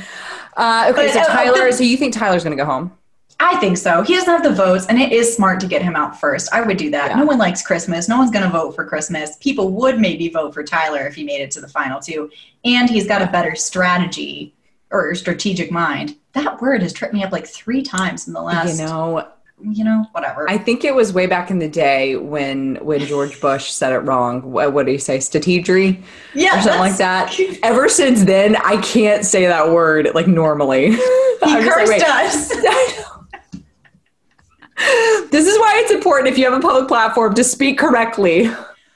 uh 0.58 0.88
okay 0.92 1.08
But, 1.08 1.14
so 1.14 1.22
uh, 1.22 1.26
tyler 1.26 1.68
the- 1.72 1.74
so 1.78 1.84
you 1.84 1.98
think 1.98 2.14
tyler's 2.14 2.44
gonna 2.44 2.56
go 2.58 2.66
home 2.66 2.92
I 3.40 3.56
think 3.58 3.78
so. 3.78 4.02
He 4.02 4.16
doesn't 4.16 4.28
have 4.34 4.42
the 4.42 4.50
votes, 4.50 4.88
and 4.88 4.98
it 5.00 5.12
is 5.12 5.36
smart 5.36 5.60
to 5.60 5.68
get 5.68 5.84
him 5.84 5.96
out 5.96 6.20
first. 6.20 6.52
I 6.52 6.62
would 6.62 6.76
do 6.78 6.90
that. 6.90 7.12
Yeah. 7.12 7.18
No 7.18 7.26
one 7.26 7.38
likes 7.38 7.62
Christmas. 7.62 8.10
No 8.10 8.18
one's 8.18 8.32
going 8.32 8.44
to 8.44 8.50
vote 8.50 8.74
for 8.74 8.84
Christmas. 8.84 9.38
People 9.40 9.70
would 9.74 10.00
maybe 10.00 10.28
vote 10.28 10.56
for 10.56 10.64
Tyler 10.64 11.06
if 11.06 11.14
he 11.14 11.24
made 11.24 11.42
it 11.42 11.52
to 11.52 11.62
the 11.62 11.68
final 11.68 12.00
two. 12.00 12.32
And 12.66 12.90
he's 12.90 13.06
got 13.06 13.22
a 13.22 13.28
better 13.28 13.54
strategy 13.56 14.56
or 14.92 15.14
strategic 15.16 15.72
mind. 15.72 16.16
That 16.34 16.62
word 16.62 16.82
has 16.82 16.94
tripped 16.94 17.14
me 17.14 17.24
up 17.24 17.32
like 17.32 17.48
three 17.48 17.82
times 17.82 18.28
in 18.28 18.34
the 18.34 18.42
last, 18.42 18.80
you 18.80 18.86
know, 18.86 19.28
you 19.62 19.84
know, 19.84 20.06
whatever. 20.12 20.50
I 20.50 20.58
think 20.58 20.84
it 20.84 20.94
was 20.94 21.14
way 21.14 21.26
back 21.26 21.50
in 21.50 21.60
the 21.60 21.70
day 21.70 22.16
when 22.16 22.76
when 22.76 23.02
George 23.02 23.40
Bush 23.42 23.72
said 23.72 23.94
it 23.94 24.00
wrong. 24.00 24.52
What, 24.52 24.74
what 24.74 24.86
did 24.86 24.92
he 24.94 24.98
say? 24.98 25.20
Strategy 25.20 26.04
yeah, 26.34 26.60
or 26.60 26.62
something 26.62 26.80
like 26.80 26.98
that. 26.98 27.38
Ever 27.64 27.90
since 27.90 28.24
then, 28.24 28.56
I 28.58 28.78
can't 28.82 29.26
say 29.26 29.48
that 29.48 29.72
word 29.72 30.10
like 30.14 30.28
normally. 30.28 30.98
He 31.38 31.54
I'm 31.54 31.64
like, 31.64 31.72
cursed 31.72 32.04
us. 32.08 32.50
This 35.30 35.46
is 35.46 35.56
why 35.60 35.80
it's 35.84 35.92
important 35.92 36.30
if 36.30 36.38
you 36.40 36.46
have 36.46 36.54
a 36.54 36.60
public 36.60 36.88
platform 36.88 37.36
to 37.36 37.44
speak 37.44 37.78
correctly. 37.78 38.50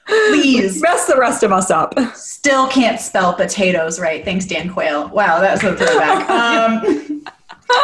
Please. 0.06 0.80
Mess 0.82 1.06
the 1.06 1.16
rest 1.16 1.42
of 1.42 1.52
us 1.52 1.70
up. 1.70 1.94
Still 2.14 2.66
can't 2.68 3.00
spell 3.00 3.32
potatoes 3.34 4.00
right. 4.00 4.24
Thanks, 4.24 4.44
Dan 4.46 4.72
Quayle. 4.72 5.08
Wow, 5.08 5.40
that's 5.40 5.62
a 5.62 5.76
throwback. 5.76 6.28
um, 6.30 7.24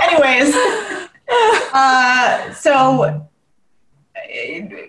anyways, 0.03 0.55
uh, 1.73 2.53
so, 2.55 3.29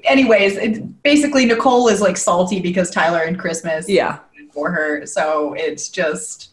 anyways, 0.04 0.58
it, 0.58 1.04
basically 1.04 1.46
Nicole 1.46 1.88
is 1.88 2.02
like 2.02 2.18
salty 2.18 2.60
because 2.60 2.90
Tyler 2.90 3.22
and 3.22 3.38
Christmas 3.40 3.88
Yeah. 3.88 4.20
for 4.54 4.72
her. 4.72 5.06
So 5.06 5.54
it's 5.54 5.90
just 5.90 6.52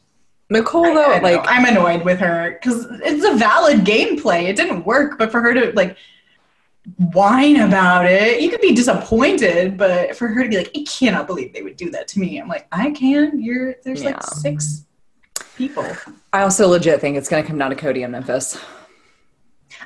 Nicole 0.50 0.84
though, 0.84 1.12
I 1.12 1.18
know. 1.18 1.22
like 1.22 1.40
I'm 1.48 1.64
annoyed 1.64 2.04
with 2.04 2.18
her 2.20 2.58
because 2.60 2.86
it's 3.02 3.24
a 3.24 3.34
valid 3.34 3.78
gameplay. 3.80 4.44
It 4.44 4.56
didn't 4.56 4.84
work, 4.86 5.18
but 5.18 5.32
for 5.32 5.40
her 5.40 5.54
to 5.54 5.72
like 5.74 5.96
whine 7.12 7.56
about 7.60 8.06
it, 8.06 8.40
you 8.40 8.50
could 8.50 8.60
be 8.60 8.72
disappointed. 8.74 9.76
But 9.76 10.16
for 10.16 10.28
her 10.28 10.42
to 10.42 10.48
be 10.48 10.56
like, 10.56 10.70
I 10.76 10.84
cannot 10.88 11.26
believe 11.26 11.52
they 11.52 11.62
would 11.62 11.76
do 11.76 11.90
that 11.90 12.08
to 12.08 12.20
me. 12.20 12.38
I'm 12.38 12.48
like, 12.48 12.66
I 12.72 12.90
can. 12.90 13.40
You're 13.42 13.74
there's 13.84 14.02
Yeah. 14.02 14.10
like 14.10 14.22
six 14.22 14.84
people. 15.56 15.86
I 16.32 16.42
also 16.42 16.68
legit 16.68 17.00
think 17.00 17.16
it's 17.16 17.28
gonna 17.28 17.42
come 17.42 17.58
down 17.58 17.70
to 17.70 17.76
Cody 17.76 18.02
and 18.02 18.12
Memphis. 18.12 18.58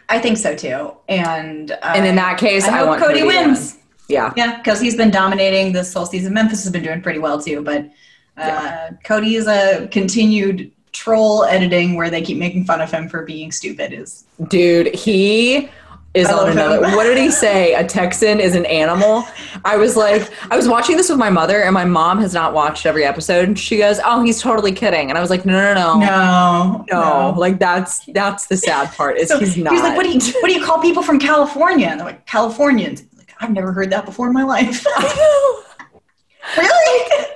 I 0.08 0.18
think 0.18 0.36
so 0.38 0.54
too. 0.54 0.92
And 1.08 1.70
And 1.82 2.06
in 2.06 2.16
that 2.16 2.38
case, 2.38 2.66
I, 2.66 2.78
hope 2.78 2.88
want 2.88 3.02
Cody, 3.02 3.20
to 3.20 3.26
wins. 3.26 3.72
win. 3.74 3.80
Yeah. 4.08 4.32
Yeah, 4.36 4.56
because 4.58 4.80
he's 4.80 4.96
been 4.96 5.10
dominating 5.10 5.72
this 5.72 5.94
whole 5.94 6.06
season. 6.06 6.34
Memphis 6.34 6.64
has 6.64 6.72
been 6.72 6.82
doing 6.82 7.00
pretty 7.00 7.20
well 7.20 7.40
too, 7.40 7.62
but 7.62 7.88
uh, 8.36 8.88
Cody 9.04 9.36
is 9.36 9.46
a 9.46 9.88
continued 9.92 10.72
troll 10.92 11.44
editing 11.44 11.94
where 11.94 12.10
they 12.10 12.20
keep 12.20 12.36
making 12.38 12.64
fun 12.64 12.80
of 12.80 12.90
him 12.90 13.08
for 13.08 13.24
being 13.24 13.52
stupid. 13.52 13.92
Is 13.92 14.24
Dude, 14.48 14.92
he 14.94 15.68
is 16.14 16.28
I 16.28 16.32
on 16.32 16.50
another. 16.50 16.84
him. 16.84 16.96
What 16.96 17.04
did 17.04 17.18
he 17.18 17.30
say? 17.46 17.74
A 17.74 17.86
Texan 17.86 18.40
is 18.40 18.54
an 18.54 18.66
animal. 18.66 19.24
I 19.64 19.76
was 19.76 19.96
like, 19.96 20.30
I 20.50 20.56
was 20.56 20.68
watching 20.68 20.96
this 20.96 21.08
with 21.08 21.18
my 21.18 21.30
mother, 21.30 21.62
and 21.62 21.72
my 21.72 21.84
mom 21.84 22.18
has 22.20 22.34
not 22.34 22.52
watched 22.52 22.84
every 22.86 23.04
episode. 23.04 23.46
And 23.48 23.58
she 23.58 23.78
goes, 23.78 24.00
"Oh, 24.04 24.22
he's 24.22 24.40
totally 24.40 24.72
kidding." 24.72 25.08
And 25.08 25.16
I 25.16 25.20
was 25.20 25.30
like, 25.30 25.44
"No, 25.44 25.74
no, 25.74 25.98
no, 25.98 26.84
no, 26.90 27.32
no, 27.32 27.38
Like 27.38 27.58
that's 27.58 28.04
that's 28.06 28.46
the 28.46 28.56
sad 28.56 28.92
part. 28.92 29.18
Is 29.18 29.28
So 29.28 29.38
he's 29.38 29.56
not. 29.56 29.72
He's 29.72 29.82
like, 29.82 29.96
what 29.96 30.04
do 30.04 30.10
you 30.10 30.20
what 30.40 30.48
do 30.48 30.54
you 30.54 30.64
call 30.64 30.80
people 30.80 31.02
from 31.02 31.18
California? 31.18 31.86
And 31.86 32.00
they're 32.00 32.06
like, 32.06 32.26
Californians. 32.26 33.04
Like, 33.16 33.32
I've 33.40 33.52
never 33.52 33.72
heard 33.72 33.90
that 33.90 34.04
before 34.04 34.26
in 34.26 34.32
my 34.32 34.42
life. 34.42 34.84
really? 36.56 37.26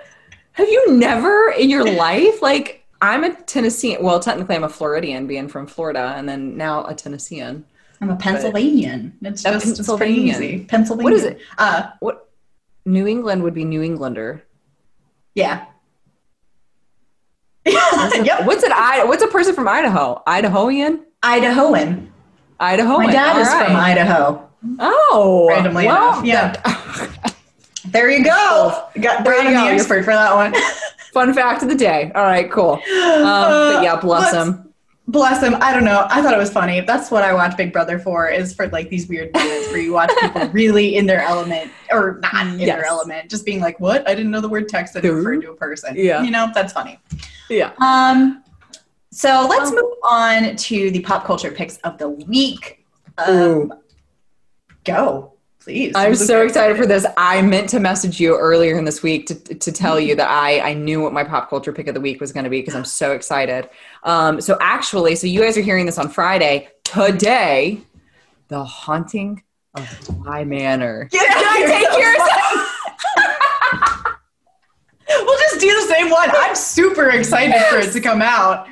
Have 0.53 0.69
you 0.69 0.97
never 0.97 1.51
in 1.59 1.71
your 1.71 1.85
life 1.85 2.43
like? 2.43 2.81
I'm 3.03 3.23
a 3.23 3.35
Tennessean. 3.43 4.03
Well, 4.03 4.19
technically, 4.19 4.57
I'm 4.57 4.65
a 4.65 4.69
Floridian, 4.69 5.27
being 5.27 5.47
from 5.47 5.67
Florida, 5.67 6.15
and 6.17 6.27
then 6.27 6.57
now 6.57 6.87
a 6.87 6.95
Tennessean. 6.95 7.67
I'm 8.05 8.11
a 8.11 8.17
Pennsylvanian. 8.17 9.17
It's 9.23 9.43
just 9.43 9.81
it's 9.81 9.89
pretty 9.97 10.13
easy. 10.15 10.65
Pennsylvania. 10.67 11.05
What 11.05 11.13
is 11.15 11.25
it? 11.25 11.39
Uh, 11.57 11.89
What? 12.01 12.29
New 12.85 13.07
England 13.07 13.43
would 13.45 13.55
be 13.55 13.65
New 13.65 13.83
Englander. 13.83 14.45
yeah. 15.35 15.65
yep. 17.67 18.45
What's 18.45 18.63
it? 18.63 18.73
I. 18.73 19.05
What's 19.05 19.23
a 19.23 19.27
person 19.29 19.55
from 19.55 19.67
Idaho? 19.67 20.23
Idahoian. 20.27 21.01
Idahoan. 21.23 22.09
Idaho. 22.61 22.99
My 22.99 23.11
dad 23.11 23.41
is 23.41 23.49
from 23.49 23.75
Idaho. 23.75 24.47
Oh, 24.79 25.47
Randomly 25.49 25.87
well, 25.87 26.23
enough, 26.23 26.25
yeah. 26.27 27.31
There 27.91 28.11
you 28.11 28.23
go. 28.25 28.87
Got 29.01 29.25
There 29.25 29.43
you 29.43 29.51
go. 29.51 29.65
the 29.65 29.71
expert 29.71 30.05
for 30.05 30.13
that 30.13 30.35
one. 30.35 30.55
Fun 31.13 31.33
fact 31.33 31.63
of 31.63 31.69
the 31.71 31.75
day. 31.75 32.11
All 32.15 32.23
right, 32.25 32.51
cool. 32.51 32.73
Um, 32.73 32.81
but 32.83 33.83
yeah, 33.83 33.99
bless 34.01 34.33
him. 34.35 34.64
Bless 35.07 35.43
him. 35.43 35.55
I 35.61 35.75
don't 35.75 35.85
know. 35.85 36.07
I 36.09 36.23
thought 36.23 36.33
it 36.33 36.39
was 36.39 36.51
funny. 36.51 36.81
That's 36.81 37.11
what 37.11 37.23
I 37.23 37.35
watch 37.35 37.57
Big 37.59 37.75
Brother 37.75 37.99
for, 37.99 38.29
is 38.31 38.55
for 38.55 38.69
like 38.69 38.89
these 38.89 39.07
weird 39.07 39.35
moments 39.35 39.69
where 39.69 39.79
you 39.79 39.93
watch 39.93 40.11
people 40.19 40.49
really 40.53 40.97
in 40.97 41.05
their 41.05 41.21
element 41.21 41.71
or 41.91 42.21
not 42.23 42.47
in 42.47 42.59
Yes. 42.59 42.69
their 42.77 42.85
element. 42.87 43.29
Just 43.31 43.45
being 43.45 43.61
like, 43.61 43.79
what? 43.81 44.09
I 44.09 44.15
didn't 44.15 44.31
know 44.31 44.41
the 44.41 44.49
word 44.49 44.67
Texan 44.69 45.03
Dude. 45.03 45.15
referred 45.15 45.43
to 45.43 45.51
a 45.51 45.57
person. 45.57 45.95
Yeah. 45.95 46.23
You 46.23 46.31
know, 46.31 46.51
that's 46.55 46.73
funny. 46.73 46.99
Yeah. 47.51 47.73
Um, 47.79 48.43
so 49.13 49.47
let's 49.49 49.71
move 49.71 49.93
on 50.05 50.57
to 50.57 50.91
the 50.91 51.01
pop 51.01 51.25
culture 51.27 51.51
picks 51.51 51.77
of 51.79 51.99
the 51.99 52.09
week. 52.09 52.85
Ooh. 53.29 53.71
Um, 53.71 53.75
go, 54.85 55.34
please. 55.65 55.93
I'm 55.95 56.15
so 56.15 56.27
very 56.27 56.47
excited 56.47 56.77
for 56.77 56.87
this. 56.87 57.07
I 57.17 57.41
meant 57.43 57.71
to 57.71 57.81
message 57.81 58.21
you 58.21 58.37
earlier 58.39 58.79
in 58.79 58.85
this 58.85 59.03
week 59.03 59.27
to, 59.27 59.35
to 59.35 59.73
tell 59.73 59.99
you 59.99 60.15
that 60.17 60.29
I, 60.29 60.61
I 60.61 60.75
knew 60.75 61.01
what 61.01 61.13
my 61.13 61.25
pop 61.25 61.49
culture 61.49 61.73
pick 61.73 61.89
of 61.89 61.95
the 61.95 62.01
week 62.01 62.21
was 62.21 62.33
going 62.33 62.45
to 62.45 62.51
be 62.51 62.61
because 62.61 62.75
I'm 62.75 62.85
so 62.85 63.13
excited. 63.13 63.71
Um, 64.03 64.41
so 64.41 64.59
actually, 64.61 65.17
so 65.17 65.27
you 65.27 65.41
guys 65.41 65.57
are 65.57 65.63
hearing 65.63 65.87
this 65.87 65.99
on 65.99 66.11
Friday. 66.11 66.69
Today, 66.85 67.81
The 68.49 68.63
Haunting 68.63 69.43
of 69.75 69.89
Bly 70.07 70.45
Manor. 70.45 71.09
Get 71.11 71.23
I 71.31 71.67
take 71.67 71.99
yours? 71.99 72.19
We'll 75.07 75.39
just 75.39 75.61
do 75.61 75.69
the 75.69 75.87
same 75.87 76.11
one. 76.11 76.29
I'm 76.33 76.57
super 76.57 77.11
excited 77.11 77.55
for 77.67 77.79
it 77.79 77.93
to 77.93 78.01
come 78.01 78.21
out. 78.21 78.67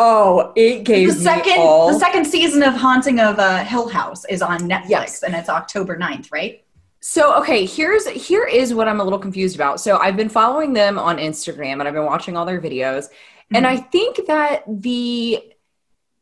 Oh, 0.00 0.52
it 0.54 0.84
gave 0.84 1.08
The 1.08 1.14
second, 1.20 1.54
me 1.54 1.58
all. 1.58 1.92
the 1.92 1.98
second 1.98 2.24
season 2.24 2.62
of 2.62 2.74
Haunting 2.74 3.18
of 3.18 3.38
uh, 3.40 3.64
Hill 3.64 3.88
House 3.88 4.24
is 4.26 4.40
on 4.42 4.60
Netflix, 4.60 4.88
Yes. 4.88 5.22
and 5.24 5.34
it's 5.34 5.48
October 5.48 5.98
9th, 5.98 6.30
right? 6.32 6.64
So 7.00 7.34
okay, 7.40 7.64
here's 7.66 8.06
here 8.08 8.44
is 8.44 8.74
what 8.74 8.88
I'm 8.88 9.00
a 9.00 9.04
little 9.04 9.18
confused 9.18 9.54
about. 9.56 9.80
So 9.80 9.98
I've 9.98 10.16
been 10.16 10.28
following 10.28 10.72
them 10.72 10.98
on 10.98 11.16
Instagram 11.18 11.74
and 11.74 11.82
I've 11.82 11.94
been 11.94 12.04
watching 12.06 12.36
all 12.36 12.44
their 12.46 12.60
videos. 12.60 13.06
And 13.54 13.66
I 13.66 13.76
think 13.76 14.26
that 14.26 14.62
the 14.66 15.42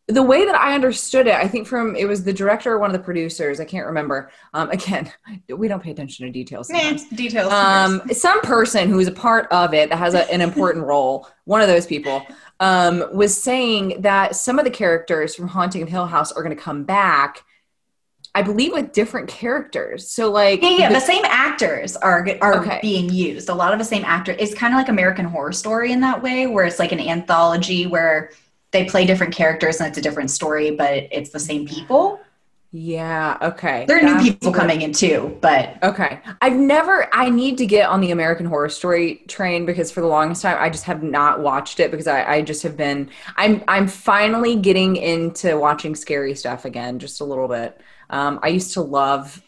the 0.08 0.22
way 0.22 0.44
that 0.44 0.54
I 0.54 0.74
understood 0.74 1.26
it, 1.26 1.34
I 1.34 1.48
think 1.48 1.66
from 1.66 1.96
it 1.96 2.04
was 2.06 2.22
the 2.22 2.32
director 2.32 2.72
or 2.72 2.78
one 2.78 2.90
of 2.90 2.92
the 2.96 3.02
producers, 3.04 3.58
I 3.58 3.64
can't 3.64 3.86
remember. 3.86 4.30
Um, 4.54 4.70
again, 4.70 5.12
we 5.48 5.66
don't 5.66 5.82
pay 5.82 5.90
attention 5.90 6.26
to 6.26 6.32
details. 6.32 6.68
Sometimes. 6.68 7.08
details. 7.08 7.52
Um, 7.52 8.02
some 8.12 8.40
person 8.42 8.88
who 8.88 9.00
is 9.00 9.08
a 9.08 9.12
part 9.12 9.48
of 9.50 9.74
it 9.74 9.90
that 9.90 9.96
has 9.96 10.14
a, 10.14 10.30
an 10.32 10.40
important 10.42 10.84
role, 10.92 11.28
one 11.44 11.60
of 11.60 11.66
those 11.66 11.86
people, 11.86 12.24
um, 12.60 13.04
was 13.12 13.36
saying 13.40 14.00
that 14.02 14.36
some 14.36 14.58
of 14.60 14.64
the 14.64 14.70
characters 14.70 15.34
from 15.34 15.48
Haunting 15.48 15.82
of 15.82 15.88
Hill 15.88 16.06
House 16.06 16.30
are 16.32 16.42
going 16.42 16.56
to 16.56 16.62
come 16.62 16.84
back. 16.84 17.42
I 18.32 18.42
believe 18.42 18.72
with 18.72 18.92
different 18.92 19.28
characters. 19.28 20.10
So 20.10 20.30
like 20.30 20.60
yeah, 20.62 20.68
yeah. 20.70 20.88
the- 20.88 20.94
The, 20.96 21.00
same 21.00 21.24
actors 21.24 21.96
are 21.96 22.28
are 22.42 22.60
Okay. 22.60 22.78
being 22.82 23.08
used. 23.10 23.48
A 23.48 23.54
lot 23.54 23.72
of 23.72 23.78
the 23.78 23.84
same 23.84 24.04
actor. 24.04 24.36
It's 24.38 24.54
kind 24.54 24.74
of 24.74 24.78
like 24.78 24.88
American 24.90 25.24
Horror 25.24 25.52
Story 25.52 25.90
in 25.90 26.00
that 26.02 26.22
way, 26.22 26.46
where 26.46 26.64
it's 26.66 26.78
like 26.78 26.92
an 26.92 27.00
anthology 27.00 27.86
where 27.86 28.30
they 28.76 28.84
play 28.84 29.06
different 29.06 29.34
characters 29.34 29.80
and 29.80 29.88
it's 29.88 29.98
a 29.98 30.02
different 30.02 30.30
story, 30.30 30.70
but 30.70 31.08
it's 31.10 31.30
the 31.30 31.40
same 31.40 31.66
people. 31.66 32.20
Yeah. 32.72 33.38
Okay. 33.40 33.86
There 33.88 33.98
are 33.98 34.02
new 34.02 34.18
people 34.18 34.52
coming 34.52 34.82
in 34.82 34.92
too, 34.92 35.38
but 35.40 35.82
Okay. 35.82 36.20
I've 36.42 36.56
never, 36.56 37.08
I 37.14 37.30
need 37.30 37.56
to 37.58 37.66
get 37.66 37.88
on 37.88 38.00
the 38.02 38.10
American 38.10 38.44
Horror 38.44 38.68
Story 38.68 39.22
train 39.28 39.64
because 39.64 39.90
for 39.90 40.02
the 40.02 40.06
longest 40.08 40.42
time 40.42 40.58
I 40.60 40.68
just 40.68 40.84
have 40.84 41.02
not 41.02 41.40
watched 41.40 41.80
it 41.80 41.90
because 41.90 42.06
I, 42.06 42.24
I 42.34 42.42
just 42.42 42.62
have 42.64 42.76
been, 42.76 43.08
I'm, 43.36 43.64
I'm 43.66 43.86
finally 43.88 44.56
getting 44.56 44.96
into 44.96 45.56
watching 45.56 45.94
scary 45.94 46.34
stuff 46.34 46.66
again, 46.66 46.98
just 46.98 47.22
a 47.22 47.24
little 47.24 47.48
bit. 47.48 47.80
Um, 48.10 48.40
I 48.42 48.48
used 48.48 48.74
to 48.74 48.82
love 48.82 49.42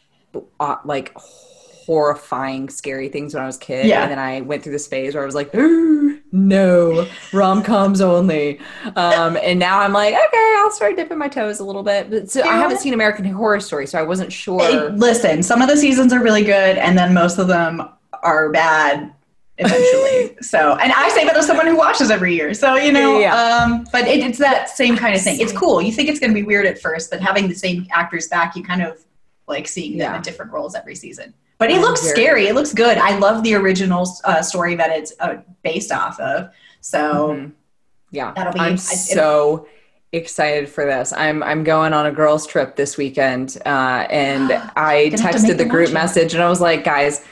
uh, 0.58 0.76
like 0.86 1.12
horrifying, 1.14 2.70
scary 2.70 3.08
things 3.08 3.34
when 3.34 3.42
I 3.42 3.46
was 3.46 3.56
a 3.56 3.60
kid. 3.60 3.86
Yeah. 3.86 4.02
And 4.02 4.10
then 4.10 4.18
I 4.18 4.40
went 4.40 4.62
through 4.62 4.72
this 4.72 4.86
phase 4.86 5.14
where 5.14 5.22
I 5.22 5.26
was 5.26 5.34
like, 5.34 5.54
"Ooh, 5.54 6.07
no, 6.32 7.08
rom 7.32 7.62
coms 7.62 8.00
only. 8.00 8.60
Um, 8.96 9.36
and 9.42 9.58
now 9.58 9.80
I'm 9.80 9.92
like, 9.92 10.14
okay, 10.14 10.54
I'll 10.58 10.70
start 10.70 10.96
dipping 10.96 11.18
my 11.18 11.28
toes 11.28 11.60
a 11.60 11.64
little 11.64 11.82
bit. 11.82 12.10
But 12.10 12.30
so 12.30 12.42
I 12.42 12.56
haven't 12.56 12.78
seen 12.78 12.94
American 12.94 13.24
Horror 13.26 13.60
Story, 13.60 13.86
so 13.86 13.98
I 13.98 14.02
wasn't 14.02 14.32
sure. 14.32 14.90
Listen, 14.90 15.42
some 15.42 15.62
of 15.62 15.68
the 15.68 15.76
seasons 15.76 16.12
are 16.12 16.22
really 16.22 16.44
good, 16.44 16.76
and 16.78 16.96
then 16.98 17.14
most 17.14 17.38
of 17.38 17.48
them 17.48 17.82
are 18.22 18.50
bad 18.50 19.12
eventually. 19.58 20.36
so, 20.42 20.76
and 20.76 20.92
I 20.92 21.08
say 21.10 21.24
that 21.24 21.36
as 21.36 21.46
someone 21.46 21.66
who 21.66 21.76
watches 21.76 22.10
every 22.10 22.34
year. 22.34 22.54
So, 22.54 22.76
you 22.76 22.92
know, 22.92 23.18
Yeah. 23.18 23.34
um, 23.34 23.86
but 23.92 24.06
it, 24.06 24.20
it's 24.20 24.38
that 24.38 24.68
same 24.68 24.96
kind 24.96 25.14
of 25.14 25.22
thing. 25.22 25.40
It's 25.40 25.52
cool. 25.52 25.82
You 25.82 25.92
think 25.92 26.08
it's 26.08 26.20
going 26.20 26.30
to 26.30 26.34
be 26.34 26.44
weird 26.44 26.66
at 26.66 26.78
first, 26.80 27.10
but 27.10 27.20
having 27.20 27.48
the 27.48 27.54
same 27.54 27.86
actors 27.92 28.28
back, 28.28 28.54
you 28.56 28.62
kind 28.62 28.82
of 28.82 29.04
like 29.46 29.66
seeing 29.66 29.92
them 29.98 30.10
Yeah. 30.12 30.16
in 30.16 30.22
different 30.22 30.52
roles 30.52 30.74
every 30.74 30.94
season. 30.94 31.34
But 31.58 31.70
it 31.70 31.80
looks 31.80 32.00
scary. 32.02 32.46
It 32.46 32.54
looks 32.54 32.72
good. 32.72 32.98
I 32.98 33.18
love 33.18 33.42
the 33.42 33.54
original 33.54 34.08
uh, 34.24 34.42
story 34.42 34.76
that 34.76 34.90
it's 34.90 35.12
uh, 35.18 35.38
based 35.64 35.90
off 35.92 36.18
of. 36.20 36.50
So, 36.80 37.30
Mhm. 37.34 37.52
Yeah, 38.10 38.32
That'll 38.34 38.52
be- 38.54 38.60
I'm 38.60 38.72
I- 38.74 38.76
so 38.76 39.66
excited 40.12 40.68
for 40.68 40.86
this. 40.86 41.12
I'm 41.12 41.42
I'm 41.42 41.64
going 41.64 41.92
on 41.92 42.06
a 42.06 42.12
girls 42.12 42.46
trip 42.46 42.76
this 42.76 42.96
weekend, 42.96 43.58
uh, 43.66 44.06
and 44.08 44.50
I 44.76 45.08
Gonna 45.10 45.22
have 45.22 45.32
to 45.32 45.38
texted 45.38 45.58
the 45.58 45.64
group 45.66 45.92
message, 45.92 46.32
and 46.32 46.42
I 46.42 46.48
was 46.48 46.60
like, 46.60 46.84
guys, 46.84 47.22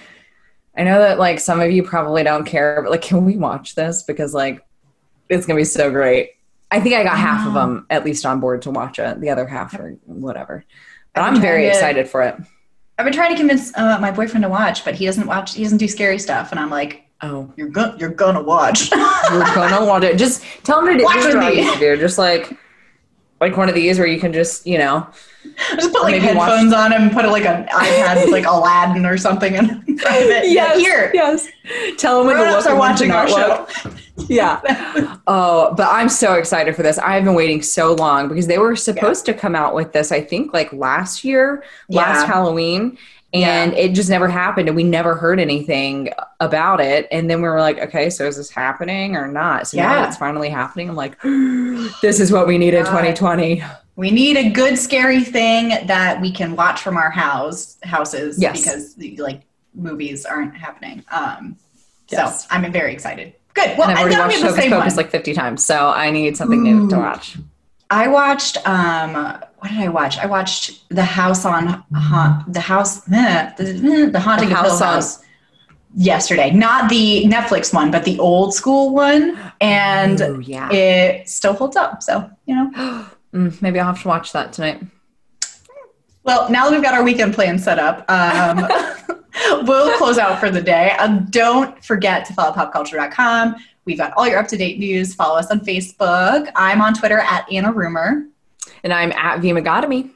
I 0.76 0.82
know 0.84 0.98
that 0.98 1.18
like 1.18 1.40
some 1.40 1.60
of 1.60 1.70
you 1.70 1.82
probably 1.82 2.22
don't 2.24 2.44
care, 2.44 2.82
but 2.82 2.90
like, 2.90 3.00
can 3.02 3.24
we 3.24 3.36
watch 3.36 3.74
this 3.76 4.02
because 4.02 4.34
like 4.34 4.62
it's 5.30 5.46
gonna 5.46 5.56
be 5.56 5.64
so 5.64 5.90
great. 5.90 6.32
I 6.70 6.80
think 6.80 6.94
I 6.96 7.04
got 7.04 7.16
half 7.16 7.46
of 7.46 7.54
them 7.54 7.86
at 7.88 8.04
least 8.04 8.26
on 8.26 8.40
board 8.40 8.62
to 8.62 8.70
watch 8.72 8.98
it. 8.98 9.20
The 9.20 9.30
other 9.30 9.46
half 9.46 9.72
or 9.78 9.96
whatever. 10.04 10.64
But 11.14 11.22
I've 11.22 11.34
I'm 11.36 11.40
very 11.40 11.62
to- 11.62 11.68
excited 11.68 12.08
for 12.08 12.22
it. 12.22 12.34
I've 12.98 13.04
been 13.04 13.12
trying 13.14 13.30
to 13.30 13.36
convince 13.36 13.76
uh, 13.76 13.98
my 14.00 14.10
boyfriend 14.10 14.42
to 14.44 14.48
watch, 14.48 14.84
but 14.84 14.94
he 14.94 15.04
doesn't 15.06 15.26
watch. 15.26 15.54
He 15.54 15.62
doesn't 15.62 15.78
do 15.78 15.88
scary 15.88 16.18
stuff, 16.18 16.50
and 16.50 16.58
I'm 16.60 16.70
like, 16.70 17.02
Oh, 17.22 17.50
"You're 17.56 17.68
gonna, 17.68 17.96
you're 17.98 18.10
gonna 18.10 18.42
watch." 18.42 18.90
you're 18.90 19.00
gonna 19.54 19.84
want 19.86 20.04
it. 20.04 20.16
Just 20.18 20.42
tell 20.64 20.80
him 20.80 20.92
to 20.94 20.98
do 20.98 21.04
Watch 21.04 21.24
with 21.24 21.36
me. 21.36 21.60
used 21.62 21.74
to 21.74 21.78
do. 21.80 21.96
Just 21.98 22.18
like 22.18 22.56
like 23.40 23.56
one 23.56 23.68
of 23.68 23.74
these 23.74 23.98
where 23.98 24.08
you 24.08 24.18
can 24.20 24.32
just 24.32 24.66
you 24.66 24.78
know 24.78 25.06
just 25.74 25.92
put 25.92 26.02
like 26.02 26.20
Maybe 26.20 26.36
watch- 26.36 26.48
headphones 26.50 26.72
on 26.72 26.92
him, 26.92 27.10
put 27.10 27.24
it 27.24 27.28
like 27.28 27.44
an 27.44 27.66
iPad 27.68 28.24
with 28.24 28.32
like 28.32 28.46
Aladdin 28.46 29.06
or 29.06 29.16
something 29.16 29.54
in 29.54 29.66
front 29.66 30.16
of 30.24 30.30
it. 30.30 30.50
Yeah, 30.50 30.74
here. 30.76 31.10
yes. 31.14 31.46
Tell 31.98 32.18
them 32.18 32.26
when 32.26 32.36
to 32.36 32.42
Grown-ups 32.42 32.64
look 32.64 32.66
are 32.66 32.70
and 32.70 32.78
watching 32.78 33.10
our 33.10 33.28
show. 33.28 33.66
Yeah. 34.28 34.60
oh, 35.26 35.74
but 35.76 35.88
I'm 35.88 36.08
so 36.08 36.34
excited 36.34 36.74
for 36.74 36.82
this. 36.82 36.98
I've 36.98 37.24
been 37.24 37.34
waiting 37.34 37.62
so 37.62 37.94
long 37.94 38.28
because 38.28 38.46
they 38.46 38.58
were 38.58 38.76
supposed 38.76 39.26
to 39.26 39.34
come 39.34 39.54
out 39.54 39.74
with 39.74 39.92
this, 39.92 40.10
I 40.10 40.20
think, 40.20 40.52
like 40.52 40.72
last 40.72 41.24
year, 41.24 41.64
last 41.88 42.26
Halloween. 42.26 42.98
And 43.34 43.74
it 43.74 43.92
just 43.92 44.08
never 44.08 44.28
happened, 44.28 44.68
and 44.68 44.76
we 44.76 44.82
never 44.84 45.14
heard 45.14 45.38
anything 45.38 46.10
about 46.40 46.80
it. 46.80 47.06
And 47.10 47.28
then 47.28 47.42
we 47.42 47.48
were 47.48 47.60
like, 47.60 47.78
okay, 47.78 48.08
so 48.08 48.24
is 48.26 48.36
this 48.36 48.48
happening 48.50 49.14
or 49.16 49.28
not? 49.28 49.66
So 49.68 49.76
Yeah. 49.76 49.94
that 49.96 50.08
it's 50.08 50.16
finally 50.16 50.48
happening. 50.48 50.88
I'm 50.88 50.96
like, 50.96 51.20
this 52.00 52.18
is 52.20 52.32
what 52.32 52.46
we 52.46 52.56
need 52.56 52.72
in 52.72 52.84
God. 52.84 52.90
2020. 52.90 53.62
We 53.96 54.10
need 54.10 54.36
a 54.36 54.50
good 54.50 54.78
scary 54.78 55.22
thing 55.22 55.86
that 55.86 56.20
we 56.20 56.30
can 56.30 56.54
watch 56.56 56.80
from 56.80 56.96
our 56.96 57.10
house 57.10 57.76
houses 57.82 58.40
Yes. 58.40 58.62
because 58.62 59.18
like 59.18 59.42
movies 59.74 60.24
aren't 60.24 60.56
happening. 60.56 61.02
Um, 61.10 61.56
Yes. 62.08 62.42
So 62.42 62.48
I'm 62.50 62.70
very 62.70 62.92
excited. 62.92 63.34
Good. 63.54 63.76
Well, 63.76 63.88
and 63.88 63.98
I've 63.98 64.04
already 64.04 64.16
watched 64.40 64.40
Hocus 64.56 64.70
one. 64.70 64.96
like 64.96 65.10
50 65.10 65.34
times, 65.34 65.64
so 65.64 65.88
I 65.88 66.10
need 66.12 66.36
something 66.36 66.62
new 66.62 66.88
to 66.90 66.96
watch. 66.98 67.36
I 67.90 68.06
watched. 68.06 68.58
Um, 68.68 69.38
what 69.66 69.72
did 69.72 69.84
I 69.84 69.88
watch? 69.88 70.18
I 70.18 70.26
watched 70.26 70.88
The 70.90 71.04
House 71.04 71.44
on 71.44 71.66
ha- 71.94 72.44
the 72.48 72.60
House 72.60 73.02
eh, 73.12 73.52
the, 73.56 74.10
the 74.12 74.20
Haunting 74.20 74.48
The 74.48 74.54
of 74.54 74.60
Hill 74.62 74.70
House 74.70 74.80
on- 74.82 74.94
House 74.94 75.24
yesterday. 75.94 76.50
Not 76.50 76.88
the 76.88 77.24
Netflix 77.26 77.72
one, 77.74 77.90
but 77.90 78.04
the 78.04 78.18
old 78.18 78.54
school 78.54 78.94
one, 78.94 79.38
and 79.60 80.20
Ooh, 80.20 80.40
yeah. 80.40 80.70
it 80.72 81.28
still 81.28 81.54
holds 81.54 81.76
up. 81.76 82.02
So 82.02 82.30
you 82.46 82.54
know. 82.54 83.06
Mm, 83.34 83.60
maybe 83.60 83.78
I'll 83.78 83.86
have 83.92 84.00
to 84.00 84.08
watch 84.08 84.32
that 84.32 84.54
tonight. 84.54 84.82
Well, 86.22 86.48
now 86.48 86.64
that 86.64 86.72
we've 86.72 86.82
got 86.82 86.94
our 86.94 87.02
weekend 87.04 87.34
plan 87.34 87.58
set 87.58 87.78
up, 87.78 88.08
um, 88.10 88.66
we'll 89.66 89.94
close 89.98 90.16
out 90.16 90.40
for 90.40 90.50
the 90.50 90.62
day. 90.62 90.92
Um, 90.92 91.26
don't 91.28 91.84
forget 91.84 92.24
to 92.26 92.32
follow 92.32 92.54
popculture.com. 92.54 93.56
We've 93.84 93.98
got 93.98 94.14
all 94.16 94.26
your 94.26 94.38
up 94.38 94.48
to 94.48 94.56
date 94.56 94.78
news. 94.78 95.14
Follow 95.14 95.38
us 95.38 95.50
on 95.50 95.60
Facebook. 95.60 96.50
I'm 96.56 96.80
on 96.80 96.94
Twitter 96.94 97.18
at 97.18 97.46
Anna 97.52 97.72
Rumor. 97.72 98.26
And 98.82 98.92
I'm 98.92 99.12
at 99.12 99.40
Vimagotomy. 99.40 100.10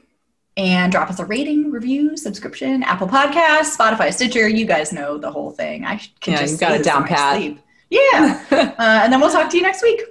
And 0.57 0.93
drop 0.93 1.09
us 1.09 1.19
a 1.21 1.25
rating, 1.25 1.71
review, 1.71 2.17
subscription, 2.17 2.83
Apple 2.83 3.07
Podcasts, 3.09 3.77
Spotify, 3.77 4.13
Stitcher. 4.13 4.49
You 4.49 4.67
guys 4.67 4.93
know 4.93 5.17
the 5.17 5.31
whole 5.31 5.53
thing. 5.53 5.85
I 5.85 5.97
can 6.21 6.35
Yeah, 6.35 6.41
just 6.41 6.55
you 6.55 6.59
got 6.59 6.73
say 6.73 6.81
it 6.81 6.85
down 6.85 7.05
pat. 7.05 7.37
sleep. 7.37 7.61
Yeah. 7.89 8.45
uh, 8.51 8.75
and 9.05 9.13
then 9.13 9.21
we'll 9.21 9.31
talk 9.31 9.49
to 9.51 9.57
you 9.57 9.63
next 9.63 9.83
week. 9.83 10.03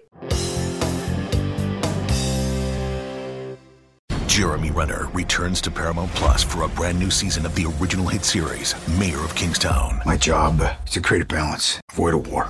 Jeremy 4.27 4.71
Renner 4.71 5.07
returns 5.13 5.59
to 5.61 5.71
Paramount 5.71 6.11
Plus 6.15 6.43
for 6.43 6.63
a 6.63 6.69
brand 6.69 6.97
new 6.97 7.09
season 7.11 7.45
of 7.45 7.53
the 7.55 7.65
original 7.79 8.07
hit 8.07 8.23
series, 8.23 8.73
Mayor 8.97 9.19
of 9.19 9.35
Kingstown. 9.35 10.01
My 10.05 10.15
job 10.15 10.61
is 10.85 10.93
to 10.93 11.01
create 11.01 11.23
a 11.23 11.25
balance, 11.25 11.79
avoid 11.91 12.13
a 12.13 12.17
war. 12.17 12.49